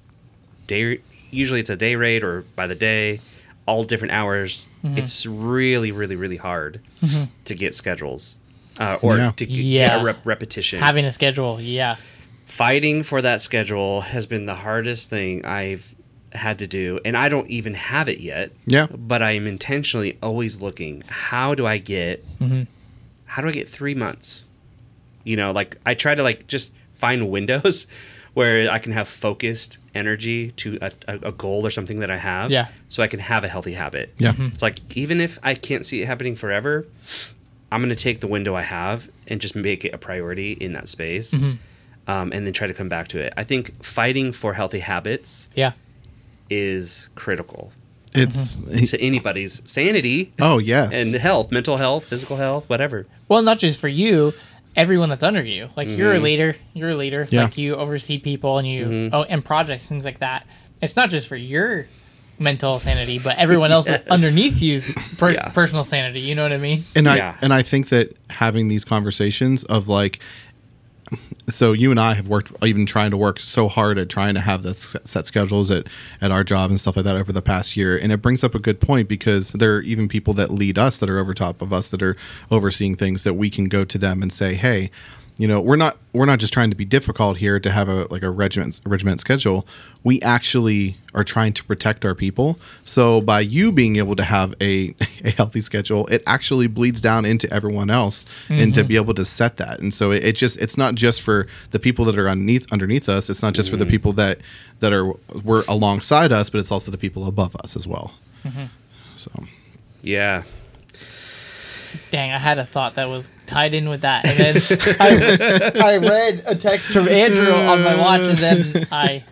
day. 0.66 1.00
Usually, 1.30 1.60
it's 1.60 1.68
a 1.70 1.76
day 1.76 1.94
rate 1.96 2.24
or 2.24 2.42
by 2.56 2.66
the 2.66 2.74
day, 2.74 3.20
all 3.66 3.84
different 3.84 4.12
hours. 4.12 4.66
Mm-hmm. 4.82 4.96
It's 4.98 5.26
really, 5.26 5.92
really, 5.92 6.16
really 6.16 6.38
hard 6.38 6.80
to 7.44 7.54
get 7.54 7.74
schedules 7.74 8.37
uh, 8.78 8.98
or 9.02 9.16
Yeah. 9.18 9.32
to 9.36 9.46
g- 9.46 9.52
Yeah. 9.54 9.88
get 9.88 10.00
a 10.00 10.04
rep- 10.04 10.26
repetition. 10.26 10.78
Having 10.80 11.04
a 11.06 11.12
schedule, 11.12 11.60
yeah, 11.60 11.96
Fighting 12.46 13.02
for 13.02 13.20
that 13.22 13.42
schedule 13.42 14.00
has 14.00 14.26
been 14.26 14.46
the 14.46 14.54
hardest 14.54 15.10
thing 15.10 15.44
I've 15.44 15.94
had 16.32 16.58
to 16.60 16.66
do, 16.66 16.98
and 17.04 17.16
I 17.16 17.28
don't 17.28 17.48
even 17.50 17.74
have 17.74 18.08
it 18.08 18.20
yet. 18.20 18.52
Yeah. 18.66 18.86
but 18.90 19.22
I 19.22 19.32
am 19.32 19.46
intentionally 19.46 20.16
always 20.22 20.60
looking. 20.60 21.02
How 21.08 21.54
do 21.54 21.66
I 21.66 21.76
get? 21.78 22.24
Mm-hmm. 22.40 22.62
How 23.26 23.42
do 23.42 23.48
I 23.48 23.52
get 23.52 23.68
three 23.68 23.94
months? 23.94 24.46
You 25.24 25.36
know, 25.36 25.50
like 25.52 25.76
I 25.84 25.92
try 25.94 26.14
to 26.14 26.22
like 26.22 26.46
just 26.46 26.72
find 26.94 27.30
windows 27.36 27.86
where 28.34 28.70
I 28.70 28.78
can 28.78 28.92
have 28.92 29.08
focused 29.08 29.76
energy 29.94 30.50
to 30.52 30.78
a, 30.80 30.90
a, 31.06 31.14
a 31.28 31.32
goal 31.32 31.66
or 31.66 31.70
something 31.70 32.00
that 32.00 32.10
I 32.10 32.16
have. 32.16 32.50
Yeah. 32.50 32.68
So 32.88 33.02
I 33.02 33.08
can 33.08 33.20
have 33.20 33.44
a 33.44 33.48
healthy 33.48 33.72
habit. 33.74 34.14
Yeah. 34.18 34.32
Mm-hmm. 34.32 34.46
It's 34.54 34.62
like 34.62 34.80
even 34.96 35.20
if 35.20 35.38
I 35.42 35.54
can't 35.54 35.84
see 35.84 36.00
it 36.02 36.06
happening 36.06 36.34
forever, 36.34 36.86
I'm 37.70 37.80
going 37.80 37.90
to 37.90 37.96
take 37.96 38.20
the 38.20 38.26
window 38.26 38.54
I 38.54 38.62
have 38.62 39.10
and 39.26 39.40
just 39.40 39.54
make 39.54 39.84
it 39.84 39.92
a 39.94 39.98
priority 39.98 40.52
in 40.52 40.72
that 40.72 40.88
space, 40.88 41.32
Mm-hmm. 41.34 42.10
um, 42.10 42.32
and 42.32 42.46
then 42.46 42.52
try 42.52 42.66
to 42.66 42.74
come 42.74 42.88
back 42.88 43.08
to 43.08 43.20
it. 43.20 43.32
I 43.36 43.44
think 43.44 43.82
fighting 43.84 44.32
for 44.32 44.54
healthy 44.54 44.78
habits 44.78 45.48
Yeah. 45.54 45.72
is 46.50 47.08
critical 47.14 47.72
It's 48.14 48.56
to 48.90 49.00
anybody's 49.00 49.62
sanity 49.70 50.32
oh 50.40 50.58
yes, 50.58 50.90
and 50.94 51.14
health, 51.14 51.52
mental 51.52 51.76
health, 51.76 52.06
physical 52.06 52.36
health, 52.36 52.68
whatever. 52.68 53.06
Well, 53.28 53.42
not 53.42 53.58
just 53.58 53.78
for 53.78 53.88
you, 53.88 54.32
everyone 54.74 55.10
that's 55.10 55.22
under 55.24 55.42
you. 55.42 55.68
Like 55.76 55.90
you're 55.90 56.14
a 56.14 56.18
leader, 56.20 56.56
you're 56.72 56.90
a 56.90 56.94
leader. 56.94 57.26
Yeah. 57.30 57.42
Like 57.44 57.58
you 57.58 57.74
oversee 57.76 58.18
people 58.18 58.56
and 58.58 58.66
you 58.66 59.10
oh 59.12 59.24
and 59.24 59.44
projects 59.44 59.84
things 59.86 60.04
like 60.06 60.20
that. 60.20 60.46
It's 60.80 60.96
not 60.96 61.10
just 61.10 61.26
for 61.28 61.36
your 61.36 61.86
mental 62.38 62.78
sanity, 62.78 63.18
but 63.18 63.36
everyone 63.38 63.72
else 63.72 63.86
Yes. 63.86 64.02
underneath 64.08 64.60
you's 64.62 64.90
per- 65.16 65.32
Yeah. 65.32 65.48
personal 65.48 65.84
sanity. 65.84 66.20
You 66.20 66.34
know 66.34 66.42
what 66.42 66.52
I 66.52 66.58
mean? 66.58 66.84
and 66.94 67.06
Yeah. 67.06 67.34
I 67.34 67.44
and 67.44 67.52
I 67.52 67.62
think 67.62 67.88
that 67.88 68.16
having 68.30 68.68
these 68.68 68.84
conversations 68.84 69.64
of 69.64 69.88
like, 69.88 70.20
so 71.48 71.72
you 71.72 71.90
and 71.90 71.98
I 71.98 72.14
have 72.14 72.28
worked 72.28 72.52
even 72.62 72.84
trying 72.84 73.10
to 73.12 73.16
work 73.16 73.40
so 73.40 73.66
hard 73.68 73.96
at 73.98 74.08
trying 74.10 74.34
to 74.34 74.40
have 74.40 74.62
the 74.62 74.74
set 74.74 75.08
set 75.08 75.26
schedules 75.26 75.70
at 75.70 75.86
at 76.20 76.30
our 76.30 76.44
job 76.44 76.68
and 76.70 76.78
stuff 76.78 76.96
like 76.96 77.04
that 77.06 77.16
over 77.16 77.32
the 77.32 77.40
past 77.42 77.76
year, 77.76 77.96
and 77.96 78.12
it 78.12 78.18
brings 78.18 78.44
up 78.44 78.54
a 78.54 78.58
good 78.58 78.78
point 78.80 79.08
because 79.08 79.50
there 79.52 79.74
are 79.76 79.80
even 79.82 80.06
people 80.08 80.34
that 80.34 80.52
lead 80.52 80.78
us 80.78 80.98
that 80.98 81.08
are 81.08 81.18
over 81.18 81.32
top 81.32 81.62
of 81.62 81.72
us 81.72 81.88
that 81.90 82.02
are 82.02 82.16
overseeing 82.50 82.94
things 82.94 83.24
that 83.24 83.34
we 83.34 83.48
can 83.48 83.64
go 83.68 83.84
to 83.84 83.96
them 83.98 84.22
and 84.22 84.32
say, 84.32 84.54
hey. 84.54 84.90
You 85.38 85.46
know, 85.46 85.60
we're 85.60 85.76
not 85.76 85.96
we're 86.12 86.26
not 86.26 86.40
just 86.40 86.52
trying 86.52 86.70
to 86.70 86.76
be 86.76 86.84
difficult 86.84 87.36
here 87.36 87.60
to 87.60 87.70
have 87.70 87.88
a 87.88 88.08
like 88.10 88.22
a 88.22 88.30
regiment 88.30 88.80
regiment 88.84 89.20
schedule. 89.20 89.68
We 90.02 90.20
actually 90.20 90.96
are 91.14 91.22
trying 91.22 91.52
to 91.52 91.64
protect 91.64 92.04
our 92.04 92.14
people. 92.14 92.58
So 92.82 93.20
by 93.20 93.40
you 93.40 93.70
being 93.70 93.96
able 93.96 94.16
to 94.16 94.24
have 94.24 94.54
a, 94.60 94.94
a 95.24 95.30
healthy 95.30 95.60
schedule, 95.60 96.08
it 96.08 96.24
actually 96.26 96.66
bleeds 96.66 97.00
down 97.00 97.24
into 97.24 97.50
everyone 97.52 97.88
else 97.88 98.26
and 98.48 98.74
to 98.74 98.80
mm-hmm. 98.80 98.88
be 98.88 98.96
able 98.96 99.14
to 99.14 99.24
set 99.24 99.58
that. 99.58 99.78
And 99.78 99.94
so 99.94 100.10
it, 100.10 100.24
it 100.24 100.36
just 100.36 100.58
it's 100.58 100.76
not 100.76 100.96
just 100.96 101.22
for 101.22 101.46
the 101.70 101.78
people 101.78 102.04
that 102.06 102.18
are 102.18 102.28
underneath 102.28 102.70
underneath 102.72 103.08
us. 103.08 103.30
It's 103.30 103.42
not 103.42 103.54
just 103.54 103.70
for 103.70 103.76
the 103.76 103.84
mm-hmm. 103.84 103.92
people 103.92 104.12
that 104.14 104.38
that 104.80 104.92
are 104.92 105.12
were 105.44 105.64
alongside 105.68 106.32
us, 106.32 106.50
but 106.50 106.58
it's 106.58 106.72
also 106.72 106.90
the 106.90 106.98
people 106.98 107.28
above 107.28 107.54
us 107.62 107.76
as 107.76 107.86
well. 107.86 108.12
Mm-hmm. 108.44 108.64
So 109.14 109.30
Yeah. 110.02 110.42
Dang, 112.10 112.32
I 112.32 112.38
had 112.38 112.58
a 112.58 112.64
thought 112.64 112.94
that 112.94 113.08
was 113.08 113.30
tied 113.46 113.74
in 113.74 113.88
with 113.88 114.02
that, 114.02 114.26
and 114.26 114.38
then 114.38 115.76
I, 115.80 115.94
I 115.94 115.96
read 115.98 116.42
a 116.46 116.54
text 116.54 116.90
from 116.90 117.08
Andrew 117.08 117.52
on 117.52 117.82
my 117.82 117.96
watch, 117.96 118.22
and 118.22 118.38
then 118.38 118.88
I 118.90 119.24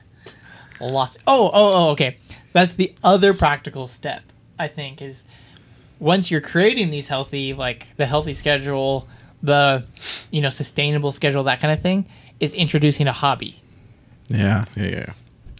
lost. 0.80 1.18
Oh, 1.26 1.50
oh, 1.52 1.52
oh, 1.54 1.90
okay. 1.90 2.18
That's 2.52 2.74
the 2.74 2.94
other 3.02 3.34
practical 3.34 3.86
step. 3.86 4.22
I 4.58 4.68
think 4.68 5.02
is 5.02 5.24
once 5.98 6.30
you're 6.30 6.40
creating 6.40 6.90
these 6.90 7.08
healthy, 7.08 7.54
like 7.54 7.88
the 7.96 8.06
healthy 8.06 8.34
schedule, 8.34 9.08
the 9.42 9.84
you 10.30 10.40
know 10.40 10.50
sustainable 10.50 11.12
schedule, 11.12 11.44
that 11.44 11.60
kind 11.60 11.72
of 11.72 11.80
thing, 11.80 12.06
is 12.40 12.54
introducing 12.54 13.06
a 13.06 13.12
hobby. 13.12 13.62
yeah, 14.28 14.64
yeah, 14.76 14.86
yeah. 14.86 15.12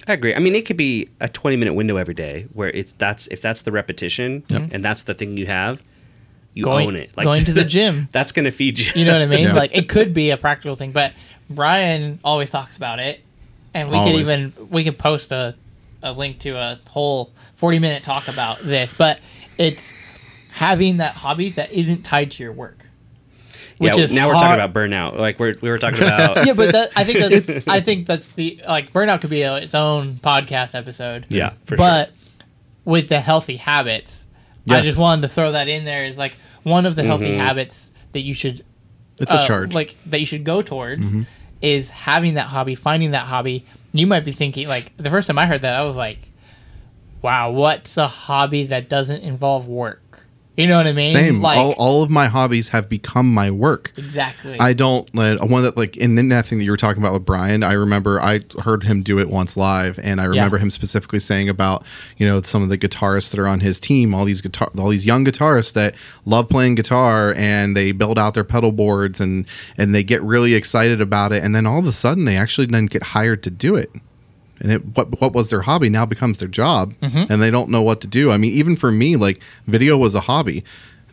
I 0.09 0.13
agree. 0.13 0.35
I 0.35 0.39
mean, 0.39 0.55
it 0.55 0.67
could 0.67 0.77
be 0.77 1.09
a 1.21 1.29
20 1.29 1.57
minute 1.57 1.75
window 1.75 1.97
every 1.97 2.15
day 2.15 2.47
where 2.53 2.71
it's 2.71 2.93
that's 2.93 3.27
if 3.29 3.43
that's 3.43 3.63
the 3.63 3.73
repetition 3.73 4.45
and 4.51 4.85
that's 4.85 5.03
the 5.03 5.15
thing 5.15 5.37
you 5.37 5.47
have, 5.47 5.83
you 6.57 6.65
Going- 6.65 6.89
own 6.89 6.97
it. 6.97 7.11
Like 7.17 7.25
going 7.25 7.45
to 7.45 7.53
the 7.53 7.65
gym. 7.77 8.09
That's 8.13 8.33
going 8.33 8.47
to 8.47 8.51
feed 8.51 8.79
you. 8.79 8.91
You 8.95 9.05
know 9.05 9.13
what 9.13 9.21
I 9.21 9.27
mean? 9.27 9.49
Yeah. 9.49 9.53
Like 9.53 9.77
it 9.77 9.91
could 9.91 10.15
be 10.15 10.31
a 10.31 10.39
practical 10.39 10.75
thing, 10.75 10.91
but 10.91 11.13
Brian 11.51 12.19
always 12.25 12.49
talks 12.49 12.79
about 12.79 12.99
it, 12.99 13.21
and 13.75 13.91
we 13.91 13.97
Always. 13.97 14.13
could 14.13 14.21
even 14.21 14.53
we 14.71 14.83
could 14.83 14.99
post 14.99 15.33
a 15.33 15.55
a 16.03 16.13
link 16.13 16.39
to 16.41 16.57
a 16.57 16.81
whole 16.89 17.31
forty 17.57 17.79
minute 17.79 18.03
talk 18.03 18.27
about 18.29 18.63
this. 18.63 18.95
But 18.95 19.21
it's 19.59 19.95
having 20.51 20.97
that 20.97 21.15
hobby 21.15 21.51
that 21.51 21.73
isn't 21.73 22.05
tied 22.05 22.31
to 22.33 22.43
your 22.43 22.53
work, 22.53 22.87
which 23.77 23.95
yeah, 23.97 24.03
is 24.05 24.13
now 24.13 24.27
we're 24.27 24.35
talking 24.35 24.61
about 24.61 24.73
burnout. 24.73 25.19
Like 25.19 25.39
we're, 25.39 25.57
we 25.61 25.69
were 25.69 25.79
talking 25.79 26.03
about. 26.03 26.47
yeah, 26.47 26.55
but 26.55 26.73
that, 26.73 26.91
I 26.97 27.05
think 27.05 27.19
that's 27.47 27.69
I 27.69 27.81
think 27.81 28.07
that's 28.07 28.29
the 28.29 28.63
like 28.67 28.95
burnout 28.95 29.21
could 29.21 29.31
be 29.31 29.43
a, 29.43 29.57
its 29.57 29.75
own 29.75 30.15
podcast 30.15 30.75
episode. 30.75 31.27
Yeah, 31.29 31.53
for 31.67 31.77
but 31.77 32.13
with 32.87 33.09
the 33.09 33.21
healthy 33.21 33.57
habits, 33.57 34.25
I 34.71 34.83
just 34.83 34.99
wanted 34.99 35.23
to 35.23 35.29
throw 35.29 35.53
that 35.53 35.69
in 35.69 35.85
there 35.85 36.05
is 36.05 36.19
like 36.19 36.37
one 36.63 36.87
of 36.87 36.97
the 36.97 37.03
healthy 37.05 37.27
Mm-hmm. 37.31 37.39
habits 37.41 37.91
that 38.13 38.21
you 38.21 38.35
should 38.35 38.65
It's 39.21 39.33
a 39.33 39.37
uh, 39.37 39.47
charge. 39.47 39.75
like 39.75 39.97
that 40.07 40.21
you 40.21 40.27
should 40.27 40.45
go 40.45 40.63
towards 40.63 41.07
Mm-hmm. 41.09 41.23
is 41.63 41.89
having 41.89 42.35
that 42.35 42.47
hobby, 42.49 42.75
finding 42.75 43.13
that 43.13 43.27
hobby. 43.27 43.65
You 43.93 44.07
might 44.07 44.25
be 44.25 44.33
thinking 44.33 44.69
like 44.69 44.97
the 44.97 45.11
first 45.11 45.27
time 45.29 45.39
I 45.39 45.47
heard 45.47 45.63
that, 45.63 45.75
I 45.75 45.83
was 45.85 45.97
like, 45.97 46.19
"Wow, 47.23 47.53
what's 47.53 47.97
a 47.97 48.07
hobby 48.09 48.67
that 48.67 48.89
doesn't 48.89 49.23
involve 49.23 49.67
work?" 49.69 50.03
You 50.57 50.67
know 50.67 50.79
what 50.79 50.87
I 50.87 50.93
mean? 50.93 51.13
Same. 51.13 51.41
Like 51.41 51.59
all, 51.59 51.73
all 51.73 52.03
of 52.03 52.11
my 52.11 52.29
hobbies 52.29 52.69
have 52.69 52.89
become 52.89 53.33
my 53.33 53.51
work. 53.51 53.93
exactly. 53.97 54.59
I 54.59 54.73
don't 54.73 55.13
like 55.15 55.41
uh, 55.41 55.47
one 55.47 55.63
that 55.65 55.77
like 55.77 55.97
in 55.97 56.15
that 56.29 56.47
thing 56.47 56.59
that 56.59 56.65
you 56.65 56.71
were 56.71 56.79
talking 56.79 57.03
about 57.03 57.13
with 57.13 57.27
Brian. 57.27 57.63
I 57.63 57.73
remember 57.73 58.21
I 58.21 58.41
heard 58.63 58.85
him 58.85 59.03
do 59.03 59.19
it 59.19 59.29
once 59.29 59.57
live, 59.57 59.99
and 59.99 60.21
I 60.21 60.25
remember 60.25 60.57
him 60.59 60.71
specifically 60.71 61.19
saying 61.19 61.49
about 61.49 61.85
you 62.17 62.27
know 62.27 62.41
some 62.41 62.63
of 62.63 62.71
the 62.71 62.79
guitarists 62.79 63.31
that 63.31 63.39
are 63.39 63.49
on 63.49 63.61
his 63.61 63.79
team, 63.79 64.15
all 64.15 64.25
these 64.25 64.41
guitar, 64.41 64.71
all 64.79 64.89
these 64.89 65.05
young 65.07 65.25
guitarists 65.25 65.75
that 65.75 65.95
love 66.25 66.49
playing 66.49 66.75
guitar, 66.77 67.35
and 67.37 67.77
they 67.77 67.93
build 67.93 68.19
out 68.19 68.33
their 68.35 68.45
pedal 68.45 68.73
boards 68.73 69.21
and 69.21 69.47
and 69.77 69.95
they 69.95 70.03
get 70.03 70.23
really 70.23 70.55
excited 70.55 71.01
about 71.03 71.33
it, 71.33 71.45
and 71.45 71.55
then 71.55 71.67
all 71.67 71.79
of 71.79 71.87
a 71.87 71.93
sudden 71.93 72.25
they 72.25 72.37
actually 72.37 72.67
then 72.67 72.87
get 72.87 73.03
hired 73.03 73.43
to 73.43 73.51
do 73.51 73.77
it. 73.77 73.91
And 74.61 74.73
it 74.73 74.85
what 74.97 75.21
what 75.21 75.33
was 75.35 75.51
their 75.51 75.63
hobby 75.63 75.89
now 75.91 76.07
becomes 76.07 76.39
their 76.39 76.49
job, 76.49 76.95
Mm-hmm. 77.03 77.31
and 77.33 77.43
they 77.43 77.51
don't 77.51 77.69
know 77.71 77.83
what 77.83 78.01
to 78.03 78.07
do. 78.07 78.31
I 78.31 78.39
mean, 78.39 78.53
even 78.55 78.77
for 78.77 78.91
me, 78.91 79.17
like 79.17 79.41
video 79.67 79.97
was 79.97 80.15
a 80.15 80.21
hobby. 80.21 80.65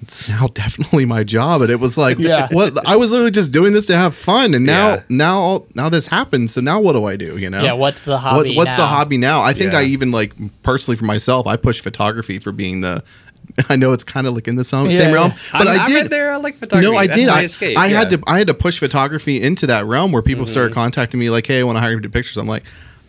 It's 0.02 0.28
now 0.28 0.48
definitely 0.54 1.06
my 1.06 1.24
job, 1.24 1.62
and 1.62 1.70
it 1.70 1.80
was 1.80 1.98
like, 1.98 2.18
Yeah. 2.20 2.48
what 2.52 2.86
I 2.88 2.96
was 2.96 3.12
literally 3.12 3.32
just 3.32 3.52
doing 3.52 3.74
this 3.74 3.86
to 3.88 3.98
have 3.98 4.16
fun, 4.16 4.54
and 4.54 4.66
now 4.66 4.90
Yeah. 4.96 5.02
now 5.10 5.66
now 5.76 5.90
this 5.90 6.08
happened. 6.08 6.52
So 6.52 6.62
now 6.62 6.80
what 6.80 6.94
do 6.94 7.06
I 7.06 7.16
do? 7.18 7.38
You 7.38 7.50
know? 7.50 7.64
yeah, 7.64 7.74
what's 7.74 8.04
the 8.04 8.12
What, 8.12 8.20
hobby? 8.22 8.56
what's 8.56 8.72
the 8.72 8.78
now? 8.78 8.88
hobby 8.88 9.18
now? 9.18 9.42
I 9.42 9.54
think 9.54 9.74
Yeah. 9.74 9.80
I 9.80 9.84
even 9.84 10.12
like 10.12 10.34
personally 10.64 10.96
for 10.98 11.06
myself, 11.06 11.46
I 11.48 11.56
push 11.58 11.82
photography 11.82 12.40
for 12.40 12.52
being 12.52 12.82
the. 12.82 13.04
I 13.70 13.76
know 13.76 13.92
it's 13.92 14.06
kind 14.06 14.26
of 14.26 14.34
like 14.34 14.48
in 14.48 14.56
the 14.56 14.64
same, 14.64 14.90
Yeah, 14.90 15.12
realm, 15.12 15.34
but 15.52 15.68
I'm, 15.68 15.82
I 15.82 15.86
did. 15.86 16.10
there. 16.10 16.32
I 16.32 16.38
like 16.38 16.58
photography. 16.58 16.90
No, 16.90 16.98
I 16.98 17.08
That's 17.08 17.18
did. 17.18 17.28
I, 17.28 17.42
escape. 17.44 17.78
I 17.78 17.90
had 17.90 18.10
to. 18.12 18.24
I 18.26 18.38
had 18.38 18.48
to 18.48 18.54
push 18.54 18.80
photography 18.80 19.42
into 19.42 19.68
that 19.68 19.86
realm 19.86 20.14
where 20.14 20.22
people 20.22 20.48
started 20.48 20.70
Mm-hmm. 20.72 20.80
contacting 20.80 21.20
me 21.20 21.30
like, 21.30 21.46
"Hey, 21.46 21.60
I 21.60 21.64
want 21.64 21.76
to 21.76 21.82
hire 21.82 21.92
you 21.92 21.98
to 21.98 22.02
do 22.02 22.10
pictures." 22.10 22.38
I'm 22.38 22.48
like, 22.48 22.64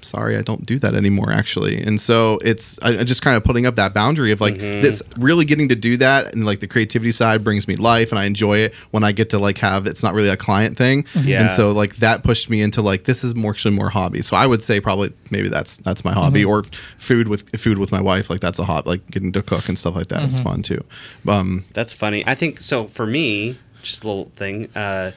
"Sorry, 0.04 0.36
I 0.36 0.42
don't 0.42 0.64
do 0.66 0.78
that 0.80 0.94
anymore." 0.94 1.32
Actually, 1.32 1.82
and 1.82 2.00
so 2.00 2.38
it's 2.44 2.78
I, 2.82 3.02
just 3.04 3.22
kind 3.22 3.36
of 3.36 3.44
putting 3.44 3.66
up 3.66 3.76
that 3.76 3.94
boundary 3.94 4.30
of 4.32 4.40
like 4.40 4.54
Mm-hmm. 4.54 4.82
this 4.82 5.02
really 5.18 5.44
getting 5.44 5.68
to 5.70 5.74
do 5.74 5.96
that 5.96 6.32
and 6.34 6.44
like 6.46 6.60
the 6.60 6.68
creativity 6.68 7.10
side 7.10 7.42
brings 7.42 7.66
me 7.66 7.76
life 7.76 8.10
and 8.12 8.18
I 8.18 8.24
enjoy 8.24 8.58
it 8.58 8.74
when 8.92 9.02
I 9.02 9.10
get 9.12 9.30
to 9.30 9.38
like 9.38 9.58
have 9.58 9.86
it's 9.86 10.02
not 10.02 10.14
really 10.14 10.28
a 10.28 10.36
client 10.36 10.76
thing. 10.78 11.06
Yeah. 11.14 11.42
And 11.42 11.50
so 11.50 11.72
like 11.72 11.96
that 11.96 12.22
pushed 12.22 12.48
me 12.50 12.60
into 12.62 12.82
like 12.82 13.04
this 13.04 13.24
is 13.24 13.34
more 13.34 13.50
actually 13.52 13.74
more 13.74 13.90
hobby. 13.90 14.22
So 14.22 14.36
I 14.36 14.46
would 14.46 14.62
say 14.62 14.80
probably 14.80 15.12
maybe 15.30 15.48
that's 15.48 15.78
that's 15.78 16.04
my 16.04 16.12
hobby 16.12 16.42
Mm-hmm. 16.42 16.50
or 16.50 16.64
food 16.98 17.28
with 17.28 17.48
food 17.58 17.78
with 17.78 17.90
my 17.92 18.00
wife 18.00 18.30
like 18.30 18.40
that's 18.40 18.58
a 18.58 18.64
hobby 18.64 18.90
like 18.90 19.10
getting 19.10 19.32
to 19.32 19.42
cook 19.42 19.68
and 19.68 19.78
stuff 19.78 19.94
like 19.96 20.08
that. 20.08 20.20
that 20.20 20.28
is 20.28 20.38
fun 20.40 20.62
too. 20.62 20.84
Um, 21.26 21.64
That's 21.72 21.92
funny. 21.92 22.24
I 22.26 22.34
think 22.34 22.60
so. 22.60 22.86
For 22.86 23.06
me, 23.06 23.58
just 23.82 24.04
a 24.04 24.06
little 24.06 24.30
thing. 24.36 24.68
Uh, 24.74 25.12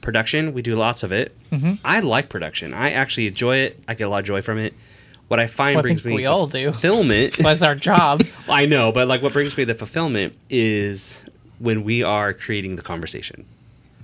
production, 0.00 0.52
we 0.52 0.62
do 0.62 0.74
lots 0.76 1.02
of 1.02 1.12
it. 1.12 1.36
Mm-hmm. 1.50 1.74
I 1.84 2.00
like 2.00 2.28
production. 2.28 2.72
I 2.74 2.90
actually 2.90 3.26
enjoy 3.28 3.56
it. 3.56 3.82
I 3.88 3.94
get 3.94 4.04
a 4.04 4.08
lot 4.08 4.20
of 4.20 4.24
joy 4.26 4.42
from 4.42 4.58
it. 4.58 4.74
What 5.28 5.38
I 5.40 5.46
find 5.46 5.76
Well, 5.76 5.80
I 5.80 5.82
brings 5.82 6.02
think 6.02 6.10
me 6.10 6.16
we 6.16 6.26
all 6.26 6.46
do. 6.46 6.72
fulfillment. 6.72 7.36
That's 7.36 7.62
our 7.62 7.74
job. 7.76 8.22
I 8.48 8.66
know, 8.66 8.90
but 8.92 9.06
like 9.08 9.22
what 9.22 9.32
brings 9.32 9.56
me 9.56 9.64
the 9.64 9.74
fulfillment 9.74 10.34
is 10.48 11.20
when 11.58 11.84
we 11.84 12.02
are 12.02 12.32
creating 12.34 12.76
the 12.76 12.82
conversation. 12.82 13.44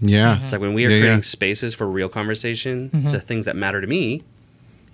yeah. 0.01 0.43
It's 0.45 0.53
like 0.53 0.61
when 0.61 0.75
we 0.75 0.85
are 0.87 0.91
Yeah, 0.91 0.97
yeah. 0.97 1.03
creating 1.03 1.23
spaces 1.23 1.75
for 1.75 1.87
real 1.89 2.09
conversation, 2.09 2.91
the 3.11 3.21
things 3.21 3.45
that 3.47 3.57
matter 3.57 3.81
to 3.81 3.87
me, 3.87 4.23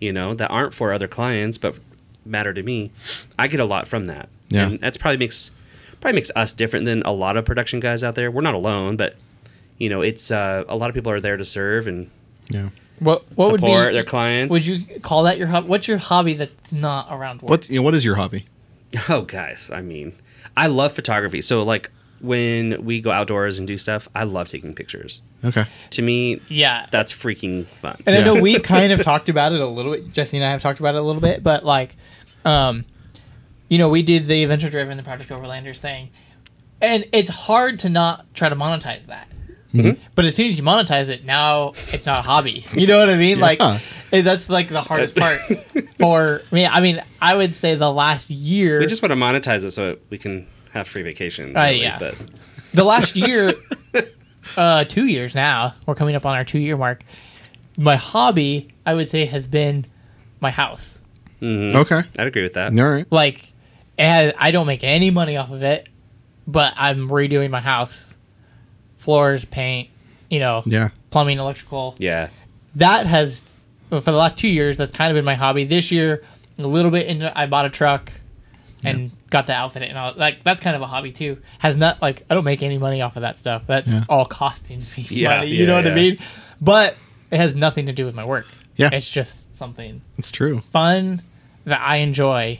you 0.00 0.12
know, 0.12 0.34
that 0.34 0.48
aren't 0.48 0.72
for 0.74 0.92
other 0.92 1.08
clients 1.08 1.58
but 1.58 1.76
matter 2.24 2.54
to 2.54 2.62
me. 2.62 2.90
I 3.38 3.46
get 3.48 3.60
a 3.60 3.64
lot 3.64 3.86
from 3.88 4.06
that. 4.06 4.28
Yeah. 4.48 4.68
And 4.68 4.80
that's 4.80 4.96
probably 4.96 5.18
makes 5.18 5.50
probably 6.00 6.16
makes 6.16 6.30
us 6.34 6.52
different 6.52 6.84
than 6.84 7.02
a 7.02 7.12
lot 7.12 7.36
of 7.36 7.44
production 7.44 7.78
guys 7.80 8.02
out 8.02 8.14
there. 8.14 8.30
We're 8.30 8.40
not 8.42 8.54
alone, 8.54 8.96
but 8.96 9.16
you 9.82 9.88
know, 9.88 10.00
it's 10.00 10.30
uh, 10.30 10.62
a 10.68 10.76
lot 10.76 10.90
of 10.90 10.94
people 10.94 11.10
are 11.10 11.20
there 11.20 11.36
to 11.36 11.44
serve 11.44 11.88
and 11.88 12.08
Yeah. 12.48 12.68
What 13.00 13.24
what 13.34 13.50
would 13.50 13.60
support 13.60 13.88
be 13.88 13.94
their 13.94 14.04
clients. 14.04 14.52
Would 14.52 14.64
you 14.64 15.00
call 15.00 15.24
that 15.24 15.38
your 15.38 15.48
hobby? 15.48 15.66
What's 15.66 15.88
your 15.88 15.98
hobby 15.98 16.34
that's 16.34 16.72
not 16.72 17.08
around 17.10 17.42
work? 17.42 17.50
What's 17.50 17.68
you 17.68 17.80
know 17.80 17.82
what 17.82 17.96
is 17.96 18.04
your 18.04 18.14
hobby? 18.14 18.46
Oh, 19.08 19.22
guys, 19.22 19.70
I 19.72 19.80
mean, 19.80 20.12
I 20.54 20.66
love 20.66 20.92
photography. 20.92 21.40
So 21.40 21.62
like 21.62 21.90
when 22.20 22.84
we 22.84 23.00
go 23.00 23.10
outdoors 23.10 23.58
and 23.58 23.66
do 23.66 23.76
stuff, 23.78 24.06
I 24.14 24.24
love 24.24 24.48
taking 24.48 24.74
pictures. 24.74 25.22
Okay. 25.42 25.64
To 25.90 26.02
me, 26.02 26.40
yeah, 26.48 26.86
that's 26.92 27.12
freaking 27.12 27.66
fun. 27.80 27.96
And 28.06 28.14
I 28.14 28.22
know 28.22 28.34
we've 28.40 28.62
kind 28.62 28.92
of 28.92 29.02
talked 29.10 29.28
about 29.30 29.52
it 29.52 29.60
a 29.60 29.66
little 29.66 29.92
bit. 29.92 30.12
Jesse 30.12 30.36
and 30.36 30.44
I 30.46 30.50
have 30.50 30.60
talked 30.60 30.78
about 30.78 30.94
it 30.94 30.98
a 30.98 31.02
little 31.02 31.22
bit, 31.22 31.42
but 31.42 31.64
like, 31.64 31.96
um, 32.44 32.84
you 33.68 33.78
know, 33.78 33.88
we 33.88 34.02
did 34.02 34.28
the 34.28 34.42
Adventure 34.44 34.70
Driven, 34.70 34.96
the 34.98 35.02
Project 35.02 35.30
Overlanders 35.30 35.78
thing, 35.78 36.10
and 36.82 37.06
it's 37.12 37.30
hard 37.30 37.78
to 37.80 37.88
not 37.88 38.32
try 38.34 38.48
to 38.50 38.56
monetize 38.56 39.06
that. 39.06 39.26
But 39.72 40.24
as 40.24 40.34
soon 40.36 40.48
as 40.48 40.58
you 40.58 40.62
monetize 40.64 41.08
it, 41.08 41.24
now 41.24 41.72
it's 41.92 42.04
not 42.06 42.18
a 42.18 42.22
hobby. 42.22 42.64
You 42.74 42.86
know 42.86 42.98
what 42.98 43.08
I 43.08 43.16
mean? 43.16 43.40
Like, 43.40 43.60
Yeah. 43.60 43.78
eh, 44.12 44.20
that's 44.22 44.48
like 44.50 44.68
the 44.68 44.82
hardest 44.82 45.16
part 45.16 45.40
for 45.98 46.42
me. 46.50 46.66
I 46.66 46.80
mean, 46.80 47.02
I 47.20 47.34
would 47.34 47.54
say 47.54 47.74
the 47.74 47.90
last 47.90 48.28
year. 48.30 48.80
We 48.80 48.86
just 48.86 49.02
want 49.02 49.10
to 49.12 49.16
monetize 49.16 49.64
it 49.64 49.70
so 49.72 49.96
we 50.10 50.18
can 50.18 50.46
have 50.72 50.86
free 50.88 51.02
vacation. 51.02 51.56
Uh, 51.56 51.62
really, 51.62 51.80
yeah. 51.82 51.98
But 51.98 52.14
the 52.74 52.84
last 52.84 53.16
year, 53.16 53.52
uh, 54.56 54.84
two 54.84 55.06
years 55.06 55.34
now, 55.34 55.74
we're 55.86 55.94
coming 55.94 56.16
up 56.16 56.26
on 56.26 56.34
our 56.36 56.44
two 56.44 56.58
year 56.58 56.76
mark. 56.76 57.02
My 57.78 57.96
hobby, 57.96 58.68
I 58.84 58.92
would 58.94 59.08
say, 59.08 59.24
has 59.26 59.48
been 59.48 59.86
my 60.40 60.50
house. 60.50 60.98
Okay. 61.42 62.02
I'd 62.18 62.26
agree 62.26 62.42
with 62.42 62.52
that. 62.54 62.78
All 62.78 62.90
right. 62.90 63.06
Like, 63.10 63.52
and 63.98 64.32
I 64.38 64.50
don't 64.50 64.66
make 64.66 64.84
any 64.84 65.10
money 65.10 65.36
off 65.36 65.50
of 65.50 65.62
it, 65.62 65.88
but 66.46 66.72
I'm 66.76 67.08
redoing 67.08 67.50
my 67.50 67.60
house, 67.60 68.14
floors, 69.02 69.44
paint, 69.44 69.88
you 70.30 70.38
know, 70.40 70.62
Yeah. 70.66 70.88
plumbing, 71.10 71.38
electrical. 71.38 71.94
Yeah. 71.98 72.28
That 72.76 73.06
has, 73.06 73.42
well, 73.90 74.00
for 74.00 74.10
the 74.12 74.16
last 74.16 74.38
two 74.38 74.48
years, 74.48 74.76
that's 74.76 74.92
kind 74.92 75.10
of 75.10 75.14
been 75.14 75.24
my 75.24 75.34
hobby. 75.34 75.64
This 75.64 75.90
year, 75.92 76.22
a 76.58 76.62
little 76.62 76.90
bit 76.90 77.06
into, 77.06 77.36
I 77.38 77.46
bought 77.46 77.66
a 77.66 77.70
truck 77.70 78.10
and 78.84 79.10
got 79.30 79.46
to 79.46 79.52
outfit 79.52 79.82
it, 79.82 79.90
and 79.90 79.96
all 79.98 80.12
like 80.16 80.42
that's 80.42 80.60
kind 80.60 80.74
of 80.74 80.82
a 80.82 80.86
hobby 80.86 81.12
too. 81.12 81.38
Has 81.60 81.76
not 81.76 82.02
like 82.02 82.24
I 82.28 82.34
don't 82.34 82.42
make 82.44 82.62
any 82.64 82.78
money 82.78 83.00
off 83.00 83.14
of 83.16 83.22
that 83.22 83.38
stuff. 83.38 83.62
That's 83.66 83.86
Yeah. 83.86 84.04
all 84.08 84.24
costing 84.24 84.80
me 84.80 84.84
Yeah, 85.08 85.38
money. 85.38 85.50
You 85.50 85.60
yeah, 85.60 85.66
know 85.66 85.76
what 85.76 85.86
I 85.86 85.94
mean? 85.94 86.18
But 86.60 86.96
it 87.30 87.36
has 87.38 87.54
nothing 87.54 87.86
to 87.86 87.92
do 87.92 88.04
with 88.04 88.14
my 88.16 88.24
work. 88.24 88.46
Yeah. 88.76 88.88
it's 88.92 89.08
just 89.08 89.54
something 89.54 90.00
It's 90.18 90.30
true. 90.32 90.60
fun 90.72 91.22
that 91.66 91.80
I 91.80 91.98
enjoy 91.98 92.58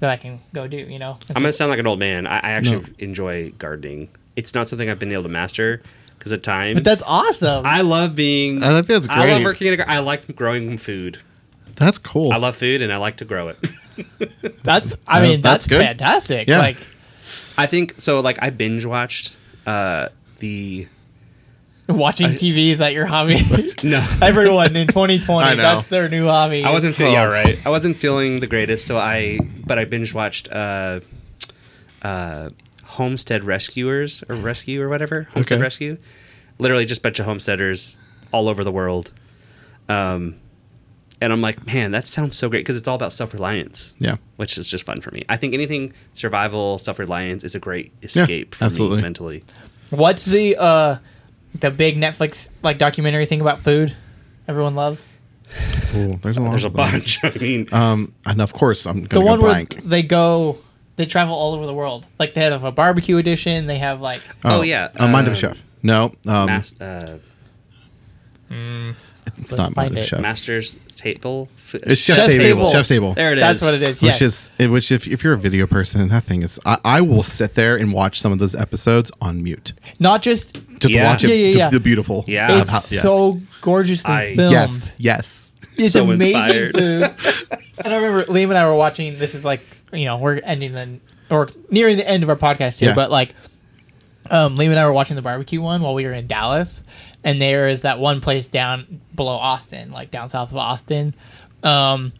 that 0.00 0.10
I 0.10 0.16
can 0.16 0.40
go 0.52 0.66
do. 0.66 0.76
You 0.76 0.98
know, 0.98 1.18
I'm 1.30 1.40
gonna 1.40 1.52
sound 1.54 1.70
like 1.70 1.78
an 1.78 1.86
old 1.86 2.00
man. 2.00 2.26
I, 2.26 2.36
I 2.36 2.50
actually 2.50 2.84
enjoy 2.98 3.52
gardening. 3.52 4.08
It's 4.36 4.54
not 4.54 4.68
something 4.68 4.88
I've 4.88 4.98
been 4.98 5.12
able 5.12 5.24
to 5.24 5.28
master 5.28 5.80
because 6.18 6.32
of 6.32 6.42
time. 6.42 6.74
but 6.74 6.84
that's 6.84 7.02
awesome. 7.06 7.64
I 7.66 7.80
love 7.80 8.14
being. 8.14 8.62
I 8.62 8.70
think 8.70 8.86
that's 8.86 9.08
great. 9.08 9.16
I 9.18 9.20
love 9.28 9.28
great. 9.38 9.44
working 9.44 9.66
in 9.68 9.74
a. 9.74 9.76
gar- 9.78 9.88
I 9.88 9.98
like 10.00 10.34
growing 10.36 10.78
food. 10.78 11.18
That's 11.74 11.98
cool. 11.98 12.32
I 12.32 12.36
love 12.36 12.56
food 12.56 12.80
and 12.82 12.92
I 12.92 12.96
like 12.96 13.18
to 13.18 13.24
grow 13.24 13.48
it. 13.48 13.58
that's 14.62 14.94
I 15.06 15.22
Yeah, 15.22 15.28
mean 15.28 15.40
that's 15.40 15.64
that's, 15.64 15.66
good. 15.66 15.82
fantastic. 15.82 16.48
Yeah. 16.48 16.58
Like 16.58 16.78
I 17.58 17.66
think 17.66 17.94
so. 17.98 18.20
Like 18.20 18.38
I 18.42 18.50
binge 18.50 18.84
watched 18.84 19.36
uh 19.66 20.08
the 20.38 20.86
watching 21.88 22.30
TV 22.30 22.70
is 22.72 22.78
that 22.78 22.92
your 22.94 23.06
hobby? 23.06 23.38
no. 23.82 24.06
Everyone 24.22 24.74
in 24.76 24.86
2020 24.86 25.56
that's 25.56 25.86
their 25.88 26.08
new 26.08 26.26
hobby. 26.26 26.64
I 26.64 26.70
wasn't 26.72 26.94
feeling 26.96 27.14
Oh. 27.14 27.16
yeah 27.16 27.24
right. 27.26 27.58
I 27.66 27.70
wasn't 27.70 27.96
feeling 27.96 28.40
the 28.40 28.46
greatest, 28.46 28.86
so 28.86 28.98
I 28.98 29.38
but 29.66 29.78
I 29.78 29.84
binge 29.84 30.12
watched 30.14 30.50
uh, 30.50 31.00
uh, 32.02 32.48
Homestead 32.96 33.44
Rescuers 33.44 34.22
or 34.28 34.36
Rescue 34.36 34.80
or 34.82 34.88
whatever 34.88 35.28
Homestead 35.32 35.56
Okay. 35.58 35.62
Rescue. 35.62 35.96
Literally 36.58 36.84
just 36.86 36.98
a 37.00 37.02
bunch 37.02 37.18
of 37.20 37.26
homesteaders 37.26 37.98
all 38.32 38.48
over 38.48 38.64
the 38.64 38.72
world. 38.72 39.12
Um, 39.88 40.36
and 41.20 41.32
I'm 41.32 41.40
like, 41.40 41.66
man, 41.66 41.92
that 41.92 42.06
sounds 42.06 42.36
so 42.36 42.48
great 42.48 42.60
because 42.60 42.76
it's 42.76 42.86
all 42.88 42.94
about 42.96 43.12
self 43.12 43.32
reliance. 43.32 43.94
Yeah. 43.98 44.16
which 44.36 44.58
is 44.58 44.66
just 44.68 44.84
fun 44.84 45.00
for 45.00 45.10
me. 45.12 45.24
I 45.28 45.36
think 45.36 45.54
anything 45.54 45.92
survival, 46.12 46.78
self 46.78 46.98
reliance 46.98 47.44
is 47.44 47.54
a 47.54 47.58
great 47.58 47.92
escape 48.02 48.54
for 48.54 48.64
absolutely. 48.64 48.96
me 48.98 49.02
mentally. 49.02 49.44
What's 49.90 50.24
the 50.24 50.56
uh 50.56 50.96
the 51.54 51.70
big 51.70 51.96
Netflix 51.96 52.50
like 52.62 52.76
documentary 52.78 53.24
thing 53.26 53.40
about 53.40 53.60
food? 53.60 53.94
Everyone 54.48 54.74
loves 54.74 55.08
Ooh, 55.94 56.16
there's 56.22 56.36
a 56.36 56.40
lot. 56.42 56.50
There's 56.50 56.64
a 56.64 56.66
of 56.68 56.72
them. 56.74 56.90
bunch. 56.90 57.20
I 57.24 57.30
mean, 57.38 57.68
Um, 57.72 58.12
and 58.26 58.40
of 58.42 58.52
course, 58.52 58.84
I'm 58.84 59.02
the 59.02 59.08
gonna 59.08 59.24
one 59.26 59.38
go 59.38 59.44
where 59.46 59.52
blank. 59.54 59.80
they 59.84 60.02
go, 60.02 60.58
they 60.96 61.06
travel 61.06 61.34
all 61.34 61.54
over 61.54 61.66
the 61.66 61.74
world. 61.74 62.06
Like 62.18 62.34
they 62.34 62.42
have 62.44 62.64
a 62.64 62.72
barbecue 62.72 63.16
edition. 63.18 63.66
They 63.66 63.78
have 63.78 64.00
like 64.00 64.20
Oh, 64.44 64.62
yeah, 64.62 64.88
uh, 64.98 65.08
Mind 65.08 65.26
of 65.28 65.32
a 65.34 65.36
um, 65.36 65.40
Chef. 65.40 65.62
No, 65.82 66.04
um, 66.26 66.46
mas- 66.46 66.74
uh, 66.80 67.18
it's 69.38 69.56
not 69.56 69.74
Mind 69.76 69.92
of 69.92 69.98
a 69.98 70.00
it. 70.00 70.06
Chef. 70.06 70.20
Master's 70.20 70.78
Table. 70.94 71.48
F- 71.58 71.74
It's 71.74 72.00
Chef's, 72.00 72.18
Chef's 72.20 72.36
Table. 72.36 72.42
Table. 72.60 72.70
Chef's 72.72 72.88
Table. 72.88 73.14
There 73.14 73.32
it 73.32 73.38
is. 73.38 73.42
that's 73.42 73.62
what 73.62 73.74
it 73.74 73.82
is. 73.82 74.00
Which 74.00 74.12
Yes. 74.12 74.22
is 74.22 74.50
it- 74.58 74.68
which 74.70 74.90
if, 74.90 75.06
if 75.06 75.22
you're 75.22 75.34
a 75.34 75.38
video 75.38 75.66
person, 75.66 76.08
that 76.08 76.24
thing 76.24 76.42
is 76.42 76.58
I, 76.64 76.78
I 76.84 77.00
will 77.02 77.22
sit 77.22 77.54
there 77.54 77.76
and 77.76 77.92
watch 77.92 78.20
some 78.20 78.32
of 78.32 78.38
those 78.38 78.54
episodes 78.54 79.10
on 79.20 79.42
mute 79.42 79.72
not 79.98 80.22
just 80.22 80.54
just 80.80 80.94
Yeah. 80.94 81.02
to 81.02 81.08
watch 81.08 81.24
it. 81.24 81.28
Yeah, 81.28 81.34
yeah, 81.34 81.52
the, 81.52 81.58
yeah. 81.58 81.70
the 81.70 81.80
beautiful. 81.80 82.24
Yeah. 82.26 82.60
it's 82.60 82.70
how- 82.70 82.80
yes. 82.90 83.02
so 83.02 83.40
gorgeously 83.60 84.10
I- 84.12 84.36
filmed. 84.36 84.52
yes, 84.52 84.92
yes. 84.96 85.45
It's 85.78 85.92
So 85.94 86.04
amazing 86.10 86.34
inspired. 86.34 86.72
food. 86.74 87.58
and 87.84 87.92
I 87.92 87.96
remember 87.96 88.24
Liam 88.24 88.44
and 88.48 88.58
I 88.58 88.66
were 88.68 88.74
watching. 88.74 89.18
This 89.18 89.34
is 89.34 89.44
like 89.44 89.60
you 89.92 90.04
know 90.04 90.16
we're 90.18 90.40
ending 90.42 90.72
the 90.72 90.98
or 91.30 91.48
nearing 91.70 91.96
the 91.96 92.08
end 92.08 92.22
of 92.22 92.28
our 92.28 92.36
podcast 92.36 92.78
here, 92.78 92.90
Yeah. 92.90 92.94
but 92.94 93.10
like 93.10 93.34
um, 94.30 94.56
Liam 94.56 94.70
and 94.70 94.78
I 94.78 94.86
were 94.86 94.92
watching 94.92 95.16
the 95.16 95.22
barbecue 95.22 95.60
one 95.60 95.82
while 95.82 95.94
we 95.94 96.04
were 96.04 96.12
in 96.12 96.26
Dallas, 96.26 96.82
and 97.24 97.40
there 97.40 97.68
is 97.68 97.82
that 97.82 97.98
one 97.98 98.20
place 98.20 98.48
down 98.48 99.00
below 99.14 99.34
Austin, 99.36 99.92
like 99.92 100.10
down 100.10 100.28
south 100.28 100.50
of 100.50 100.56
Austin, 100.56 101.14
um, 101.62 102.12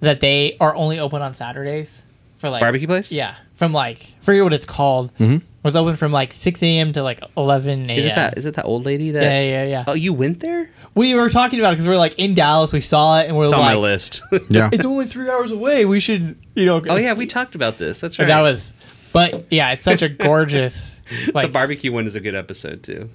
that 0.00 0.20
they 0.20 0.56
are 0.60 0.74
only 0.74 0.98
open 0.98 1.22
on 1.22 1.32
Saturdays 1.34 2.02
for 2.38 2.50
like 2.50 2.60
Barbecue 2.60 2.86
place? 2.88 3.12
Yeah, 3.12 3.36
from 3.54 3.72
like 3.72 3.98
forget 4.20 4.42
what 4.42 4.52
it's 4.52 4.66
called. 4.66 5.14
Mm-hmm. 5.18 5.38
Was 5.62 5.76
open 5.76 5.96
from 5.96 6.12
like 6.12 6.32
six 6.34 6.62
a.m. 6.62 6.92
to 6.92 7.02
like 7.02 7.20
eleven 7.38 7.88
a.m. 7.88 7.98
Is 7.98 8.04
it 8.06 8.14
that? 8.16 8.36
Is 8.36 8.44
it 8.46 8.54
that 8.54 8.64
old 8.66 8.84
lady 8.84 9.12
that? 9.12 9.22
yeah, 9.22 9.40
yeah, 9.42 9.64
yeah. 9.64 9.84
Oh, 9.86 9.94
you 9.94 10.12
went 10.12 10.40
there? 10.40 10.68
We 10.94 11.14
were 11.14 11.28
talking 11.28 11.58
about 11.58 11.70
it 11.70 11.72
because 11.76 11.88
we 11.88 11.94
are 11.94 11.98
like 11.98 12.18
in 12.18 12.34
Dallas. 12.34 12.72
We 12.72 12.80
saw 12.80 13.20
it 13.20 13.26
and 13.28 13.36
we 13.36 13.42
are 13.42 13.46
It's 13.46 13.52
on 13.52 13.60
my 13.60 13.74
list. 13.74 14.22
Yeah. 14.48 14.70
it's 14.72 14.84
only 14.84 15.06
three 15.06 15.28
hours 15.28 15.50
away. 15.50 15.84
We 15.84 15.98
should, 16.00 16.36
you 16.54 16.66
know. 16.66 16.82
oh 16.88 16.96
yeah, 16.96 17.14
we 17.14 17.26
talked 17.26 17.54
about 17.54 17.78
this. 17.78 18.00
That's 18.00 18.18
right. 18.18 18.26
That 18.28 18.42
was, 18.42 18.72
but 19.12 19.50
yeah, 19.52 19.72
it's 19.72 19.82
such 19.82 20.02
a 20.02 20.08
gorgeous. 20.28 21.00
Like 21.32 21.46
the 21.46 21.52
barbecue 21.52 21.92
one 21.92 22.06
is 22.06 22.14
a 22.16 22.20
good 22.20 22.34
episode 22.34 22.82
too. 22.82 23.10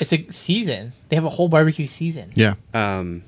It's 0.00 0.12
a 0.12 0.26
season. 0.30 0.92
They 1.08 1.16
have 1.16 1.24
a 1.24 1.28
whole 1.30 1.48
barbecue 1.48 1.86
season. 1.86 2.32
Yeah. 2.34 2.54
Um, 2.74 3.22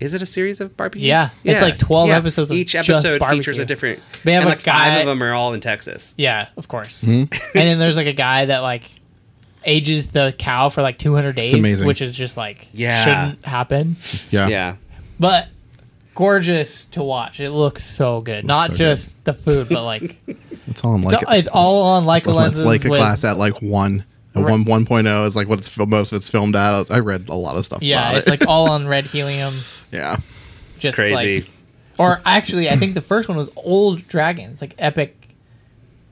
is 0.00 0.12
it 0.12 0.20
a 0.22 0.26
series 0.26 0.60
of 0.60 0.76
barbecue? 0.76 1.08
Yeah, 1.08 1.30
it's 1.42 1.62
like 1.62 1.78
12 1.78 2.10
episodes 2.10 2.50
of 2.50 2.56
Each 2.58 2.72
just 2.72 2.88
episode 2.90 3.18
barbecue. 3.18 3.40
features 3.40 3.58
a 3.58 3.64
different. 3.64 4.00
They 4.24 4.32
have 4.34 4.42
and 4.42 4.48
a 4.50 4.54
like 4.54 4.60
five 4.60 5.00
of 5.00 5.06
them 5.06 5.22
are 5.22 5.32
all 5.32 5.54
in 5.54 5.60
Texas. 5.62 6.14
Yeah, 6.18 6.48
of 6.58 6.68
course. 6.68 7.02
and 7.02 7.28
then 7.54 7.78
there's 7.78 7.96
like 7.96 8.06
a 8.06 8.12
guy 8.12 8.44
that 8.46 8.58
like 8.58 8.84
ages 9.66 10.08
the 10.08 10.34
cow 10.38 10.68
for 10.70 10.80
like 10.82 10.96
200 10.96 11.34
days, 11.36 11.52
amazing. 11.54 11.86
which 11.86 12.00
is 12.00 12.16
just 12.16 12.36
like 12.36 12.68
Yeah. 12.72 13.02
shouldn't 13.04 13.44
happen. 13.44 13.96
Yeah. 14.30 14.48
Yeah. 14.48 14.76
But 15.20 15.48
gorgeous 16.14 16.86
to 16.86 17.02
watch. 17.02 17.40
It 17.40 17.50
looks 17.50 17.84
so 17.84 18.20
good. 18.20 18.44
Not 18.46 18.68
so 18.68 18.72
good. 18.72 18.78
just 18.78 19.24
the 19.24 19.34
food, 19.34 19.68
but 19.68 19.84
like 19.84 20.16
It's 20.68 20.82
all 20.84 20.94
in 20.94 21.04
it's, 21.04 21.12
like 21.12 21.26
all, 21.28 21.34
it's 21.34 21.48
all 21.48 21.82
on 21.82 22.04
Leica 22.04 22.16
it's 22.18 22.26
lenses. 22.26 22.62
like 22.64 22.84
a 22.84 22.88
with- 22.88 22.98
class 23.00 23.24
at 23.24 23.36
like 23.36 23.60
one. 23.62 24.04
A 24.34 24.40
Right. 24.42 24.50
One 24.66 24.84
one 24.86 25.06
oh 25.06 25.24
is 25.24 25.34
like 25.34 25.48
what 25.48 25.58
it's 25.58 25.74
most 25.78 26.12
of 26.12 26.16
it's 26.16 26.28
filmed 26.28 26.56
at. 26.56 26.74
I 26.74 26.78
was- 26.78 26.90
I 26.90 26.98
read 26.98 27.28
a 27.30 27.34
lot 27.34 27.56
of 27.56 27.64
stuff. 27.64 27.82
Yeah, 27.82 28.08
about 28.10 28.18
it's 28.18 28.26
it. 28.26 28.30
like 28.30 28.46
all 28.46 28.70
on 28.70 28.86
red 28.86 29.06
helium. 29.06 29.54
yeah, 29.90 30.18
Just 30.78 30.94
Crazy. 30.94 31.36
Like, 31.40 31.50
or 31.98 32.20
actually, 32.26 32.68
I 32.68 32.76
think 32.76 32.92
the 32.92 33.00
first 33.00 33.28
one 33.30 33.38
was 33.38 33.48
old 33.56 34.06
dragons, 34.08 34.60
like 34.60 34.74
epic, 34.78 35.16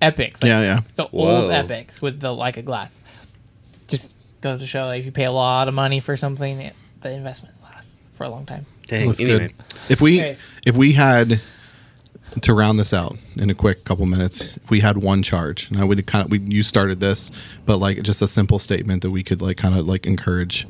epics. 0.01 0.43
Like 0.43 0.49
yeah, 0.49 0.61
yeah. 0.63 0.81
The 0.95 1.05
Whoa. 1.05 1.43
old 1.43 1.51
epics 1.51 2.01
with 2.01 2.21
the 2.21 2.29
Leica 2.29 2.65
glass. 2.65 2.99
Just 3.89 4.17
goes 4.41 4.61
to 4.61 4.67
show, 4.67 4.87
like, 4.87 5.01
if 5.01 5.07
you 5.07 5.13
pay 5.13 5.25
a 5.25 5.33
lot 5.33 5.69
of 5.69 5.75
money 5.75 6.01
for 6.01 6.17
something, 6.17 6.61
it, 6.61 6.75
the 7.01 7.13
investment 7.13 7.55
lasts 7.63 7.91
for 8.15 8.25
a 8.25 8.29
long 8.29 8.47
time. 8.47 8.67
Dang. 8.87 9.07
That's 9.07 9.21
anyway. 9.21 9.39
good. 9.49 9.55
If 9.89 10.01
we 10.01 10.21
Okay. 10.21 10.37
if 10.67 10.75
we 10.75 10.93
had 10.93 11.41
to 12.41 12.53
round 12.55 12.79
this 12.79 12.93
out 12.93 13.17
in 13.37 13.49
a 13.49 13.55
quick 13.55 13.85
couple 13.85 14.05
minutes, 14.07 14.41
if 14.43 14.71
we 14.71 14.81
had 14.81 14.99
one 14.99 15.23
charge, 15.23 15.71
now 15.71 15.87
we 15.87 16.01
kind 16.03 16.25
of 16.25 16.31
we 16.31 16.39
you 16.41 16.63
started 16.63 17.01
this, 17.01 17.31
but 17.65 17.79
like 17.79 18.03
just 18.03 18.21
a 18.21 18.29
simple 18.29 18.59
statement 18.59 19.03
that 19.03 19.11
we 19.11 19.23
could 19.23 19.41
like 19.41 19.57
kind 19.57 19.79
of 19.79 19.87
like 19.87 20.07
encourage 20.07 20.67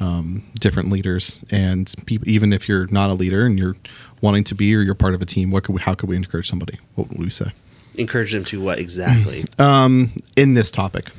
um, 0.00 0.42
different 0.58 0.90
leaders 0.90 1.38
and 1.50 1.92
people, 2.06 2.28
even 2.28 2.52
if 2.52 2.68
you're 2.68 2.86
not 2.88 3.10
a 3.10 3.14
leader 3.14 3.46
and 3.46 3.58
you're 3.58 3.76
wanting 4.20 4.42
to 4.44 4.54
be 4.54 4.74
or 4.74 4.80
you're 4.80 4.94
part 4.96 5.14
of 5.14 5.22
a 5.22 5.26
team, 5.26 5.50
what 5.50 5.62
could 5.64 5.74
we, 5.74 5.80
how 5.80 5.94
could 5.94 6.08
we 6.08 6.16
encourage 6.16 6.48
somebody? 6.48 6.78
What 6.96 7.08
would 7.10 7.18
we 7.20 7.30
say 7.30 7.52
Encourage 7.94 8.32
them 8.32 8.44
to 8.46 8.60
what 8.60 8.78
exactly? 8.78 9.44
in 10.36 10.54
this 10.54 10.70
topic? 10.70 11.10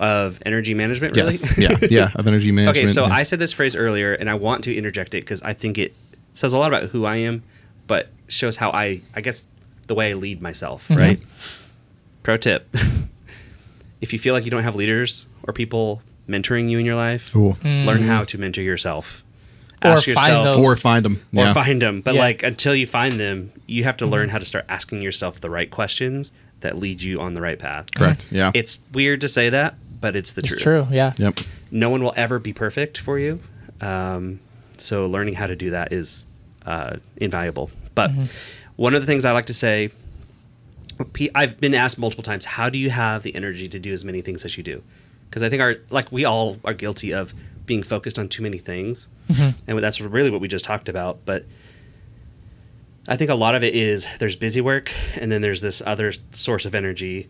Of 0.00 0.40
energy 0.44 0.74
management, 0.74 1.14
really? 1.16 1.32
Yes, 1.34 1.58
yeah, 1.58 1.78
yeah, 1.90 2.10
of 2.14 2.26
energy 2.26 2.50
management. 2.52 2.84
Okay, 2.84 2.92
so 2.92 3.06
yeah. 3.06 3.14
I 3.14 3.22
said 3.22 3.38
this 3.38 3.52
phrase 3.52 3.76
earlier, 3.76 4.12
and 4.14 4.28
I 4.28 4.34
want 4.34 4.64
to 4.64 4.74
interject 4.76 5.14
it 5.14 5.20
because 5.22 5.40
I 5.42 5.54
think 5.54 5.78
it 5.78 5.94
says 6.34 6.52
a 6.52 6.58
lot 6.58 6.68
about 6.72 6.90
who 6.90 7.04
I 7.04 7.16
am, 7.16 7.42
but 7.86 8.08
shows 8.28 8.56
how 8.56 8.70
I, 8.70 9.00
I 9.14 9.20
guess, 9.20 9.46
the 9.86 9.94
way 9.94 10.10
I 10.10 10.14
lead 10.14 10.40
myself. 10.42 10.84
Mm-hmm. 10.88 11.00
Right. 11.00 11.20
Pro 12.22 12.36
tip: 12.36 12.68
If 14.00 14.12
you 14.12 14.18
feel 14.18 14.34
like 14.34 14.44
you 14.44 14.50
don't 14.50 14.62
have 14.64 14.76
leaders 14.76 15.26
or 15.44 15.52
people 15.52 16.02
mentoring 16.28 16.70
you 16.70 16.78
in 16.78 16.86
your 16.86 16.96
life, 16.96 17.34
Ooh. 17.36 17.56
learn 17.62 18.02
how 18.02 18.24
to 18.24 18.38
mentor 18.38 18.62
yourself. 18.62 19.22
Or 19.84 19.90
Ask 19.92 20.04
find 20.06 20.16
yourself, 20.16 20.44
those- 20.44 20.60
or 20.64 20.76
find 20.76 21.04
them. 21.04 21.20
or 21.36 21.44
yeah. 21.44 21.52
find 21.52 21.82
them. 21.82 22.00
But 22.00 22.14
Yeah. 22.14 22.20
like 22.20 22.42
until 22.42 22.74
you 22.74 22.86
find 22.86 23.12
them, 23.20 23.52
you 23.66 23.84
have 23.84 23.98
to 23.98 24.06
learn 24.06 24.30
how 24.30 24.38
to 24.38 24.44
start 24.46 24.64
asking 24.68 25.02
yourself 25.02 25.40
the 25.40 25.50
right 25.50 25.70
questions 25.70 26.32
that 26.60 26.78
lead 26.78 27.02
you 27.02 27.20
on 27.20 27.34
the 27.34 27.42
right 27.42 27.58
path. 27.58 27.94
Correct. 27.94 28.26
Yeah. 28.30 28.50
It's 28.54 28.80
weird 28.92 29.20
to 29.20 29.28
say 29.28 29.50
that, 29.50 29.74
but 30.00 30.16
it's 30.16 30.32
the 30.32 30.40
It's 30.40 30.48
truth 30.48 30.62
true, 30.62 30.86
yeah. 30.90 31.12
Yep. 31.18 31.40
no 31.70 31.90
one 31.90 32.02
will 32.02 32.14
ever 32.16 32.38
be 32.38 32.52
perfect 32.52 32.98
for 32.98 33.18
you. 33.18 33.40
Um, 33.80 34.40
so 34.78 35.06
learning 35.06 35.34
how 35.34 35.46
to 35.46 35.56
do 35.56 35.70
that 35.70 35.92
is 35.92 36.26
uh, 36.66 36.96
invaluable. 37.16 37.70
But 37.94 38.10
one 38.76 38.94
of 38.94 39.02
the 39.02 39.06
things 39.06 39.24
I 39.24 39.32
like 39.32 39.46
to 39.46 39.54
say, 39.54 39.90
I've 41.34 41.60
been 41.60 41.74
asked 41.74 41.98
multiple 41.98 42.22
times, 42.24 42.44
how 42.44 42.68
do 42.68 42.78
you 42.78 42.90
have 42.90 43.22
the 43.22 43.34
energy 43.34 43.68
to 43.68 43.78
do 43.78 43.92
as 43.92 44.04
many 44.04 44.20
things 44.20 44.44
as 44.44 44.56
you 44.56 44.62
do? 44.62 44.82
Because 45.28 45.42
I 45.42 45.48
think 45.50 45.60
our 45.62 45.76
like 45.90 46.10
we 46.12 46.24
all 46.24 46.58
are 46.64 46.74
guilty 46.74 47.12
of 47.12 47.34
being 47.66 47.82
focused 47.82 48.18
on 48.18 48.28
too 48.28 48.42
many 48.42 48.58
things, 48.58 49.08
and 49.66 49.78
that's 49.78 50.00
really 50.00 50.30
what 50.30 50.40
we 50.40 50.48
just 50.48 50.64
talked 50.64 50.88
about. 50.88 51.18
But 51.24 51.44
I 53.08 53.16
think 53.16 53.30
a 53.30 53.34
lot 53.34 53.54
of 53.54 53.62
it 53.64 53.74
is 53.74 54.06
there's 54.18 54.36
busy 54.36 54.60
work, 54.60 54.90
and 55.16 55.30
then 55.32 55.40
there's 55.42 55.60
this 55.60 55.82
other 55.84 56.12
source 56.30 56.66
of 56.66 56.74
energy, 56.74 57.28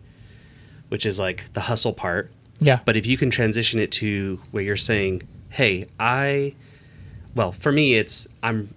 which 0.89 1.05
is 1.05 1.19
like 1.19 1.51
the 1.53 1.61
hustle 1.61 1.93
part 1.93 2.31
Yeah. 2.59 2.79
But 2.85 2.95
if 2.95 3.05
you 3.05 3.17
can 3.17 3.29
transition 3.29 3.79
it 3.79 3.91
to 3.93 4.39
where 4.51 4.63
you're 4.63 4.77
saying, 4.77 5.23
"Hey, 5.49 5.87
I," 5.99 6.53
well, 7.35 7.51
for 7.51 7.71
me, 7.71 7.95
it's 7.95 8.27
I'm. 8.43 8.73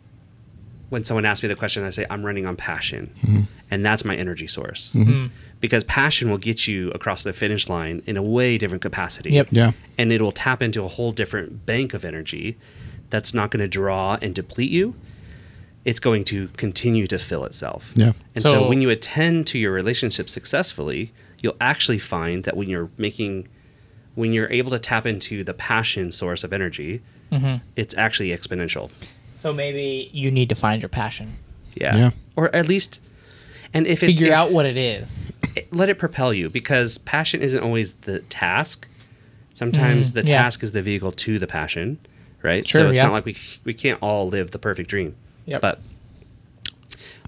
When 0.88 1.04
someone 1.04 1.26
asks 1.26 1.42
me 1.42 1.48
the 1.48 1.54
question, 1.54 1.84
I 1.84 1.90
say 1.90 2.06
I'm 2.08 2.24
running 2.24 2.46
on 2.46 2.56
passion, 2.56 3.12
mm-hmm. 3.20 3.42
and 3.70 3.84
that's 3.84 4.06
my 4.06 4.16
energy 4.16 4.46
source. 4.46 4.94
Mm-hmm. 4.94 5.12
Hmm. 5.12 5.26
Because 5.60 5.84
passion 5.84 6.30
will 6.30 6.38
get 6.38 6.66
you 6.66 6.90
across 6.92 7.24
the 7.24 7.32
finish 7.34 7.68
line 7.68 8.02
in 8.06 8.16
a 8.16 8.22
way 8.22 8.56
different 8.56 8.80
capacity. 8.80 9.32
Yep. 9.32 9.48
Yeah. 9.50 9.72
And 9.98 10.12
it 10.12 10.22
will 10.22 10.32
tap 10.32 10.62
into 10.62 10.82
a 10.84 10.88
whole 10.88 11.12
different 11.12 11.66
bank 11.66 11.92
of 11.92 12.04
energy 12.06 12.56
that's 13.10 13.34
not 13.34 13.50
going 13.50 13.60
to 13.60 13.68
draw 13.68 14.16
and 14.22 14.34
deplete 14.34 14.70
you. 14.70 14.94
It's 15.84 16.00
going 16.00 16.24
to 16.24 16.48
continue 16.56 17.06
to 17.08 17.18
fill 17.18 17.44
itself. 17.44 17.92
Yeah. 17.94 18.12
And 18.34 18.42
so, 18.42 18.50
So- 18.50 18.68
when 18.68 18.80
you 18.80 18.88
attend 18.88 19.46
to 19.48 19.58
your 19.58 19.72
relationship 19.72 20.30
successfully, 20.30 21.12
you'll 21.42 21.56
actually 21.60 21.98
find 21.98 22.44
that 22.44 22.56
when 22.56 22.68
you're 22.70 22.88
making, 22.96 23.48
when 24.18 24.32
you're 24.32 24.50
able 24.50 24.70
to 24.72 24.78
tap 24.78 25.06
into 25.06 25.44
the 25.44 25.54
passion 25.54 26.10
source 26.12 26.42
of 26.44 26.52
energy, 26.52 27.00
it's 27.76 27.94
actually 27.96 28.30
exponential. 28.30 28.90
So 29.38 29.52
maybe 29.52 30.10
you 30.12 30.30
need 30.30 30.48
to 30.48 30.54
find 30.56 30.82
your 30.82 30.88
passion. 30.88 31.36
Yeah. 31.74 31.96
Yeah. 31.96 32.10
Or 32.34 32.54
at 32.54 32.66
least, 32.68 33.00
and 33.72 33.86
if 33.86 34.02
it, 34.02 34.06
Figure 34.06 34.26
if- 34.28 34.32
out 34.32 34.50
what 34.50 34.66
it 34.66 34.76
is. 34.76 35.16
let 35.70 35.88
it 35.88 35.98
propel 35.98 36.32
you 36.34 36.50
because 36.50 36.98
passion 36.98 37.40
isn't 37.42 37.62
always 37.62 37.92
the 38.08 38.18
task. 38.30 38.86
Sometimes 39.52 40.12
the 40.12 40.22
Mm, 40.22 40.28
yeah. 40.28 40.42
task 40.42 40.62
is 40.62 40.72
the 40.72 40.82
vehicle 40.82 41.12
to 41.12 41.38
the 41.38 41.46
passion, 41.46 41.98
right? 42.42 42.66
Sure, 42.66 42.82
so 42.82 42.88
it's 42.88 42.96
yeah. 42.96 43.04
not 43.04 43.12
like 43.12 43.24
we 43.24 43.36
we 43.64 43.74
can't 43.74 43.98
all 44.02 44.28
live 44.28 44.50
the 44.52 44.58
perfect 44.58 44.88
dream. 44.90 45.14
Yep. 45.46 45.60
But 45.60 45.80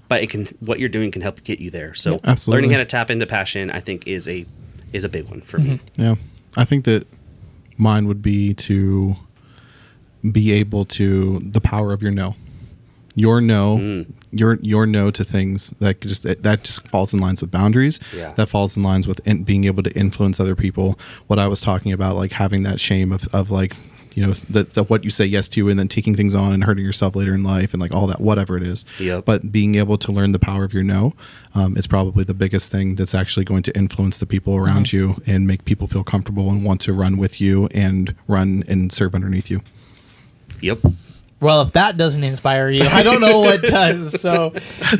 but 0.07 0.21
it 0.23 0.29
can 0.29 0.47
what 0.59 0.79
you're 0.79 0.89
doing 0.89 1.11
can 1.11 1.21
help 1.21 1.43
get 1.43 1.59
you 1.59 1.69
there. 1.69 1.93
So 1.93 2.19
Absolutely. 2.23 2.57
learning 2.57 2.71
how 2.71 2.77
to 2.79 2.85
tap 2.85 3.09
into 3.11 3.25
passion, 3.25 3.69
I 3.71 3.79
think, 3.79 4.07
is 4.07 4.27
a 4.27 4.45
is 4.93 5.03
a 5.03 5.09
big 5.09 5.29
one 5.29 5.41
for 5.41 5.57
me. 5.59 5.79
Yeah. 5.97 6.15
I 6.55 6.65
think 6.65 6.85
that 6.85 7.07
mine 7.77 8.07
would 8.07 8.21
be 8.21 8.53
to 8.53 9.15
be 10.31 10.51
able 10.51 10.85
to 10.85 11.39
the 11.39 11.61
power 11.61 11.93
of 11.93 12.01
your 12.01 12.11
no. 12.11 12.35
Your 13.13 13.41
no, 13.41 13.77
mm. 13.77 14.11
your 14.31 14.53
your 14.61 14.85
no 14.85 15.11
to 15.11 15.25
things 15.25 15.71
that 15.81 15.99
just 15.99 16.23
that 16.23 16.63
just 16.63 16.87
falls 16.87 17.13
in 17.13 17.19
lines 17.19 17.41
with 17.41 17.51
boundaries. 17.51 17.99
Yeah. 18.15 18.31
That 18.37 18.47
falls 18.47 18.77
in 18.77 18.83
lines 18.83 19.05
with 19.05 19.19
in, 19.27 19.43
being 19.43 19.65
able 19.65 19.83
to 19.83 19.91
influence 19.91 20.39
other 20.39 20.55
people. 20.55 20.97
What 21.27 21.37
I 21.37 21.47
was 21.47 21.59
talking 21.59 21.91
about, 21.91 22.15
like 22.15 22.31
having 22.31 22.63
that 22.63 22.79
shame 22.79 23.11
of, 23.11 23.27
of 23.33 23.51
like, 23.51 23.75
you 24.13 24.25
know, 24.25 24.33
the, 24.33 24.63
the 24.63 24.83
what 24.83 25.03
you 25.03 25.09
say 25.09 25.25
yes 25.25 25.47
to, 25.49 25.69
and 25.69 25.79
then 25.79 25.87
taking 25.87 26.15
things 26.15 26.35
on 26.35 26.53
and 26.53 26.63
hurting 26.63 26.83
yourself 26.83 27.15
later 27.15 27.33
in 27.33 27.43
life, 27.43 27.73
and 27.73 27.81
like 27.81 27.93
all 27.93 28.07
that, 28.07 28.19
whatever 28.19 28.57
it 28.57 28.63
is. 28.63 28.83
Yep. 28.99 29.25
But 29.25 29.51
being 29.51 29.75
able 29.75 29.97
to 29.99 30.11
learn 30.11 30.31
the 30.31 30.39
power 30.39 30.63
of 30.63 30.73
your 30.73 30.83
no 30.83 31.13
um, 31.55 31.77
is 31.77 31.87
probably 31.87 32.23
the 32.23 32.33
biggest 32.33 32.71
thing 32.71 32.95
that's 32.95 33.15
actually 33.15 33.45
going 33.45 33.63
to 33.63 33.75
influence 33.75 34.17
the 34.17 34.25
people 34.25 34.55
around 34.55 34.91
you 34.93 35.21
and 35.25 35.47
make 35.47 35.65
people 35.65 35.87
feel 35.87 36.03
comfortable 36.03 36.49
and 36.49 36.63
want 36.63 36.81
to 36.81 36.93
run 36.93 37.17
with 37.17 37.39
you 37.41 37.67
and 37.67 38.15
run 38.27 38.63
and 38.67 38.91
serve 38.91 39.15
underneath 39.15 39.49
you. 39.49 39.61
Yep. 40.61 40.79
Well, 41.39 41.61
if 41.63 41.71
that 41.71 41.97
doesn't 41.97 42.23
inspire 42.23 42.69
you, 42.69 42.83
I 42.83 43.01
don't 43.03 43.19
know 43.21 43.39
what 43.39 43.61
does. 43.63 44.21
So, 44.21 44.53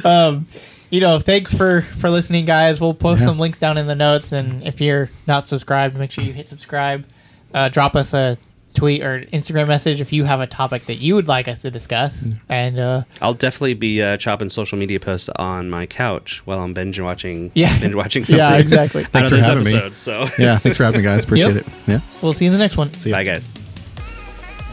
um, 0.03 0.47
you 0.89 0.99
know, 0.99 1.19
thanks 1.19 1.53
for 1.53 1.81
for 1.99 2.09
listening, 2.09 2.45
guys. 2.45 2.81
We'll 2.81 2.93
post 2.93 3.19
Yeah. 3.21 3.27
some 3.27 3.39
links 3.39 3.59
down 3.59 3.77
in 3.77 3.87
the 3.87 3.95
notes, 3.95 4.31
and 4.31 4.63
if 4.63 4.81
you're 4.81 5.09
not 5.27 5.47
subscribed, 5.47 5.95
make 5.97 6.11
sure 6.11 6.23
you 6.23 6.33
hit 6.33 6.49
subscribe. 6.49 7.05
Uh, 7.53 7.69
drop 7.69 7.95
us 7.95 8.13
a 8.13 8.37
tweet 8.73 9.03
or 9.03 9.21
Instagram 9.33 9.67
message 9.67 9.99
if 10.01 10.13
you 10.13 10.23
have 10.23 10.39
a 10.39 10.47
topic 10.47 10.85
that 10.85 10.95
you 10.95 11.15
would 11.15 11.27
like 11.27 11.47
us 11.47 11.61
to 11.63 11.71
discuss. 11.71 12.33
And 12.49 12.79
uh, 12.79 13.03
I'll 13.21 13.33
definitely 13.33 13.73
be 13.73 14.01
uh, 14.01 14.17
chopping 14.17 14.49
social 14.49 14.77
media 14.77 14.99
posts 14.99 15.29
on 15.35 15.69
my 15.69 15.85
couch 15.85 16.41
while 16.45 16.59
I'm 16.59 16.73
binge 16.73 16.99
watching. 16.99 17.51
Yeah. 17.53 17.77
binge 17.81 17.95
watching 17.95 18.23
something. 18.25 18.37
yeah, 18.37 18.55
exactly. 18.57 19.03
Thanks 19.05 19.29
for 19.29 19.35
this 19.35 19.45
having 19.45 19.63
me. 19.65 19.91
So 19.95 20.21
Yeah, 20.39 20.57
thanks 20.57 20.77
for 20.77 20.83
having 20.85 21.01
me, 21.01 21.03
guys. 21.05 21.23
Appreciate 21.23 21.55
Yep. 21.55 21.67
it. 21.67 21.73
Yeah. 21.87 21.99
We'll 22.21 22.33
see 22.33 22.45
you 22.45 22.51
in 22.51 22.57
the 22.57 22.63
next 22.63 22.77
one. 22.77 22.93
See 22.95 23.09
ya. 23.09 23.15
bye, 23.17 23.23
guys. 23.23 23.51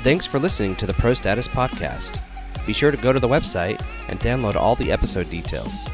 Thanks 0.03 0.27
for 0.27 0.39
listening 0.39 0.77
to 0.77 0.87
the 0.87 0.93
Pro 0.95 1.13
Status 1.15 1.49
Podcast. 1.49 2.21
Be 2.67 2.73
sure 2.73 2.91
to 2.91 2.97
go 2.99 3.13
to 3.13 3.19
the 3.19 3.29
website 3.29 3.83
and 4.09 4.21
download 4.21 4.55
all 4.55 4.75
the 4.77 4.93
episode 4.93 5.29
details. 5.31 5.85